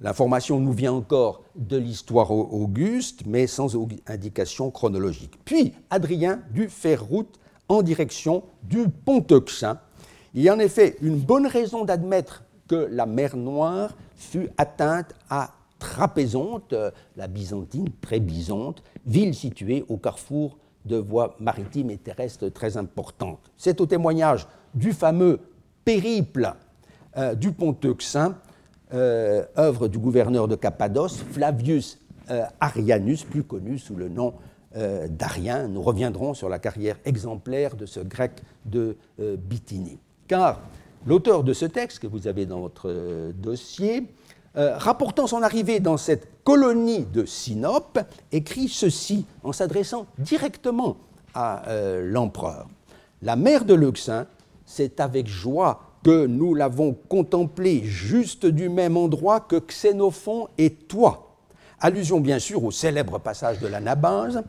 L'information 0.00 0.60
nous 0.60 0.72
vient 0.72 0.94
encore 0.94 1.42
de 1.56 1.76
l'histoire 1.76 2.30
auguste, 2.30 3.26
mais 3.26 3.46
sans 3.46 3.76
indication 4.06 4.70
chronologique. 4.70 5.38
Puis 5.44 5.74
Adrien 5.90 6.40
dut 6.52 6.70
faire 6.70 7.04
route 7.04 7.38
en 7.68 7.82
direction 7.82 8.42
du 8.62 8.88
pont 8.88 9.24
Euxin. 9.30 9.78
Il 10.32 10.42
y 10.42 10.48
a 10.48 10.54
en 10.54 10.58
effet 10.58 10.96
une 11.02 11.18
bonne 11.18 11.46
raison 11.46 11.84
d'admettre 11.84 12.44
que 12.66 12.88
la 12.90 13.04
mer 13.04 13.36
Noire 13.36 13.94
fut 14.16 14.48
atteinte 14.56 15.14
à 15.28 15.50
Trapézonte, 15.78 16.74
la 17.16 17.26
byzantine 17.26 17.88
Trébizonte, 18.00 18.82
ville 19.06 19.34
située 19.34 19.84
au 19.88 19.96
carrefour 19.96 20.56
de 20.84 20.96
voies 20.96 21.36
maritimes 21.40 21.90
et 21.90 21.98
terrestres 21.98 22.48
très 22.48 22.76
importantes. 22.76 23.50
C'est 23.56 23.80
au 23.80 23.86
témoignage 23.86 24.46
du 24.74 24.92
fameux 24.92 25.40
périple 25.84 26.54
euh, 27.16 27.34
du 27.34 27.52
pont 27.52 27.76
Euxin, 27.84 28.36
euh, 28.94 29.44
œuvre 29.58 29.88
du 29.88 29.98
gouverneur 29.98 30.48
de 30.48 30.56
Cappadoce, 30.56 31.22
Flavius 31.30 31.98
euh, 32.30 32.44
Arianus, 32.60 33.24
plus 33.24 33.42
connu 33.42 33.78
sous 33.78 33.96
le 33.96 34.08
nom 34.08 34.34
d'Arien. 35.08 35.66
Nous 35.66 35.82
reviendrons 35.82 36.32
sur 36.32 36.48
la 36.48 36.60
carrière 36.60 36.94
exemplaire 37.04 37.74
de 37.74 37.86
ce 37.86 37.98
grec 37.98 38.40
de 38.64 38.96
Bithynie. 39.18 39.98
Car 40.28 40.60
l'auteur 41.06 41.44
de 41.44 41.52
ce 41.52 41.64
texte 41.64 42.00
que 42.00 42.06
vous 42.06 42.26
avez 42.26 42.46
dans 42.46 42.60
votre 42.60 42.88
euh, 42.88 43.32
dossier, 43.32 44.06
euh, 44.56 44.76
rapportant 44.76 45.26
son 45.26 45.42
arrivée 45.42 45.80
dans 45.80 45.96
cette 45.96 46.28
colonie 46.44 47.04
de 47.04 47.24
Sinope, 47.24 48.00
écrit 48.32 48.68
ceci 48.68 49.26
en 49.44 49.52
s'adressant 49.52 50.06
directement 50.18 50.96
à 51.34 51.68
euh, 51.68 52.10
l'empereur. 52.10 52.68
La 53.22 53.36
mère 53.36 53.64
de 53.64 53.74
Leuxin, 53.74 54.26
c'est 54.66 55.00
avec 55.00 55.26
joie 55.26 55.80
que 56.02 56.26
nous 56.26 56.54
l'avons 56.54 56.94
contemplée 57.08 57.82
juste 57.84 58.46
du 58.46 58.68
même 58.68 58.96
endroit 58.96 59.40
que 59.40 59.56
Xénophon 59.56 60.48
et 60.58 60.70
toi. 60.70 61.36
Allusion 61.80 62.20
bien 62.20 62.38
sûr 62.38 62.64
au 62.64 62.70
célèbre 62.70 63.18
passage 63.18 63.58
de 63.60 63.66
la 63.66 63.80
Nabase, 63.80 64.42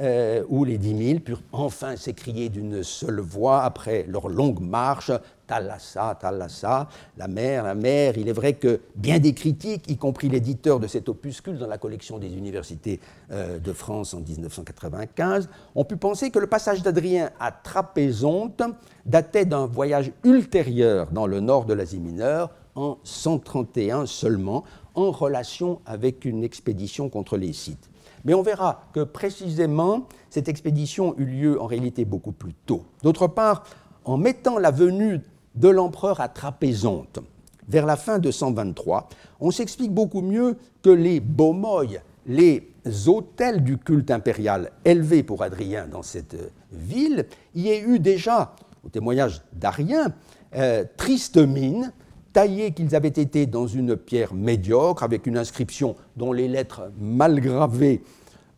euh, 0.00 0.42
où 0.48 0.64
les 0.64 0.78
dix 0.78 0.94
mille 0.94 1.20
purent 1.20 1.42
enfin 1.52 1.96
s'écrier 1.96 2.48
d'une 2.48 2.82
seule 2.82 3.20
voix 3.20 3.62
après 3.62 4.04
leur 4.08 4.28
longue 4.28 4.60
marche 4.60 5.10
Thalassa, 5.50 6.16
Thalassa, 6.20 6.88
la 7.18 7.26
mer, 7.26 7.64
la 7.64 7.74
mer. 7.74 8.16
Il 8.16 8.28
est 8.28 8.32
vrai 8.32 8.52
que 8.52 8.80
bien 8.94 9.18
des 9.18 9.34
critiques, 9.34 9.90
y 9.90 9.96
compris 9.96 10.28
l'éditeur 10.28 10.78
de 10.78 10.86
cet 10.86 11.08
opuscule 11.08 11.58
dans 11.58 11.66
la 11.66 11.76
collection 11.76 12.18
des 12.18 12.36
universités 12.36 13.00
euh, 13.32 13.58
de 13.58 13.72
France 13.72 14.14
en 14.14 14.20
1995, 14.20 15.48
ont 15.74 15.84
pu 15.84 15.96
penser 15.96 16.30
que 16.30 16.38
le 16.38 16.46
passage 16.46 16.82
d'Adrien 16.82 17.30
à 17.40 17.50
Trapézonte 17.50 18.62
datait 19.04 19.44
d'un 19.44 19.66
voyage 19.66 20.12
ultérieur 20.22 21.08
dans 21.10 21.26
le 21.26 21.40
nord 21.40 21.64
de 21.64 21.74
l'Asie 21.74 21.98
mineure, 21.98 22.50
en 22.76 22.98
131 23.02 24.06
seulement, 24.06 24.62
en 24.94 25.10
relation 25.10 25.80
avec 25.84 26.24
une 26.24 26.44
expédition 26.44 27.08
contre 27.08 27.36
les 27.36 27.52
Scythes. 27.52 27.90
Mais 28.24 28.34
on 28.34 28.42
verra 28.42 28.84
que 28.92 29.00
précisément, 29.00 30.06
cette 30.28 30.48
expédition 30.48 31.14
eut 31.18 31.24
lieu 31.24 31.60
en 31.60 31.66
réalité 31.66 32.04
beaucoup 32.04 32.32
plus 32.32 32.54
tôt. 32.66 32.84
D'autre 33.02 33.26
part, 33.26 33.64
en 34.04 34.16
mettant 34.16 34.58
la 34.58 34.70
venue 34.70 35.20
de 35.54 35.68
l'empereur 35.68 36.20
à 36.20 36.28
Trapézonte 36.28 37.20
vers 37.68 37.86
la 37.86 37.96
fin 37.96 38.18
de 38.18 38.30
123, 38.30 39.08
on 39.40 39.50
s'explique 39.50 39.92
beaucoup 39.92 40.22
mieux 40.22 40.56
que 40.82 40.90
les 40.90 41.20
bomoïs, 41.20 42.00
les 42.26 42.68
hôtels 43.06 43.62
du 43.62 43.78
culte 43.78 44.10
impérial 44.10 44.72
élevés 44.84 45.22
pour 45.22 45.42
Adrien 45.42 45.86
dans 45.86 46.02
cette 46.02 46.36
ville, 46.72 47.26
y 47.54 47.68
aient 47.68 47.82
eu 47.82 47.98
déjà, 47.98 48.54
au 48.84 48.88
témoignage 48.88 49.42
d'Arien, 49.52 50.12
euh, 50.56 50.84
triste 50.96 51.36
mine, 51.36 51.92
taillés 52.32 52.72
qu'ils 52.72 52.94
avaient 52.94 53.08
été 53.08 53.46
dans 53.46 53.66
une 53.66 53.96
pierre 53.96 54.34
médiocre, 54.34 55.02
avec 55.02 55.26
une 55.26 55.36
inscription 55.36 55.96
dont 56.16 56.32
les 56.32 56.48
lettres 56.48 56.90
mal 56.98 57.40
gravées, 57.40 58.02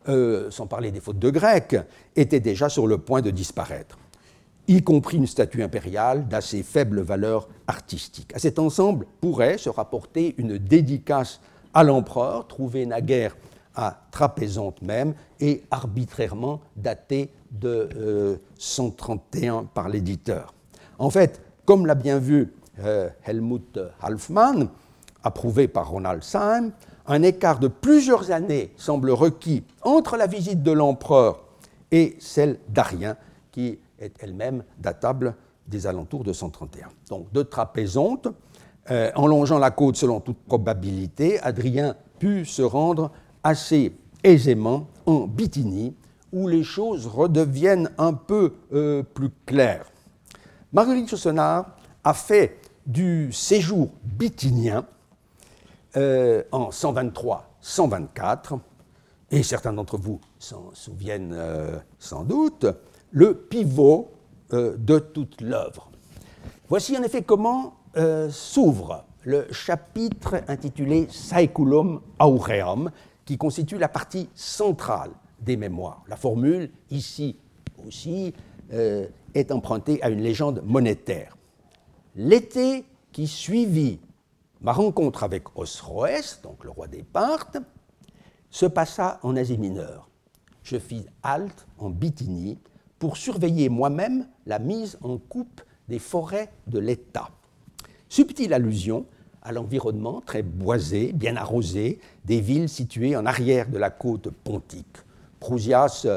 euh, 0.09 0.51
sans 0.51 0.67
parler 0.67 0.91
des 0.91 0.99
fautes 0.99 1.19
de 1.19 1.29
grec, 1.29 1.75
étaient 2.15 2.39
déjà 2.39 2.69
sur 2.69 2.87
le 2.87 2.97
point 2.97 3.21
de 3.21 3.31
disparaître, 3.31 3.97
y 4.67 4.81
compris 4.81 5.17
une 5.17 5.27
statue 5.27 5.63
impériale 5.63 6.27
d'assez 6.27 6.63
faible 6.63 7.01
valeur 7.01 7.47
artistique. 7.67 8.33
À 8.35 8.39
cet 8.39 8.59
ensemble 8.59 9.05
pourrait 9.21 9.57
se 9.57 9.69
rapporter 9.69 10.35
une 10.37 10.57
dédicace 10.57 11.39
à 11.73 11.83
l'empereur, 11.83 12.47
trouvée 12.47 12.85
naguère 12.85 13.35
à 13.75 14.05
Trapézonte 14.11 14.81
même, 14.83 15.15
et 15.39 15.63
arbitrairement 15.71 16.61
datée 16.75 17.31
de 17.51 18.39
131 18.57 19.55
euh, 19.55 19.61
par 19.73 19.89
l'éditeur. 19.89 20.53
En 20.99 21.09
fait, 21.09 21.41
comme 21.65 21.85
l'a 21.85 21.95
bien 21.95 22.19
vu 22.19 22.53
Helmut 23.25 23.79
Halfmann, 24.01 24.69
approuvé 25.23 25.67
par 25.67 25.89
Ronald 25.89 26.23
Syme, 26.23 26.71
un 27.07 27.23
écart 27.23 27.59
de 27.59 27.67
plusieurs 27.67 28.31
années 28.31 28.73
semble 28.77 29.11
requis 29.11 29.63
entre 29.81 30.17
la 30.17 30.27
visite 30.27 30.63
de 30.63 30.71
l'empereur 30.71 31.43
et 31.91 32.15
celle 32.19 32.59
d'Arien, 32.69 33.17
qui 33.51 33.79
est 33.99 34.13
elle-même 34.19 34.63
datable 34.79 35.35
des 35.67 35.87
alentours 35.87 36.23
de 36.23 36.33
131. 36.33 36.87
Donc 37.09 37.31
de 37.31 37.43
Trapézonte, 37.43 38.27
euh, 38.91 39.11
en 39.15 39.27
longeant 39.27 39.59
la 39.59 39.71
côte 39.71 39.95
selon 39.95 40.19
toute 40.19 40.39
probabilité, 40.39 41.39
Adrien 41.41 41.95
put 42.19 42.45
se 42.45 42.61
rendre 42.61 43.11
assez 43.43 43.95
aisément 44.23 44.87
en 45.05 45.27
Bithynie, 45.27 45.93
où 46.31 46.47
les 46.47 46.63
choses 46.63 47.05
redeviennent 47.05 47.91
un 47.97 48.13
peu 48.13 48.53
euh, 48.73 49.03
plus 49.03 49.29
claires. 49.45 49.85
Marguerite 50.71 51.11
Yourcenar 51.11 51.77
a 52.03 52.13
fait 52.13 52.59
du 52.85 53.31
séjour 53.31 53.89
bithynien 54.03 54.85
euh, 55.95 56.43
en 56.51 56.69
123-124, 56.69 58.59
et 59.31 59.43
certains 59.43 59.73
d'entre 59.73 59.97
vous 59.97 60.19
s'en 60.39 60.71
souviennent 60.73 61.33
euh, 61.33 61.77
sans 61.99 62.23
doute, 62.23 62.65
le 63.11 63.35
pivot 63.35 64.11
euh, 64.53 64.75
de 64.77 64.99
toute 64.99 65.41
l'œuvre. 65.41 65.89
Voici 66.67 66.97
en 66.97 67.03
effet 67.03 67.21
comment 67.21 67.75
s'ouvre 68.31 69.05
le 69.21 69.45
chapitre 69.51 70.41
intitulé 70.47 71.07
Saeculum 71.11 72.01
Aureum, 72.19 72.89
qui 73.23 73.37
constitue 73.37 73.77
la 73.77 73.87
partie 73.87 74.29
centrale 74.33 75.11
des 75.39 75.57
mémoires. 75.57 76.03
La 76.07 76.15
formule, 76.15 76.71
ici 76.89 77.37
aussi, 77.85 78.33
est 78.71 79.51
empruntée 79.51 80.01
à 80.01 80.09
une 80.09 80.21
légende 80.21 80.63
monétaire. 80.65 81.37
L'été 82.15 82.85
qui 83.11 83.27
suivit 83.27 83.99
ma 84.61 84.71
rencontre 84.71 85.23
avec 85.23 85.57
Osroès, 85.57 86.39
donc 86.43 86.63
le 86.63 86.69
roi 86.69 86.87
des 86.87 87.03
Parthes, 87.03 87.57
se 88.49 88.65
passa 88.65 89.19
en 89.23 89.35
Asie 89.35 89.57
mineure. 89.57 90.09
Je 90.63 90.77
fis 90.77 91.05
halte 91.23 91.65
en 91.77 91.89
Bithynie 91.89 92.59
pour 92.99 93.17
surveiller 93.17 93.67
moi-même 93.67 94.27
la 94.45 94.59
mise 94.59 94.97
en 95.01 95.17
coupe 95.17 95.61
des 95.89 95.99
forêts 95.99 96.51
de 96.67 96.79
l'État. 96.79 97.29
Subtile 98.07 98.53
allusion 98.53 99.05
à 99.41 99.51
l'environnement 99.51 100.21
très 100.21 100.43
boisé, 100.43 101.11
bien 101.11 101.35
arrosé, 101.35 101.99
des 102.23 102.39
villes 102.39 102.69
situées 102.69 103.17
en 103.17 103.25
arrière 103.25 103.69
de 103.69 103.77
la 103.77 103.89
côte 103.89 104.29
pontique. 104.29 104.97
Prousias 105.39 106.07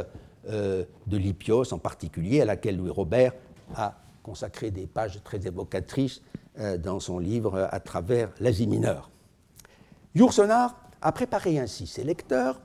euh, 0.48 0.84
de 1.06 1.16
Lipios 1.16 1.72
en 1.72 1.78
particulier, 1.78 2.42
à 2.42 2.44
laquelle 2.44 2.76
Louis 2.76 2.90
Robert 2.90 3.32
a 3.74 3.96
consacré 4.26 4.72
des 4.72 4.88
pages 4.88 5.22
très 5.22 5.46
évocatrices 5.46 6.20
euh, 6.58 6.76
dans 6.76 6.98
son 6.98 7.20
livre 7.20 7.68
À 7.70 7.78
travers 7.78 8.30
l'Asie 8.40 8.66
mineure. 8.66 9.08
Yourcenar 10.16 10.74
a 11.00 11.12
préparé 11.12 11.60
ainsi 11.60 11.86
ses 11.86 12.02
lecteurs 12.02 12.60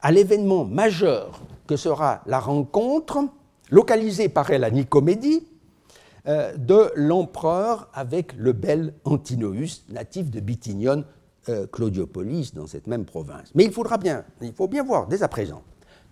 à 0.00 0.12
l'événement 0.12 0.64
majeur 0.64 1.42
que 1.66 1.76
sera 1.76 2.22
la 2.26 2.38
rencontre, 2.38 3.18
localisée 3.70 4.28
par 4.28 4.50
elle 4.50 4.62
à 4.62 4.70
Nicomédie, 4.70 5.48
euh, 6.28 6.56
de 6.56 6.92
l'empereur 6.94 7.88
avec 7.94 8.32
le 8.34 8.52
bel 8.52 8.94
Antinoüs, 9.04 9.84
natif 9.88 10.30
de 10.30 10.38
Bithynion, 10.38 11.04
euh, 11.48 11.66
Claudiopolis, 11.66 12.52
dans 12.54 12.68
cette 12.68 12.86
même 12.86 13.04
province. 13.04 13.50
Mais 13.56 13.64
il 13.64 13.72
faudra 13.72 13.98
bien, 13.98 14.24
il 14.40 14.52
faut 14.52 14.68
bien 14.68 14.84
voir 14.84 15.08
dès 15.08 15.24
à 15.24 15.28
présent 15.28 15.62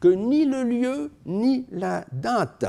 que 0.00 0.08
ni 0.08 0.46
le 0.46 0.64
lieu 0.64 1.12
ni 1.26 1.66
la 1.70 2.04
date 2.10 2.64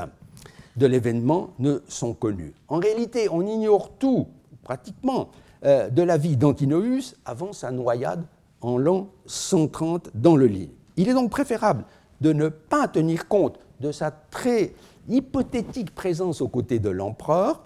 de 0.76 0.86
l'événement 0.86 1.50
ne 1.58 1.78
sont 1.88 2.14
connus. 2.14 2.54
En 2.68 2.78
réalité, 2.78 3.28
on 3.30 3.46
ignore 3.46 3.90
tout, 3.98 4.28
pratiquement, 4.62 5.30
euh, 5.64 5.88
de 5.90 6.02
la 6.02 6.16
vie 6.16 6.36
d'Antinoüs 6.36 7.14
avant 7.24 7.52
sa 7.52 7.70
noyade 7.70 8.24
en 8.60 8.78
l'an 8.78 9.08
130 9.26 10.10
dans 10.14 10.36
le 10.36 10.46
lit. 10.46 10.70
Il 10.96 11.08
est 11.08 11.14
donc 11.14 11.30
préférable 11.30 11.84
de 12.20 12.32
ne 12.32 12.48
pas 12.48 12.88
tenir 12.88 13.28
compte 13.28 13.58
de 13.80 13.92
sa 13.92 14.10
très 14.10 14.74
hypothétique 15.08 15.94
présence 15.94 16.40
aux 16.40 16.48
côtés 16.48 16.78
de 16.78 16.90
l'empereur 16.90 17.62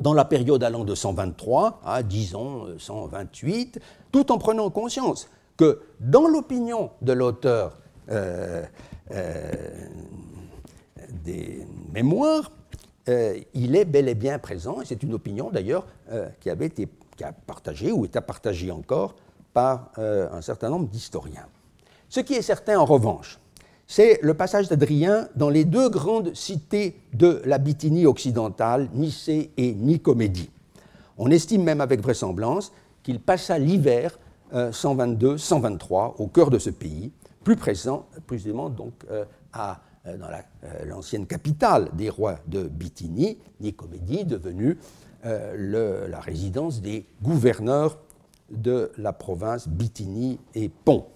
dans 0.00 0.14
la 0.14 0.24
période 0.24 0.62
allant 0.62 0.84
de 0.84 0.94
123 0.94 1.80
à, 1.84 2.02
disons, 2.02 2.66
128, 2.78 3.80
tout 4.12 4.30
en 4.30 4.38
prenant 4.38 4.70
conscience 4.70 5.28
que 5.56 5.80
dans 6.00 6.28
l'opinion 6.28 6.90
de 7.02 7.12
l'auteur 7.12 7.78
euh, 8.10 8.64
euh, 9.12 9.52
des 11.24 11.66
mémoires, 11.92 12.50
euh, 13.08 13.38
il 13.54 13.76
est 13.76 13.84
bel 13.84 14.08
et 14.08 14.14
bien 14.14 14.38
présent, 14.38 14.80
et 14.80 14.84
c'est 14.84 15.02
une 15.02 15.14
opinion 15.14 15.50
d'ailleurs 15.50 15.86
euh, 16.10 16.28
qui 16.40 16.50
avait 16.50 16.66
été 16.66 16.88
qui 17.16 17.24
a 17.24 17.32
partagée 17.32 17.92
ou 17.92 18.04
est 18.04 18.20
partagée 18.20 18.70
encore 18.70 19.14
par 19.54 19.90
euh, 19.98 20.28
un 20.32 20.42
certain 20.42 20.68
nombre 20.68 20.88
d'historiens. 20.88 21.46
Ce 22.08 22.20
qui 22.20 22.34
est 22.34 22.42
certain 22.42 22.78
en 22.78 22.84
revanche, 22.84 23.38
c'est 23.86 24.18
le 24.22 24.34
passage 24.34 24.68
d'Adrien 24.68 25.28
dans 25.36 25.48
les 25.48 25.64
deux 25.64 25.88
grandes 25.88 26.34
cités 26.34 27.00
de 27.14 27.40
la 27.44 27.58
Bithynie 27.58 28.06
occidentale, 28.06 28.88
Nicée 28.92 29.50
et 29.56 29.72
Nicomédie. 29.72 30.50
On 31.16 31.30
estime 31.30 31.62
même 31.62 31.80
avec 31.80 32.00
vraisemblance 32.02 32.72
qu'il 33.02 33.20
passa 33.20 33.58
l'hiver 33.58 34.18
122-123 34.52 36.16
au 36.18 36.26
cœur 36.26 36.50
de 36.50 36.58
ce 36.58 36.70
pays, 36.70 37.12
plus 37.44 37.56
présent 37.56 38.06
précisément 38.26 38.68
donc 38.68 38.92
à 39.52 39.80
dans 40.14 40.28
euh, 40.28 40.84
l'ancienne 40.84 41.26
capitale 41.26 41.90
des 41.94 42.10
rois 42.10 42.38
de 42.46 42.62
Bithynie, 42.62 43.38
Nicomédie, 43.60 44.24
devenue 44.24 44.78
euh, 45.24 46.08
la 46.08 46.20
résidence 46.20 46.80
des 46.80 47.06
gouverneurs 47.22 47.98
de 48.50 48.92
la 48.96 49.12
province 49.12 49.68
Bithynie 49.68 50.38
et 50.54 50.68
Pont. 50.68 51.06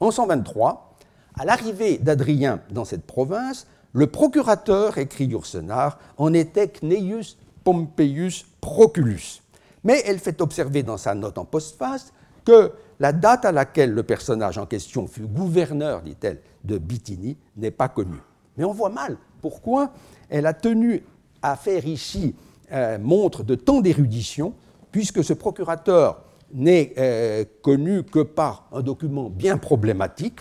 En 0.00 0.10
123, 0.10 0.96
à 1.38 1.44
l'arrivée 1.44 1.98
d'Adrien 1.98 2.60
dans 2.70 2.84
cette 2.84 3.04
province, 3.04 3.66
le 3.92 4.06
procurateur, 4.06 4.98
écrit 4.98 5.26
Yourcenar, 5.26 5.98
en 6.16 6.32
était 6.32 6.68
Cneius 6.68 7.36
Pompeius 7.64 8.46
Proculus. 8.60 9.42
Mais 9.84 10.02
elle 10.06 10.18
fait 10.18 10.40
observer 10.40 10.82
dans 10.82 10.96
sa 10.96 11.14
note 11.14 11.38
en 11.38 11.44
postface 11.44 12.12
que 12.44 12.72
la 12.98 13.12
date 13.12 13.44
à 13.44 13.52
laquelle 13.52 13.92
le 13.92 14.02
personnage 14.02 14.58
en 14.58 14.66
question 14.66 15.06
fut 15.06 15.26
gouverneur, 15.26 16.02
dit-elle, 16.02 16.40
de 16.64 16.78
Bithynie 16.78 17.36
n'est 17.56 17.70
pas 17.70 17.88
connue. 17.88 18.20
Mais 18.60 18.66
on 18.66 18.74
voit 18.74 18.90
mal 18.90 19.16
pourquoi 19.40 19.90
elle 20.28 20.44
a 20.44 20.52
tenu 20.52 21.02
à 21.40 21.56
faire 21.56 21.86
ici 21.86 22.34
euh, 22.72 22.98
montre 22.98 23.42
de 23.42 23.54
tant 23.54 23.80
d'érudition, 23.80 24.52
puisque 24.92 25.24
ce 25.24 25.32
procurateur 25.32 26.22
n'est 26.52 26.92
euh, 26.98 27.46
connu 27.62 28.02
que 28.02 28.18
par 28.18 28.68
un 28.72 28.82
document 28.82 29.30
bien 29.30 29.56
problématique, 29.56 30.40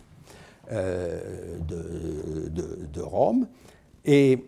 de, 0.69 3.01
Rome. 3.01 3.47
Et 4.05 4.45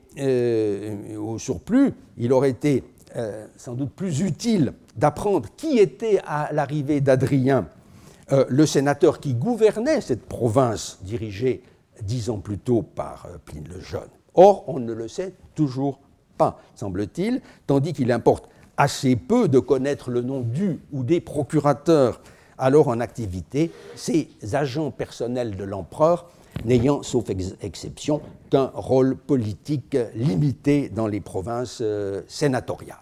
au 1.17 1.39
surplus, 1.39 1.93
il 2.17 2.32
aurait 2.32 2.51
été 2.51 2.84
sans 3.57 3.74
doute 3.74 3.91
plus 3.91 4.19
utile 4.19 4.74
d'apprendre 4.95 5.49
qui 5.57 5.80
était 5.80 6.19
à 6.28 6.49
l'arrivée 6.51 7.01
d'Adrien 7.01 7.67
le 8.30 8.65
sénateur 8.67 9.19
qui 9.19 9.34
gouvernait 9.34 10.01
cette 10.01 10.28
province 10.28 10.99
dirigée 11.01 11.63
dix 12.02 12.30
ans 12.30 12.39
plus 12.39 12.58
tôt 12.58 12.82
par 12.82 13.28
Pline 13.45 13.68
le 13.74 13.80
Jeune. 13.80 14.10
Or, 14.34 14.64
on 14.68 14.80
ne 14.80 14.93
le 14.93 15.08
sait 15.08 15.34
toujours 15.56 15.99
pas, 16.38 16.60
semble-t-il, 16.76 17.41
tandis 17.68 17.93
qu'il 17.93 18.12
importe 18.12 18.49
assez 18.78 19.16
peu 19.16 19.47
de 19.47 19.60
connaître 19.60 20.10
le 20.10 20.22
nom 20.22 20.41
du 20.41 20.80
ou 20.91 21.04
des 21.04 21.22
procurateurs 21.22 22.22
alors 22.62 22.88
en 22.88 22.99
activité, 22.99 23.72
ces 23.95 24.30
agents 24.54 24.91
personnels 24.91 25.58
de 25.58 25.64
l'empereur 25.64 26.30
n'ayant, 26.64 27.02
sauf 27.02 27.26
exception, 27.62 28.22
qu'un 28.52 28.72
rôle 28.74 29.16
politique 29.18 29.97
limité 30.16 30.89
dans 30.89 31.08
les 31.08 31.22
provinces 31.22 31.80
euh, 31.82 32.22
sénatoriales. 32.28 32.97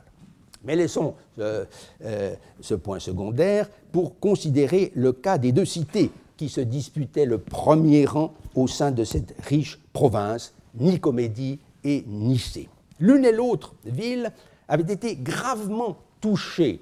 Mais 0.63 0.75
laissons 0.75 1.15
euh, 1.39 1.65
euh, 2.05 2.35
ce 2.61 2.73
point 2.73 2.99
secondaire 2.99 3.69
pour 3.91 4.19
considérer 4.19 4.91
le 4.95 5.11
cas 5.11 5.37
des 5.37 5.51
deux 5.51 5.65
cités 5.65 6.11
qui 6.39 6.47
se 6.47 6.61
disputaient 6.61 7.25
le 7.25 7.37
premier 7.37 8.05
rang 8.05 8.33
au 8.55 8.65
sein 8.65 8.91
de 8.91 9.03
cette 9.03 9.35
riche 9.41 9.77
province, 9.91 10.53
Nicomédie 10.75 11.59
et 11.83 12.05
Nicée. 12.07 12.69
L'une 12.97 13.25
et 13.25 13.33
l'autre 13.33 13.75
ville 13.83 14.31
avaient 14.69 14.93
été 14.93 15.17
gravement 15.17 15.97
touchées 16.21 16.81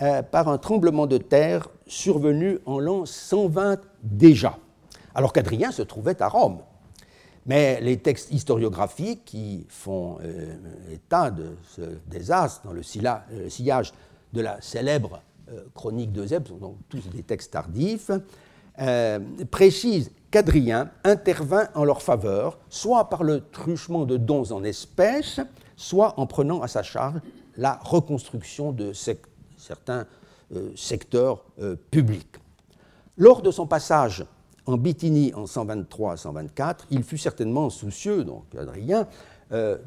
euh, 0.00 0.22
par 0.22 0.46
un 0.46 0.58
tremblement 0.58 1.08
de 1.08 1.18
terre 1.18 1.70
survenu 1.88 2.60
en 2.66 2.78
l'an 2.78 3.04
120 3.04 3.80
déjà, 4.04 4.60
alors 5.16 5.32
qu'Adrien 5.32 5.72
se 5.72 5.82
trouvait 5.82 6.22
à 6.22 6.28
Rome. 6.28 6.58
Mais 7.46 7.80
les 7.80 7.96
textes 7.96 8.30
historiographiques 8.30 9.24
qui 9.24 9.66
font 9.68 10.18
euh, 10.22 10.54
état 10.92 11.32
de 11.32 11.56
ce 11.66 11.82
désastre 12.06 12.62
dans 12.64 12.72
le 12.72 12.82
euh, 12.82 13.48
sillage 13.48 13.92
de 14.32 14.40
la 14.40 14.60
célèbre 14.60 15.20
chronique 15.74 16.10
de 16.10 16.26
Zeb, 16.26 16.48
sont 16.48 16.76
tous 16.88 17.06
des 17.10 17.22
textes 17.22 17.52
tardifs, 17.52 18.10
précisent 19.50 20.10
qu'Adrien 20.30 20.90
intervint 21.04 21.68
en 21.74 21.84
leur 21.84 22.02
faveur, 22.02 22.58
soit 22.68 23.08
par 23.08 23.22
le 23.22 23.40
truchement 23.40 24.04
de 24.04 24.16
dons 24.16 24.50
en 24.50 24.64
espèces, 24.64 25.40
soit 25.76 26.18
en 26.18 26.26
prenant 26.26 26.60
à 26.60 26.68
sa 26.68 26.82
charge 26.82 27.20
la 27.56 27.78
reconstruction 27.82 28.72
de 28.72 28.92
certains 29.56 30.06
euh, 30.54 30.70
secteurs 30.76 31.44
euh, 31.60 31.76
publics. 31.90 32.36
Lors 33.16 33.42
de 33.42 33.50
son 33.50 33.66
passage 33.66 34.26
en 34.66 34.76
Bithynie 34.76 35.32
en 35.34 35.44
123-124, 35.44 36.78
il 36.90 37.02
fut 37.02 37.18
certainement 37.18 37.70
soucieux, 37.70 38.24
donc 38.24 38.44
Adrien, 38.58 39.02
euh, 39.02 39.04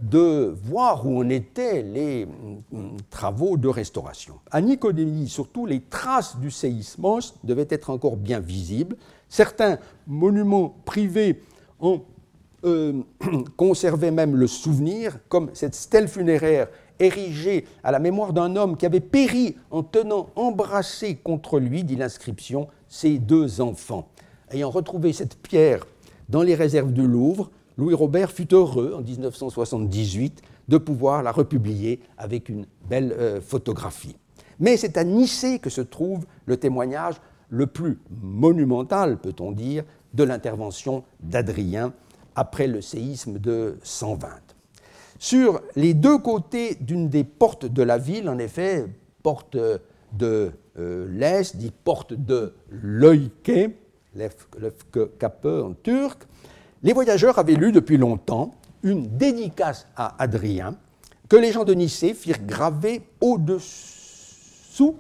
de 0.01 0.55
voir 0.63 1.05
où 1.05 1.20
en 1.20 1.30
étaient 1.30 1.82
les 1.82 2.26
mm, 2.26 2.97
travaux 3.09 3.57
de 3.57 3.68
restauration. 3.68 4.36
À 4.49 4.61
Nicodémie, 4.61 5.28
surtout, 5.28 5.65
les 5.65 5.82
traces 5.82 6.38
du 6.38 6.51
séismos 6.51 7.34
devaient 7.43 7.68
être 7.70 7.89
encore 7.89 8.15
bien 8.15 8.39
visibles, 8.39 8.95
Certains 9.30 9.78
monuments 10.05 10.76
privés 10.86 11.41
ont 11.80 12.01
euh, 12.63 13.01
conservé 13.57 14.11
même 14.11 14.36
le 14.36 14.47
souvenir, 14.47 15.20
comme 15.30 15.49
cette 15.53 15.76
stèle 15.76 16.07
funéraire 16.07 16.68
érigée 16.99 17.65
à 17.84 17.91
la 17.91 17.99
mémoire 17.99 18.34
d'un 18.34 18.55
homme 18.55 18.76
qui 18.78 18.86
avait 18.86 18.99
péri 18.99 19.55
en 19.70 19.84
tenant 19.84 20.30
embrassé 20.36 21.15
contre 21.15 21.59
lui, 21.59 21.84
dit 21.84 21.95
l'inscription, 21.95 22.68
ses 22.88 23.20
deux 23.20 23.61
enfants. 23.61 24.07
Ayant 24.49 24.70
retrouvé 24.70 25.13
cette 25.13 25.38
pierre 25.38 25.86
dans 26.30 26.41
les 26.41 26.55
réserves 26.55 26.93
du 26.93 27.05
Louvre, 27.05 27.51
Louis 27.78 27.93
Robert 27.93 28.32
fut 28.32 28.53
heureux 28.53 28.93
en 28.97 29.01
1978 29.01 30.41
de 30.67 30.78
pouvoir 30.78 31.21
la 31.21 31.32
republier 31.32 32.01
avec 32.17 32.49
une 32.49 32.65
belle 32.89 33.13
euh, 33.17 33.39
photographie. 33.39 34.15
Mais 34.59 34.78
c'est 34.78 34.97
à 34.97 35.03
Nicée 35.03 35.59
que 35.59 35.69
se 35.69 35.82
trouve 35.82 36.25
le 36.45 36.57
témoignage 36.57 37.15
le 37.49 37.67
plus 37.67 37.99
monumental, 38.21 39.19
peut-on 39.19 39.51
dire, 39.51 39.84
de 40.13 40.23
l'intervention 40.23 41.03
d'Adrien 41.19 41.93
après 42.36 42.67
le 42.67 42.82
séisme 42.82 43.38
de 43.39 43.78
120. 43.84 44.28
Sur 45.19 45.61
les 45.75 45.93
deux 45.93 46.17
côtés 46.17 46.75
d'une 46.82 47.09
des 47.09 47.23
portes 47.23 47.65
de 47.65 47.84
la 47.84 47.97
ville, 47.97 48.30
en 48.30 48.38
effet, 48.38 48.86
porte 49.23 49.57
de 50.13 50.51
euh, 50.80 51.07
l'Est, 51.09 51.55
dit 51.57 51.71
porte 51.84 52.13
de 52.13 52.53
Leuke, 52.69 53.71
Lefkape 54.15 55.45
en 55.45 55.73
turc, 55.73 56.28
les 56.84 56.93
voyageurs 56.93 57.39
avaient 57.39 57.55
lu 57.55 57.71
depuis 57.71 57.97
longtemps 57.97 58.51
une 58.84 59.17
dédicace 59.17 59.88
à 59.95 60.21
Adrien 60.21 60.75
que 61.30 61.36
les 61.36 61.51
gens 61.51 61.65
de 61.65 61.73
Nicée 61.73 62.13
firent 62.13 62.45
graver 62.45 63.01
au-dessous 63.19 64.95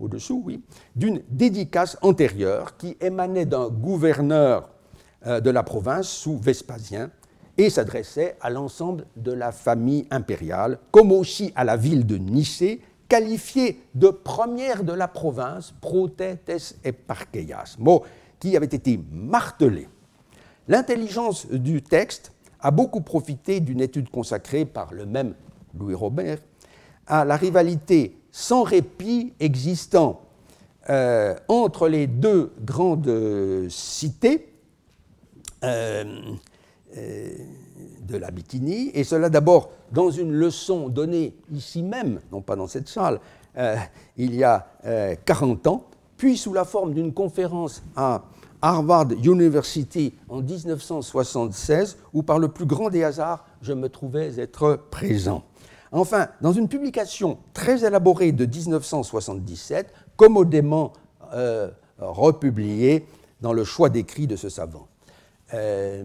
oui, 0.00 0.62
d'une 0.96 1.22
dédicace 1.28 1.98
antérieure 2.02 2.76
qui 2.76 2.96
émanait 3.00 3.46
d'un 3.46 3.68
gouverneur 3.68 4.70
euh, 5.26 5.40
de 5.40 5.50
la 5.50 5.62
province 5.62 6.08
sous 6.08 6.38
Vespasien 6.38 7.10
et 7.58 7.68
s'adressait 7.68 8.36
à 8.40 8.48
l'ensemble 8.48 9.04
de 9.16 9.32
la 9.32 9.52
famille 9.52 10.06
impériale, 10.10 10.78
comme 10.90 11.12
aussi 11.12 11.52
à 11.54 11.64
la 11.64 11.76
ville 11.76 12.06
de 12.06 12.16
Nicée, 12.16 12.80
qualifiée 13.08 13.82
de 13.94 14.08
première 14.08 14.82
de 14.84 14.92
la 14.94 15.08
province, 15.08 15.74
protetes 15.80 16.76
et 16.84 16.92
parkeias, 16.92 17.76
mot 17.78 18.04
qui 18.38 18.56
avait 18.56 18.64
été 18.66 18.98
martelé. 19.12 19.88
L'intelligence 20.70 21.48
du 21.48 21.82
texte 21.82 22.30
a 22.60 22.70
beaucoup 22.70 23.00
profité 23.00 23.58
d'une 23.58 23.80
étude 23.80 24.08
consacrée 24.08 24.64
par 24.64 24.94
le 24.94 25.04
même 25.04 25.34
Louis 25.76 25.94
Robert 25.94 26.38
à 27.08 27.24
la 27.24 27.34
rivalité 27.34 28.16
sans 28.30 28.62
répit 28.62 29.34
existant 29.40 30.20
euh, 30.88 31.34
entre 31.48 31.88
les 31.88 32.06
deux 32.06 32.52
grandes 32.64 33.66
cités 33.68 34.52
euh, 35.64 36.04
euh, 36.96 37.28
de 38.02 38.16
la 38.16 38.30
Bithynie, 38.30 38.92
et 38.94 39.02
cela 39.02 39.28
d'abord 39.28 39.70
dans 39.90 40.12
une 40.12 40.30
leçon 40.30 40.88
donnée 40.88 41.34
ici 41.52 41.82
même, 41.82 42.20
non 42.30 42.42
pas 42.42 42.54
dans 42.54 42.68
cette 42.68 42.88
salle, 42.88 43.18
il 44.16 44.36
y 44.36 44.44
a 44.44 44.68
40 45.24 45.66
ans, 45.66 45.84
puis 46.16 46.36
sous 46.36 46.52
la 46.52 46.64
forme 46.64 46.94
d'une 46.94 47.12
conférence 47.12 47.82
à 47.96 48.22
Harvard 48.62 49.08
University 49.24 50.14
en 50.28 50.42
1976, 50.42 51.98
où 52.12 52.22
par 52.22 52.38
le 52.38 52.48
plus 52.48 52.66
grand 52.66 52.90
des 52.90 53.04
hasards, 53.04 53.44
je 53.62 53.72
me 53.72 53.88
trouvais 53.88 54.38
être 54.38 54.80
présent. 54.90 55.44
Enfin, 55.92 56.28
dans 56.40 56.52
une 56.52 56.68
publication 56.68 57.38
très 57.52 57.84
élaborée 57.84 58.32
de 58.32 58.46
1977, 58.46 59.92
commodément 60.16 60.92
euh, 61.32 61.68
republiée 61.98 63.06
dans 63.40 63.52
le 63.52 63.64
choix 63.64 63.88
d'écrit 63.88 64.26
de 64.26 64.36
ce 64.36 64.48
savant. 64.48 64.86
Euh, 65.54 66.02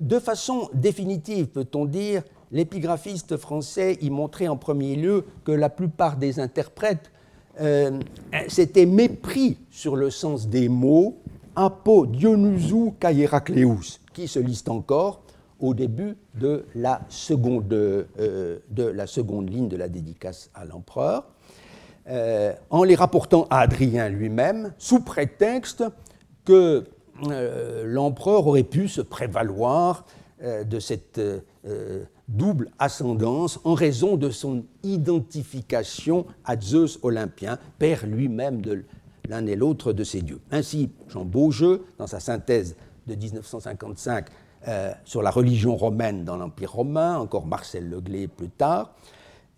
de 0.00 0.18
façon 0.18 0.68
définitive, 0.74 1.46
peut-on 1.46 1.86
dire, 1.86 2.22
l'épigraphiste 2.52 3.36
français 3.36 3.98
y 4.00 4.10
montrait 4.10 4.48
en 4.48 4.56
premier 4.56 4.94
lieu 4.94 5.24
que 5.44 5.52
la 5.52 5.70
plupart 5.70 6.16
des 6.16 6.38
interprètes 6.38 7.10
euh, 7.60 7.98
s'étaient 8.46 8.86
mépris 8.86 9.58
sur 9.70 9.96
le 9.96 10.10
sens 10.10 10.48
des 10.48 10.68
mots 10.68 11.18
apo 11.58 12.06
Kaieracleus, 13.00 13.98
qui 14.14 14.28
se 14.28 14.38
lisent 14.38 14.68
encore 14.68 15.22
au 15.58 15.74
début 15.74 16.16
de 16.36 16.64
la 16.76 17.00
seconde, 17.08 17.72
euh, 17.72 18.60
ligne 19.50 19.68
de 19.68 19.76
la 19.76 19.88
dédicace 19.88 20.50
à 20.54 20.64
l'empereur, 20.64 21.26
euh, 22.08 22.52
en 22.70 22.84
les 22.84 22.94
rapportant 22.94 23.48
à 23.50 23.58
Adrien 23.58 24.08
lui-même, 24.08 24.72
sous 24.78 25.00
prétexte 25.00 25.82
que 26.44 26.84
euh, 27.28 27.82
l'empereur 27.84 28.46
aurait 28.46 28.62
pu 28.62 28.86
se 28.86 29.00
prévaloir 29.00 30.06
de 30.40 30.78
cette 30.78 31.20
double 32.28 32.70
ascendance 32.78 33.58
en 33.64 33.74
raison 33.74 34.16
de 34.16 34.30
son 34.30 34.62
identification 34.84 36.26
à 36.44 36.56
Zeus 36.56 37.00
olympien, 37.02 37.58
père 37.80 38.06
lui-même 38.06 38.62
de 38.62 38.84
l'un 39.28 39.46
et 39.46 39.56
l'autre 39.56 39.92
de 39.92 40.04
ses 40.04 40.22
dieux. 40.22 40.40
Ainsi, 40.50 40.90
Jean 41.08 41.24
Beaujeu, 41.24 41.84
dans 41.98 42.06
sa 42.06 42.20
synthèse 42.20 42.76
de 43.06 43.14
1955 43.14 44.26
euh, 44.66 44.92
sur 45.04 45.22
la 45.22 45.30
religion 45.30 45.76
romaine 45.76 46.24
dans 46.24 46.36
l'Empire 46.36 46.72
romain, 46.72 47.18
encore 47.18 47.46
Marcel 47.46 47.88
Leglé 47.88 48.26
plus 48.26 48.48
tard, 48.50 48.94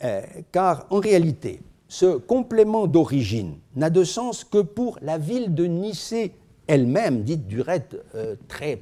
euh, 0.02 0.22
car 0.52 0.86
en 0.90 0.98
réalité, 0.98 1.60
ce 1.88 2.16
complément 2.16 2.86
d'origine 2.86 3.56
n'a 3.76 3.90
de 3.90 4.04
sens 4.04 4.44
que 4.44 4.62
pour 4.62 4.98
la 5.02 5.18
ville 5.18 5.54
de 5.54 5.64
Nicée 5.64 6.34
elle-même, 6.66 7.24
dite 7.24 7.46
durette 7.48 7.96
euh, 8.14 8.36
très 8.46 8.80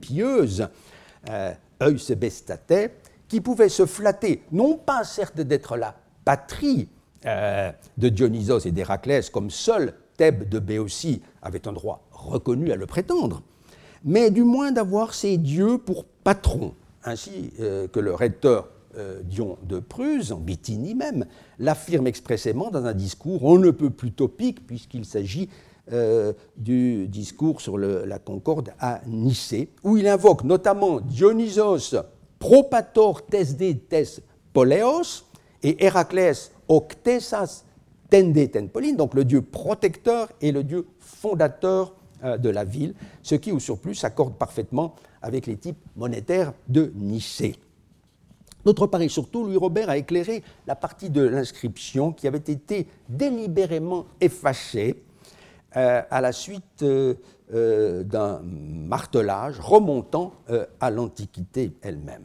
pieuse, 0.00 0.68
euh, 1.30 1.52
qui 3.28 3.40
pouvait 3.40 3.68
se 3.68 3.86
flatter, 3.86 4.42
non 4.50 4.76
pas 4.76 5.04
certes 5.04 5.40
d'être 5.40 5.76
la 5.76 5.94
patrie 6.24 6.88
de 7.24 8.08
Dionysos 8.08 8.60
et 8.60 8.70
d'Héraclès, 8.72 9.28
comme 9.30 9.50
seul 9.50 9.94
Thèbes 10.18 10.46
de 10.48 10.58
Béotie 10.58 11.22
avait 11.40 11.66
un 11.66 11.72
droit 11.72 12.06
reconnu 12.10 12.70
à 12.70 12.76
le 12.76 12.84
prétendre, 12.84 13.42
mais 14.04 14.30
du 14.30 14.42
moins 14.42 14.72
d'avoir 14.72 15.14
ces 15.14 15.38
dieux 15.38 15.78
pour 15.78 16.04
patrons, 16.04 16.74
ainsi 17.04 17.52
que 17.58 17.98
le 17.98 18.12
recteur 18.12 18.68
Dion 19.24 19.56
de 19.62 19.78
Prusse, 19.78 20.32
en 20.32 20.38
Bithynie 20.38 20.94
même, 20.94 21.24
l'affirme 21.58 22.06
expressément 22.06 22.70
dans 22.70 22.84
un 22.84 22.94
discours 22.94 23.44
on 23.44 23.58
ne 23.58 23.70
peut 23.70 23.90
plus 23.90 24.12
topique, 24.12 24.66
puisqu'il 24.66 25.04
s'agit 25.04 25.48
du 26.56 27.06
discours 27.06 27.60
sur 27.60 27.78
la 27.78 28.18
Concorde 28.18 28.74
à 28.80 29.00
Nicée, 29.06 29.70
où 29.84 29.96
il 29.96 30.08
invoque 30.08 30.44
notamment 30.44 31.00
Dionysos 31.00 31.94
propator 32.38 33.24
tes 33.24 33.44
de 33.44 33.72
tes 33.72 34.04
poleos 34.52 35.24
et 35.62 35.84
Héraclès 35.84 36.52
octesas 36.68 37.64
tende 38.10 38.50
tenpolin, 38.50 38.94
donc 38.94 39.14
le 39.14 39.24
dieu 39.24 39.42
protecteur 39.42 40.28
et 40.40 40.52
le 40.52 40.64
dieu 40.64 40.86
fondateur 40.98 41.94
euh, 42.24 42.36
de 42.36 42.48
la 42.48 42.64
ville, 42.64 42.94
ce 43.22 43.34
qui 43.34 43.52
au 43.52 43.60
surplus 43.60 43.94
s'accorde 43.94 44.34
parfaitement 44.34 44.94
avec 45.22 45.46
les 45.46 45.56
types 45.56 45.78
monétaires 45.96 46.52
de 46.68 46.92
Nicée. 46.96 47.56
D'autre 48.64 48.86
part 48.86 49.02
et 49.02 49.08
surtout, 49.08 49.44
Louis 49.44 49.56
Robert 49.56 49.88
a 49.88 49.96
éclairé 49.96 50.42
la 50.66 50.74
partie 50.74 51.10
de 51.10 51.22
l'inscription 51.22 52.12
qui 52.12 52.26
avait 52.26 52.38
été 52.38 52.88
délibérément 53.08 54.06
effacée 54.20 55.02
euh, 55.76 56.02
à 56.10 56.20
la 56.20 56.32
suite 56.32 56.82
euh, 56.82 57.14
d'un 58.02 58.40
martelage 58.42 59.60
remontant 59.60 60.34
à 60.80 60.90
l'Antiquité 60.90 61.72
elle-même. 61.82 62.24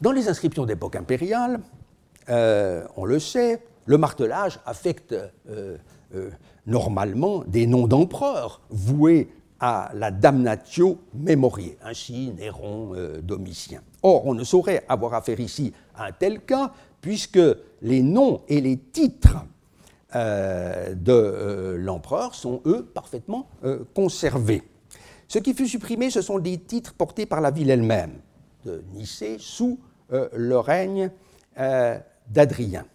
Dans 0.00 0.12
les 0.12 0.28
inscriptions 0.28 0.64
d'époque 0.64 0.96
impériale, 0.96 1.60
on 2.28 3.04
le 3.04 3.18
sait, 3.18 3.60
le 3.88 3.98
martelage 3.98 4.60
affecte 4.66 5.14
normalement 6.66 7.42
des 7.46 7.66
noms 7.66 7.86
d'empereurs 7.86 8.60
voués 8.70 9.28
à 9.60 9.90
la 9.94 10.10
damnatio 10.10 10.98
memoriae, 11.14 11.76
ainsi 11.82 12.32
Néron, 12.36 12.92
euh, 12.94 13.20
Domitien. 13.20 13.82
Or, 14.02 14.26
on 14.26 14.34
ne 14.34 14.44
saurait 14.44 14.84
avoir 14.88 15.14
affaire 15.14 15.40
ici 15.40 15.72
à 15.96 16.06
un 16.06 16.12
tel 16.12 16.40
cas, 16.40 16.72
puisque 17.00 17.40
les 17.82 18.02
noms 18.02 18.42
et 18.48 18.60
les 18.60 18.76
titres 18.76 19.36
euh, 20.14 20.94
de 20.94 21.12
euh, 21.12 21.76
l'empereur 21.76 22.34
sont, 22.34 22.60
eux, 22.66 22.84
parfaitement 22.84 23.48
conservés. 23.94 24.62
Ce 25.26 25.38
qui 25.38 25.52
fut 25.54 25.68
supprimé, 25.68 26.10
ce 26.10 26.22
sont 26.22 26.38
des 26.38 26.58
titres 26.58 26.94
portés 26.94 27.26
par 27.26 27.40
la 27.40 27.50
ville 27.50 27.70
elle-même, 27.70 28.14
de 28.64 28.82
Nicée, 28.94 29.36
sous 29.38 29.78
le 30.10 30.56
règne 30.56 31.10
d'Adrien. 32.30 32.86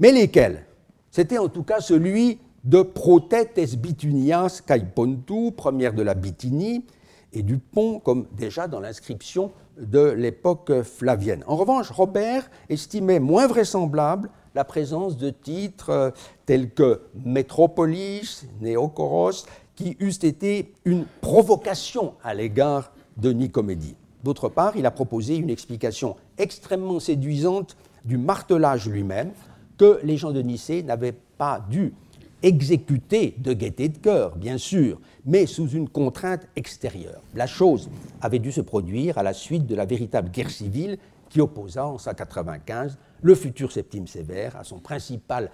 Mais 0.00 0.12
lesquels? 0.12 0.64
C'était 1.10 1.38
en 1.38 1.48
tout 1.48 1.64
cas 1.64 1.80
celui 1.80 2.38
de 2.62 2.82
Protetes 2.82 3.76
Bitunias 3.76 4.62
Pontu, 4.94 5.50
première 5.50 5.92
de 5.92 6.02
la 6.02 6.14
Bithynie, 6.14 6.84
et 7.32 7.42
du 7.42 7.58
pont, 7.58 7.98
comme 7.98 8.28
déjà 8.36 8.68
dans 8.68 8.78
l'inscription 8.78 9.50
de 9.76 10.10
l'époque 10.10 10.82
flavienne. 10.82 11.42
En 11.48 11.56
revanche, 11.56 11.90
Robert 11.90 12.48
estimait 12.68 13.18
moins 13.18 13.48
vraisemblable 13.48 14.30
la 14.54 14.64
présence 14.64 15.16
de 15.16 15.30
titres 15.30 15.90
euh, 15.90 16.10
tels 16.46 16.70
que 16.70 17.02
Métropolis, 17.24 18.46
Néocoros, 18.60 19.46
qui 19.74 19.96
eussent 20.00 20.24
été 20.24 20.74
une 20.84 21.06
provocation 21.20 22.14
à 22.22 22.34
l'égard 22.34 22.92
de 23.16 23.32
Nicomédie. 23.32 23.96
D'autre 24.22 24.48
part, 24.48 24.76
il 24.76 24.86
a 24.86 24.90
proposé 24.90 25.36
une 25.36 25.50
explication 25.50 26.16
extrêmement 26.38 27.00
séduisante 27.00 27.76
du 28.04 28.16
martelage 28.16 28.88
lui-même, 28.88 29.32
que 29.78 30.00
les 30.02 30.16
gens 30.16 30.32
de 30.32 30.42
Nicée 30.42 30.82
n'avaient 30.82 31.14
pas 31.38 31.64
dû 31.70 31.94
exécuté 32.42 33.34
de 33.38 33.52
gaieté 33.52 33.88
de 33.88 33.98
cœur, 33.98 34.36
bien 34.36 34.58
sûr, 34.58 35.00
mais 35.24 35.46
sous 35.46 35.68
une 35.68 35.88
contrainte 35.88 36.46
extérieure. 36.56 37.22
La 37.34 37.46
chose 37.46 37.90
avait 38.20 38.38
dû 38.38 38.52
se 38.52 38.60
produire 38.60 39.18
à 39.18 39.22
la 39.22 39.32
suite 39.32 39.66
de 39.66 39.74
la 39.74 39.86
véritable 39.86 40.30
guerre 40.30 40.50
civile 40.50 40.98
qui 41.28 41.40
opposa 41.40 41.86
en 41.86 41.98
195 41.98 42.98
le 43.22 43.34
futur 43.34 43.72
Septime 43.72 44.06
Sévère 44.06 44.56
à 44.56 44.64
son 44.64 44.78
principal 44.78 45.50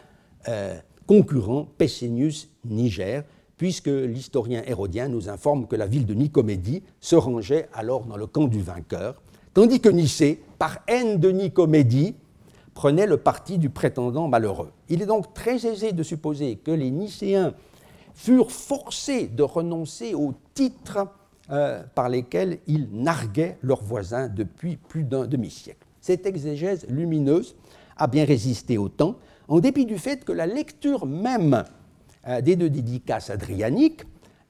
euh, 0.48 0.78
concurrent 1.06 1.66
Pescennius 1.78 2.50
Niger, 2.64 3.24
puisque 3.56 3.86
l'historien 3.86 4.62
hérodien 4.66 5.08
nous 5.08 5.28
informe 5.28 5.66
que 5.66 5.76
la 5.76 5.86
ville 5.86 6.06
de 6.06 6.14
Nicomédie 6.14 6.82
se 7.00 7.16
rangeait 7.16 7.68
alors 7.72 8.04
dans 8.04 8.16
le 8.16 8.26
camp 8.26 8.46
du 8.46 8.60
vainqueur, 8.60 9.22
tandis 9.54 9.80
que 9.80 9.88
Nicée, 9.88 10.42
par 10.58 10.80
haine 10.86 11.18
de 11.18 11.30
Nicomédie, 11.30 12.14
prenait 12.74 13.06
le 13.06 13.16
parti 13.16 13.58
du 13.58 13.70
prétendant 13.70 14.28
malheureux. 14.28 14.72
Il 14.88 15.00
est 15.00 15.06
donc 15.06 15.32
très 15.32 15.64
aisé 15.66 15.92
de 15.92 16.02
supposer 16.02 16.56
que 16.56 16.72
les 16.72 16.90
Nicéens 16.90 17.54
furent 18.14 18.52
forcés 18.52 19.28
de 19.28 19.42
renoncer 19.42 20.14
aux 20.14 20.34
titres 20.54 21.08
euh, 21.50 21.82
par 21.94 22.08
lesquels 22.08 22.58
ils 22.66 22.88
narguaient 22.92 23.58
leurs 23.62 23.82
voisins 23.82 24.28
depuis 24.28 24.76
plus 24.76 25.04
d'un 25.04 25.26
demi-siècle. 25.26 25.86
Cette 26.00 26.26
exégèse 26.26 26.86
lumineuse 26.88 27.54
a 27.96 28.06
bien 28.06 28.24
résisté 28.24 28.78
au 28.78 28.88
temps, 28.88 29.16
en 29.48 29.60
dépit 29.60 29.86
du 29.86 29.98
fait 29.98 30.24
que 30.24 30.32
la 30.32 30.46
lecture 30.46 31.06
même 31.06 31.64
euh, 32.26 32.40
des 32.40 32.56
deux 32.56 32.70
dédicaces 32.70 33.30
adrianiques 33.30 34.02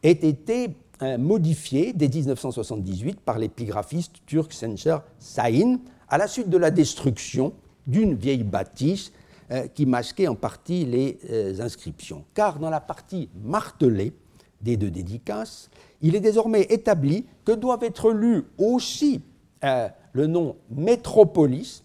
ait 0.02 0.12
été 0.12 0.76
euh, 1.02 1.18
modifiée 1.18 1.92
dès 1.92 2.08
1978 2.08 3.20
par 3.20 3.38
l'épigraphiste 3.38 4.16
turc 4.26 4.52
Sencer 4.52 4.98
Sain 5.18 5.78
à 6.08 6.18
la 6.18 6.28
suite 6.28 6.48
de 6.48 6.56
la 6.58 6.70
destruction 6.70 7.52
d'une 7.86 8.14
vieille 8.14 8.44
bâtisse 8.44 9.12
euh, 9.50 9.66
qui 9.66 9.84
masquait 9.84 10.26
en 10.26 10.34
partie 10.34 10.86
les 10.86 11.18
euh, 11.30 11.60
inscriptions. 11.60 12.24
Car 12.32 12.58
dans 12.58 12.70
la 12.70 12.80
partie 12.80 13.28
martelée 13.44 14.14
des 14.62 14.78
deux 14.78 14.90
dédicaces, 14.90 15.68
il 16.00 16.16
est 16.16 16.20
désormais 16.20 16.62
établi 16.70 17.26
que 17.44 17.52
doivent 17.52 17.84
être 17.84 18.10
lus 18.10 18.44
aussi 18.56 19.20
euh, 19.62 19.88
le 20.12 20.26
nom 20.26 20.56
métropolis, 20.70 21.84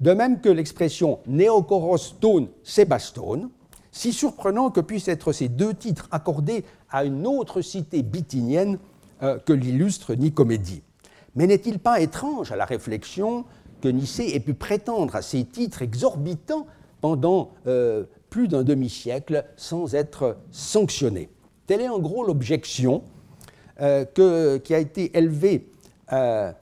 de 0.00 0.12
même 0.12 0.40
que 0.40 0.48
l'expression 0.48 1.18
Neokorostone 1.26 2.48
Sébastone, 2.62 3.50
si 3.90 4.12
surprenant 4.12 4.70
que 4.70 4.80
puissent 4.80 5.08
être 5.08 5.32
ces 5.32 5.48
deux 5.48 5.74
titres 5.74 6.08
accordés 6.12 6.64
à 6.90 7.04
une 7.04 7.26
autre 7.26 7.60
cité 7.60 8.02
bithynienne 8.04 8.78
que 9.44 9.52
l'illustre 9.52 10.14
Nicomédie. 10.14 10.82
Mais 11.34 11.46
n'est-il 11.46 11.78
pas 11.78 12.00
étrange 12.00 12.52
à 12.52 12.56
la 12.56 12.64
réflexion 12.64 13.44
que 13.80 13.88
Nicée 13.88 14.34
ait 14.34 14.40
pu 14.40 14.54
prétendre 14.54 15.16
à 15.16 15.22
ces 15.22 15.44
titres 15.44 15.82
exorbitants 15.82 16.66
pendant 17.00 17.52
euh, 17.66 18.04
plus 18.28 18.48
d'un 18.48 18.62
demi-siècle 18.62 19.44
sans 19.56 19.94
être 19.94 20.36
sanctionné. 20.50 21.28
Telle 21.66 21.80
est 21.80 21.88
en 21.88 21.98
gros 21.98 22.24
l'objection 22.24 23.02
euh, 23.80 24.04
qui 24.58 24.74
a 24.74 24.78
été 24.78 25.16
élevée 25.16 25.68
euh, 26.12 26.52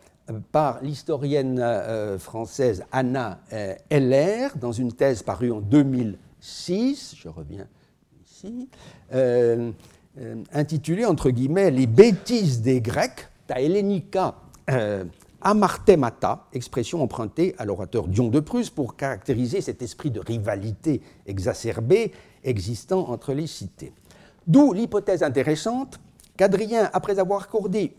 par 0.52 0.82
l'historienne 0.82 2.18
française 2.18 2.84
Anna 2.92 3.40
Heller 3.88 4.48
dans 4.60 4.72
une 4.72 4.92
thèse 4.92 5.22
parue 5.22 5.50
en 5.50 5.60
2006, 5.60 7.14
je 7.16 7.28
reviens 7.28 7.66
ici, 8.26 8.68
intitulée 10.52 11.06
entre 11.06 11.30
guillemets 11.30 11.70
Les 11.70 11.86
bêtises 11.86 12.60
des 12.60 12.82
Grecs, 12.82 13.26
ta 13.46 13.58
Hellenica 13.58 14.34
amartemata, 15.40 16.46
expression 16.52 17.02
empruntée 17.02 17.54
à 17.58 17.64
l'orateur 17.64 18.08
Dion 18.08 18.28
de 18.28 18.40
Prusse 18.40 18.70
pour 18.70 18.96
caractériser 18.96 19.60
cet 19.60 19.82
esprit 19.82 20.10
de 20.10 20.20
rivalité 20.20 21.00
exacerbée 21.26 22.12
existant 22.44 23.08
entre 23.08 23.32
les 23.32 23.46
cités. 23.46 23.92
D'où 24.46 24.72
l'hypothèse 24.72 25.22
intéressante 25.22 26.00
qu'Adrien, 26.36 26.90
après 26.92 27.18
avoir 27.18 27.42
accordé 27.42 27.94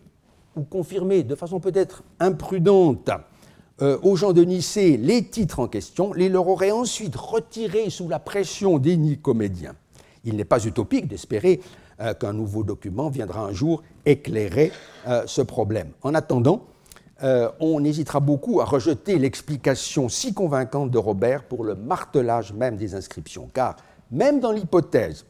ou 0.55 0.63
confirmé 0.63 1.23
de 1.23 1.35
façon 1.35 1.59
peut-être 1.59 2.03
imprudente 2.19 3.09
euh, 3.81 3.97
aux 4.03 4.15
gens 4.15 4.33
de 4.33 4.43
Nicée 4.43 4.97
les 4.97 5.23
titres 5.25 5.59
en 5.59 5.67
question, 5.67 6.11
les 6.11 6.27
leur 6.27 6.47
aurait 6.47 6.71
ensuite 6.71 7.15
retirés 7.15 7.89
sous 7.89 8.09
la 8.09 8.19
pression 8.19 8.77
des 8.77 8.97
Nicomédiens. 8.97 9.75
Il 10.25 10.35
n'est 10.35 10.45
pas 10.45 10.65
utopique 10.65 11.07
d'espérer 11.07 11.61
euh, 12.01 12.13
qu'un 12.13 12.33
nouveau 12.33 12.63
document 12.63 13.09
viendra 13.09 13.41
un 13.41 13.53
jour 13.53 13.83
éclairer 14.05 14.71
euh, 15.07 15.23
ce 15.27 15.41
problème. 15.41 15.91
En 16.01 16.13
attendant, 16.13 16.65
euh, 17.23 17.49
on 17.59 17.83
hésitera 17.83 18.19
beaucoup 18.19 18.61
à 18.61 18.65
rejeter 18.65 19.17
l'explication 19.17 20.07
si 20.07 20.33
convaincante 20.33 20.91
de 20.91 20.97
Robert 20.97 21.43
pour 21.43 21.63
le 21.63 21.75
martelage 21.75 22.53
même 22.53 22.77
des 22.77 22.95
inscriptions. 22.95 23.49
Car 23.53 23.75
même 24.11 24.39
dans 24.39 24.51
l'hypothèse 24.51 25.25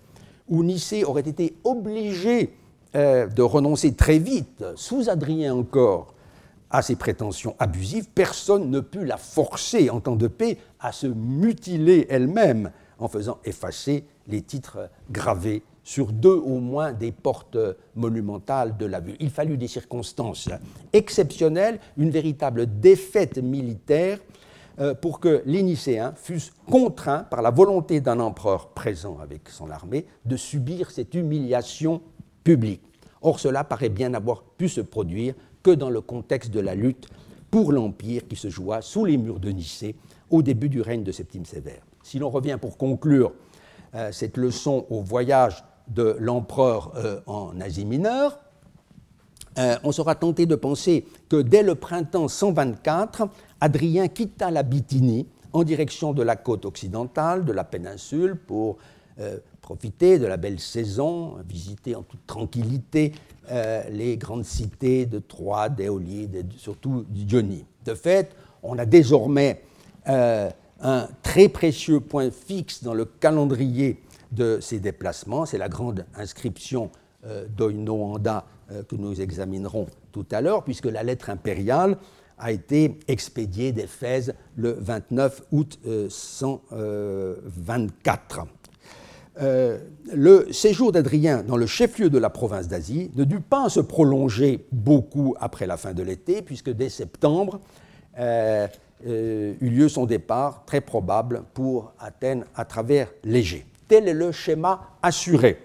où 0.48 0.64
Nicée 0.64 1.04
aurait 1.04 1.22
été 1.22 1.56
obligé 1.64 2.54
euh, 2.96 3.28
de 3.28 3.42
renoncer 3.42 3.94
très 3.94 4.20
vite, 4.20 4.64
sous 4.76 5.10
Adrien 5.10 5.56
encore, 5.56 6.14
à 6.72 6.82
ses 6.82 6.96
prétentions 6.96 7.56
abusives, 7.58 8.08
personne 8.14 8.70
ne 8.70 8.80
put 8.80 9.06
la 9.06 9.18
forcer 9.18 9.90
en 9.90 10.00
temps 10.00 10.16
de 10.16 10.28
paix 10.28 10.58
à 10.80 10.92
se 10.92 11.08
mutiler 11.08 12.06
elle-même 12.10 12.72
en 13.00 13.08
faisant 13.08 13.40
effacer 13.44 14.06
les 14.28 14.42
titres 14.42 14.90
gravés 15.10 15.64
sur 15.90 16.12
deux 16.12 16.36
au 16.36 16.60
moins 16.60 16.94
des 16.94 17.12
portes 17.12 17.58
monumentales 17.96 18.78
de 18.78 18.86
la 18.86 19.00
vue. 19.00 19.16
Il 19.20 19.32
fallut 19.32 19.58
des 19.58 19.68
circonstances 19.68 20.48
exceptionnelles, 20.94 21.80
une 21.98 22.12
véritable 22.12 22.80
défaite 22.80 23.40
militaire 23.40 24.20
euh, 24.80 24.94
pour 24.94 25.20
que 25.20 25.42
les 25.48 25.64
Nicéens 25.64 26.14
fussent 26.16 26.54
contraints 26.70 27.24
par 27.24 27.42
la 27.42 27.50
volonté 27.50 28.02
d'un 28.02 28.20
empereur 28.20 28.70
présent 28.70 29.18
avec 29.20 29.50
son 29.50 29.72
armée 29.72 30.06
de 30.26 30.38
subir 30.38 30.92
cette 30.92 31.16
humiliation 31.16 32.04
publique. 32.44 32.84
Or, 33.24 33.40
cela 33.40 33.64
paraît 33.64 33.90
bien 33.90 34.14
avoir 34.14 34.44
pu 34.44 34.70
se 34.70 34.82
produire 34.82 35.34
que 35.64 35.72
dans 35.72 35.90
le 35.90 36.02
contexte 36.02 36.52
de 36.52 36.60
la 36.60 36.76
lutte 36.76 37.08
pour 37.50 37.72
l'Empire 37.72 38.28
qui 38.28 38.36
se 38.36 38.50
joua 38.50 38.84
sous 38.84 39.06
les 39.06 39.18
murs 39.18 39.40
de 39.40 39.50
Nicée 39.50 39.96
au 40.30 40.44
début 40.44 40.70
du 40.70 40.82
règne 40.82 41.04
de 41.04 41.12
Septime 41.12 41.46
Sévère. 41.46 41.82
Si 42.04 42.20
l'on 42.20 42.30
revient 42.30 42.60
pour 42.62 42.78
conclure 42.78 43.34
euh, 43.96 44.12
cette 44.12 44.38
leçon 44.38 44.86
au 44.92 45.02
voyage 45.02 45.64
de 45.90 46.16
l'empereur 46.20 46.94
euh, 46.96 47.20
en 47.26 47.60
Asie 47.60 47.86
mineure, 47.86 48.40
euh, 49.58 49.76
on 49.84 49.92
sera 49.92 50.16
tenté 50.16 50.46
de 50.46 50.56
penser 50.56 51.06
que 51.28 51.42
dès 51.42 51.64
le 51.64 51.76
printemps 51.76 52.28
124, 52.28 53.28
Adrien 53.60 54.08
quitta 54.08 54.52
la 54.52 54.64
Bithynie 54.64 55.28
en 55.52 55.64
direction 55.64 56.14
de 56.14 56.22
la 56.24 56.36
côte 56.36 56.66
occidentale 56.66 57.44
de 57.44 57.52
la 57.52 57.64
péninsule 57.64 58.36
pour 58.36 58.78
profiter 59.62 60.18
de 60.18 60.26
la 60.26 60.38
belle 60.38 60.62
saison, 60.62 61.36
visiter 61.46 61.94
en 61.94 62.04
toute 62.04 62.26
tranquillité 62.26 63.12
les 63.92 64.16
grandes 64.16 64.46
cités 64.46 65.06
de 65.06 65.20
Troie, 65.20 65.68
d'Éolide 65.68 66.36
et 66.36 66.46
surtout 66.56 67.04
d'Ionie. 67.10 67.66
De 67.84 67.96
fait, 67.96 68.32
on 68.64 68.78
a 68.78 68.86
désormais 68.86 69.62
un 70.82 71.08
très 71.22 71.50
précieux 71.50 72.00
point 72.00 72.32
fixe 72.32 72.84
dans 72.84 72.94
le 72.94 73.06
calendrier 73.06 74.00
de 74.32 74.60
ces 74.62 74.80
déplacements, 74.80 75.46
c'est 75.46 75.58
la 75.58 75.70
grande 75.70 76.06
inscription 76.16 76.92
euh, 77.26 77.46
d'Oinoanda 77.48 78.46
euh, 78.72 78.84
que 78.84 78.96
nous 78.96 79.20
examinerons 79.20 79.88
tout 80.12 80.26
à 80.32 80.42
l'heure, 80.42 80.64
puisque 80.64 80.86
la 80.86 81.04
lettre 81.04 81.30
impériale 81.30 81.98
a 82.38 82.52
été 82.52 83.00
expédiée 83.08 83.72
d'Éphèse 83.72 84.34
le 84.56 84.78
29 84.80 85.42
août 85.52 85.80
124. 86.10 88.46
Euh, 89.42 89.78
le 90.14 90.52
séjour 90.52 90.92
d'Adrien 90.92 91.44
dans 91.44 91.56
le 91.56 91.66
chef-lieu 91.66 92.10
de 92.10 92.18
la 92.18 92.30
province 92.30 92.68
d'Asie 92.68 93.10
ne 93.16 93.24
dut 93.24 93.40
pas 93.40 93.70
se 93.70 93.80
prolonger 93.80 94.66
beaucoup 94.72 95.36
après 95.40 95.66
la 95.66 95.78
fin 95.78 95.94
de 95.94 96.04
l'été, 96.04 96.42
puisque 96.42 96.72
dès 96.72 96.90
septembre, 96.90 97.62
euh, 98.18 98.68
eut 99.62 99.70
lieu 99.70 99.88
son 99.88 100.06
départ, 100.06 100.66
très 100.66 100.82
probable, 100.82 101.44
pour 101.54 101.94
Athènes 102.00 102.44
à 102.56 102.66
travers 102.66 103.10
l'Égée. 103.24 103.66
Tel 103.90 104.08
est 104.08 104.14
le 104.14 104.32
schéma 104.32 104.92
assuré. 105.04 105.58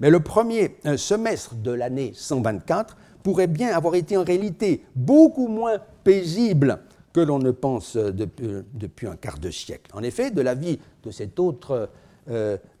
Mais 0.00 0.08
le 0.08 0.20
premier 0.20 0.76
euh, 0.86 0.96
semestre 0.96 1.54
de 1.56 1.70
l'année 1.70 2.12
124 2.14 2.96
pourrait 3.22 3.46
bien 3.46 3.76
avoir 3.76 3.94
été 3.94 4.16
en 4.16 4.24
réalité 4.24 4.82
beaucoup 4.96 5.48
moins 5.48 5.76
paisible 6.04 6.80
que 7.12 7.20
l'on 7.20 7.38
ne 7.38 7.50
pense 7.50 7.96
euh, 7.96 8.10
depuis, 8.12 9.06
un 9.06 9.16
quart 9.16 9.38
de 9.38 9.50
siècle. 9.50 9.90
En 9.92 10.02
effet, 10.02 10.30
de 10.30 10.40
l'avis 10.40 10.80
de 11.02 11.10
cet 11.10 11.38
autre 11.38 11.90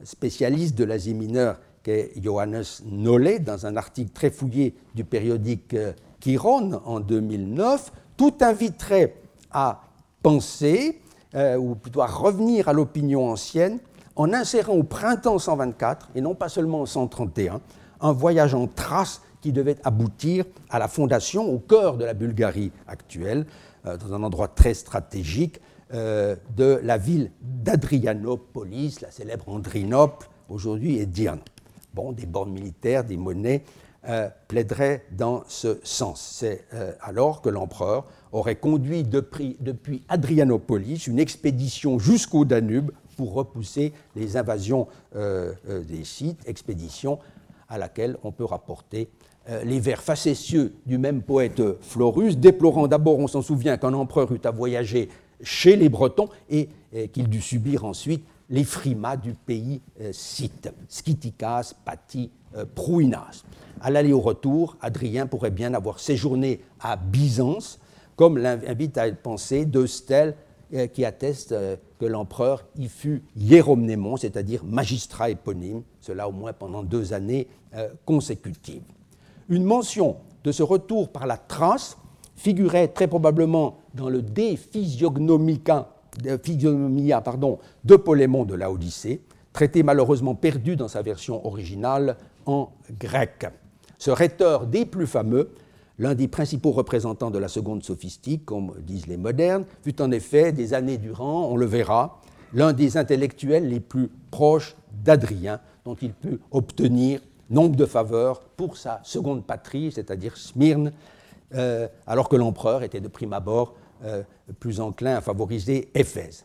spécialiste 0.02 0.74
de 0.74 0.84
l'Asie 0.84 1.12
mineure 1.12 1.60
qu'est 1.82 2.12
Johannes 2.18 2.64
Nollet, 2.86 3.40
dans 3.40 3.66
un 3.66 3.76
article 3.76 4.10
très 4.10 4.30
fouillé 4.30 4.74
du 4.94 5.04
périodique 5.04 5.76
Chiron 6.24 6.80
en 6.86 7.00
2009, 7.00 7.92
tout 8.16 8.32
inviterait 8.40 9.14
à 9.50 9.82
penser, 10.22 11.00
euh, 11.34 11.56
ou 11.56 11.74
plutôt 11.74 12.00
à 12.00 12.06
revenir 12.06 12.68
à 12.68 12.72
l'opinion 12.72 13.28
ancienne, 13.30 13.78
en 14.16 14.32
insérant 14.32 14.74
au 14.74 14.82
printemps 14.82 15.38
124, 15.38 16.10
et 16.14 16.20
non 16.20 16.34
pas 16.34 16.48
seulement 16.48 16.82
en 16.82 16.86
131, 16.86 17.60
un 18.00 18.12
voyage 18.12 18.54
en 18.54 18.66
trace 18.66 19.22
qui 19.40 19.52
devait 19.52 19.76
aboutir 19.84 20.44
à 20.70 20.78
la 20.78 20.88
fondation 20.88 21.52
au 21.52 21.58
cœur 21.58 21.96
de 21.96 22.04
la 22.04 22.14
Bulgarie 22.14 22.72
actuelle, 22.86 23.46
euh, 23.86 23.96
dans 23.96 24.14
un 24.14 24.22
endroit 24.22 24.48
très 24.48 24.74
stratégique, 24.74 25.60
euh, 25.92 26.36
de 26.56 26.80
la 26.82 26.96
ville 26.96 27.30
d'Adrianopolis, 27.42 29.00
la 29.00 29.10
célèbre 29.10 29.48
Andrinople, 29.48 30.28
aujourd'hui 30.48 30.98
est 30.98 31.06
Diane. 31.06 31.40
Bon, 31.92 32.12
des 32.12 32.26
bornes 32.26 32.52
militaires, 32.52 33.04
des 33.04 33.16
monnaies 33.16 33.64
plaideraient 34.48 35.06
dans 35.12 35.44
ce 35.48 35.78
sens. 35.82 36.20
C'est 36.38 36.66
alors 37.00 37.40
que 37.40 37.48
l'empereur 37.48 38.04
aurait 38.32 38.56
conduit 38.56 39.02
depuis, 39.02 39.56
depuis 39.60 40.02
Adrianopolis 40.10 41.06
une 41.06 41.18
expédition 41.18 41.98
jusqu'au 41.98 42.44
Danube 42.44 42.90
pour 43.14 43.34
repousser 43.34 43.92
les 44.16 44.36
invasions 44.36 44.86
euh, 45.16 45.52
euh, 45.68 45.82
des 45.82 46.04
sites, 46.04 46.46
expédition 46.46 47.18
à 47.68 47.78
laquelle 47.78 48.16
on 48.22 48.32
peut 48.32 48.44
rapporter 48.44 49.08
euh, 49.48 49.64
les 49.64 49.80
vers 49.80 50.02
facétieux 50.02 50.74
du 50.86 50.98
même 50.98 51.22
poète 51.22 51.62
Florus, 51.80 52.36
déplorant 52.36 52.88
d'abord, 52.88 53.18
on 53.18 53.26
s'en 53.26 53.42
souvient, 53.42 53.76
qu'un 53.76 53.94
empereur 53.94 54.32
eût 54.32 54.40
à 54.44 54.50
voyager 54.50 55.08
chez 55.42 55.76
les 55.76 55.88
Bretons 55.88 56.28
et, 56.48 56.68
qu'il 57.12 57.28
dut 57.28 57.40
subir 57.40 57.84
ensuite 57.84 58.24
les 58.48 58.62
frimas 58.62 59.16
du 59.16 59.34
pays 59.34 59.80
site, 60.12 60.70
Skiticas, 60.88 61.74
Pati, 61.84 62.30
Prouinas. 62.76 63.42
À 63.80 63.90
l'aller 63.90 64.12
au 64.12 64.20
retour, 64.20 64.76
Adrien 64.80 65.26
pourrait 65.26 65.50
bien 65.50 65.74
avoir 65.74 65.98
séjourné 65.98 66.60
à 66.80 66.96
Byzance, 66.96 67.80
comme 68.16 68.38
l'invite 68.38 68.96
à 68.96 69.10
penser 69.10 69.64
deux 69.66 69.86
stèles 69.86 70.30
euh, 70.30 70.43
qui 70.92 71.04
attestent 71.04 71.52
euh, 71.52 71.76
que 71.98 72.06
l'empereur 72.06 72.64
y 72.76 72.88
fut 72.88 73.22
hieromnémon, 73.36 74.16
c'est-à-dire 74.16 74.64
magistrat 74.64 75.30
éponyme, 75.30 75.82
cela 76.00 76.28
au 76.28 76.32
moins 76.32 76.52
pendant 76.52 76.82
deux 76.82 77.12
années 77.12 77.46
euh, 77.74 77.88
consécutives. 78.04 78.82
Une 79.48 79.64
mention 79.64 80.16
de 80.42 80.52
ce 80.52 80.62
retour 80.62 81.10
par 81.10 81.26
la 81.26 81.36
trace 81.36 81.96
figurait 82.36 82.88
très 82.88 83.06
probablement 83.06 83.78
dans 83.94 84.08
le 84.08 84.20
De 84.20 84.56
Physiognomia, 86.42 87.20
pardon, 87.20 87.58
de 87.84 87.96
Polémon 87.96 88.44
de 88.44 88.54
la 88.54 88.70
Odyssée, 88.70 89.22
traité 89.52 89.82
malheureusement 89.82 90.34
perdu 90.34 90.76
dans 90.76 90.88
sa 90.88 91.02
version 91.02 91.46
originale 91.46 92.16
en 92.46 92.70
grec. 92.98 93.46
Ce 93.98 94.10
rhéteur 94.10 94.66
des 94.66 94.84
plus 94.84 95.06
fameux 95.06 95.50
L'un 95.98 96.14
des 96.14 96.28
principaux 96.28 96.72
représentants 96.72 97.30
de 97.30 97.38
la 97.38 97.48
seconde 97.48 97.84
sophistique, 97.84 98.44
comme 98.44 98.74
disent 98.80 99.06
les 99.06 99.16
modernes, 99.16 99.64
fut 99.82 100.00
en 100.02 100.10
effet, 100.10 100.52
des 100.52 100.74
années 100.74 100.98
durant, 100.98 101.48
on 101.48 101.56
le 101.56 101.66
verra, 101.66 102.20
l'un 102.52 102.72
des 102.72 102.96
intellectuels 102.96 103.68
les 103.68 103.80
plus 103.80 104.10
proches 104.30 104.76
d'Adrien, 105.04 105.60
dont 105.84 105.94
il 106.00 106.12
put 106.12 106.40
obtenir 106.50 107.20
nombre 107.50 107.76
de 107.76 107.86
faveurs 107.86 108.40
pour 108.40 108.76
sa 108.76 109.00
seconde 109.04 109.44
patrie, 109.44 109.92
c'est-à-dire 109.92 110.36
Smyrne, 110.36 110.92
euh, 111.54 111.86
alors 112.06 112.28
que 112.28 112.36
l'empereur 112.36 112.82
était 112.82 113.00
de 113.00 113.08
prime 113.08 113.32
abord 113.32 113.74
euh, 114.04 114.22
plus 114.58 114.80
enclin 114.80 115.16
à 115.16 115.20
favoriser 115.20 115.90
Éphèse. 115.94 116.44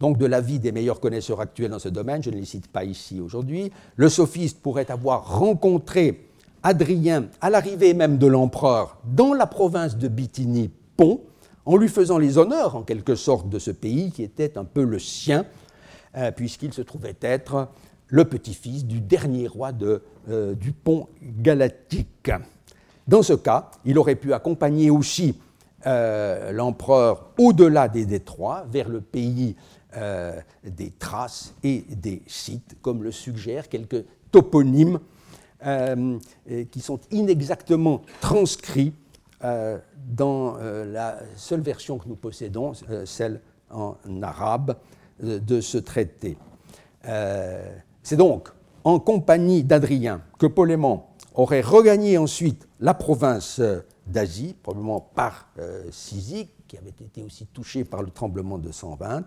Donc, 0.00 0.18
de 0.18 0.26
l'avis 0.26 0.58
des 0.58 0.72
meilleurs 0.72 1.00
connaisseurs 1.00 1.40
actuels 1.40 1.70
dans 1.70 1.78
ce 1.78 1.88
domaine, 1.88 2.22
je 2.22 2.30
ne 2.30 2.36
les 2.36 2.44
cite 2.44 2.68
pas 2.68 2.84
ici 2.84 3.20
aujourd'hui, 3.20 3.72
le 3.96 4.08
sophiste 4.08 4.60
pourrait 4.60 4.90
avoir 4.90 5.38
rencontré 5.38 6.25
Adrien, 6.66 7.28
à 7.40 7.48
l'arrivée 7.48 7.94
même 7.94 8.18
de 8.18 8.26
l'empereur 8.26 8.98
dans 9.04 9.34
la 9.34 9.46
province 9.46 9.96
de 9.96 10.08
Bithynie, 10.08 10.72
Pont, 10.96 11.20
en 11.64 11.76
lui 11.76 11.86
faisant 11.86 12.18
les 12.18 12.38
honneurs 12.38 12.74
en 12.74 12.82
quelque 12.82 13.14
sorte 13.14 13.48
de 13.48 13.60
ce 13.60 13.70
pays 13.70 14.10
qui 14.10 14.24
était 14.24 14.58
un 14.58 14.64
peu 14.64 14.82
le 14.82 14.98
sien, 14.98 15.46
euh, 16.16 16.32
puisqu'il 16.32 16.72
se 16.72 16.82
trouvait 16.82 17.14
être 17.20 17.68
le 18.08 18.24
petit-fils 18.24 18.84
du 18.84 19.00
dernier 19.00 19.46
roi 19.46 19.70
euh, 20.28 20.54
du 20.54 20.72
pont 20.72 21.06
galatique. 21.22 22.32
Dans 23.06 23.22
ce 23.22 23.34
cas, 23.34 23.70
il 23.84 23.96
aurait 23.96 24.16
pu 24.16 24.32
accompagner 24.32 24.90
aussi 24.90 25.38
euh, 25.86 26.50
l'empereur 26.50 27.30
au-delà 27.38 27.86
des 27.86 28.06
détroits, 28.06 28.66
vers 28.68 28.88
le 28.88 29.00
pays 29.00 29.54
des 30.64 30.90
Thraces 30.98 31.54
et 31.62 31.84
des 31.88 32.22
Scythes, 32.26 32.76
comme 32.82 33.02
le 33.02 33.12
suggèrent 33.12 33.68
quelques 33.68 34.04
toponymes 34.30 34.98
euh, 35.64 36.18
qui 36.70 36.80
sont 36.80 37.00
inexactement 37.10 38.02
transcrits 38.20 38.92
euh, 39.42 39.78
dans 39.96 40.56
euh, 40.58 40.84
la 40.84 41.18
seule 41.36 41.62
version 41.62 41.96
que 41.96 42.06
nous 42.08 42.14
possédons, 42.14 42.72
celle 43.06 43.40
en 43.70 43.96
arabe, 44.20 44.76
de 45.18 45.62
ce 45.62 45.78
traité. 45.78 46.36
C'est 47.02 48.16
donc 48.16 48.50
en 48.84 48.98
compagnie 48.98 49.64
d'Adrien 49.64 50.20
que 50.38 50.46
Polémon 50.46 51.04
aurait 51.34 51.62
regagné 51.62 52.18
ensuite 52.18 52.68
la 52.80 52.92
province 52.92 53.62
d'Asie, 54.06 54.54
probablement 54.62 55.00
par 55.00 55.48
Cyzique, 55.90 56.50
qui 56.68 56.76
avait 56.76 56.90
été 56.90 57.22
aussi 57.22 57.46
touché 57.46 57.84
par 57.84 58.02
le 58.02 58.10
tremblement 58.10 58.58
de 58.58 58.70
120. 58.70 59.24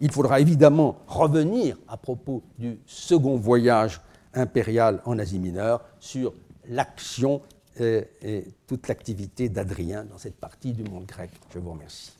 Il 0.00 0.10
faudra 0.10 0.40
évidemment 0.40 0.96
revenir 1.06 1.76
à 1.86 1.96
propos 1.96 2.42
du 2.58 2.80
second 2.86 3.36
voyage 3.36 4.00
impériale 4.34 5.00
en 5.04 5.18
Asie 5.18 5.38
mineure 5.38 5.82
sur 5.98 6.34
l'action 6.68 7.42
et, 7.78 8.44
toute 8.66 8.88
l'activité 8.88 9.48
d'Adrien 9.48 10.04
dans 10.04 10.18
cette 10.18 10.36
partie 10.36 10.72
du 10.72 10.82
monde 10.84 11.06
grec. 11.06 11.30
Je 11.54 11.58
vous 11.58 11.72
remercie. 11.72 12.12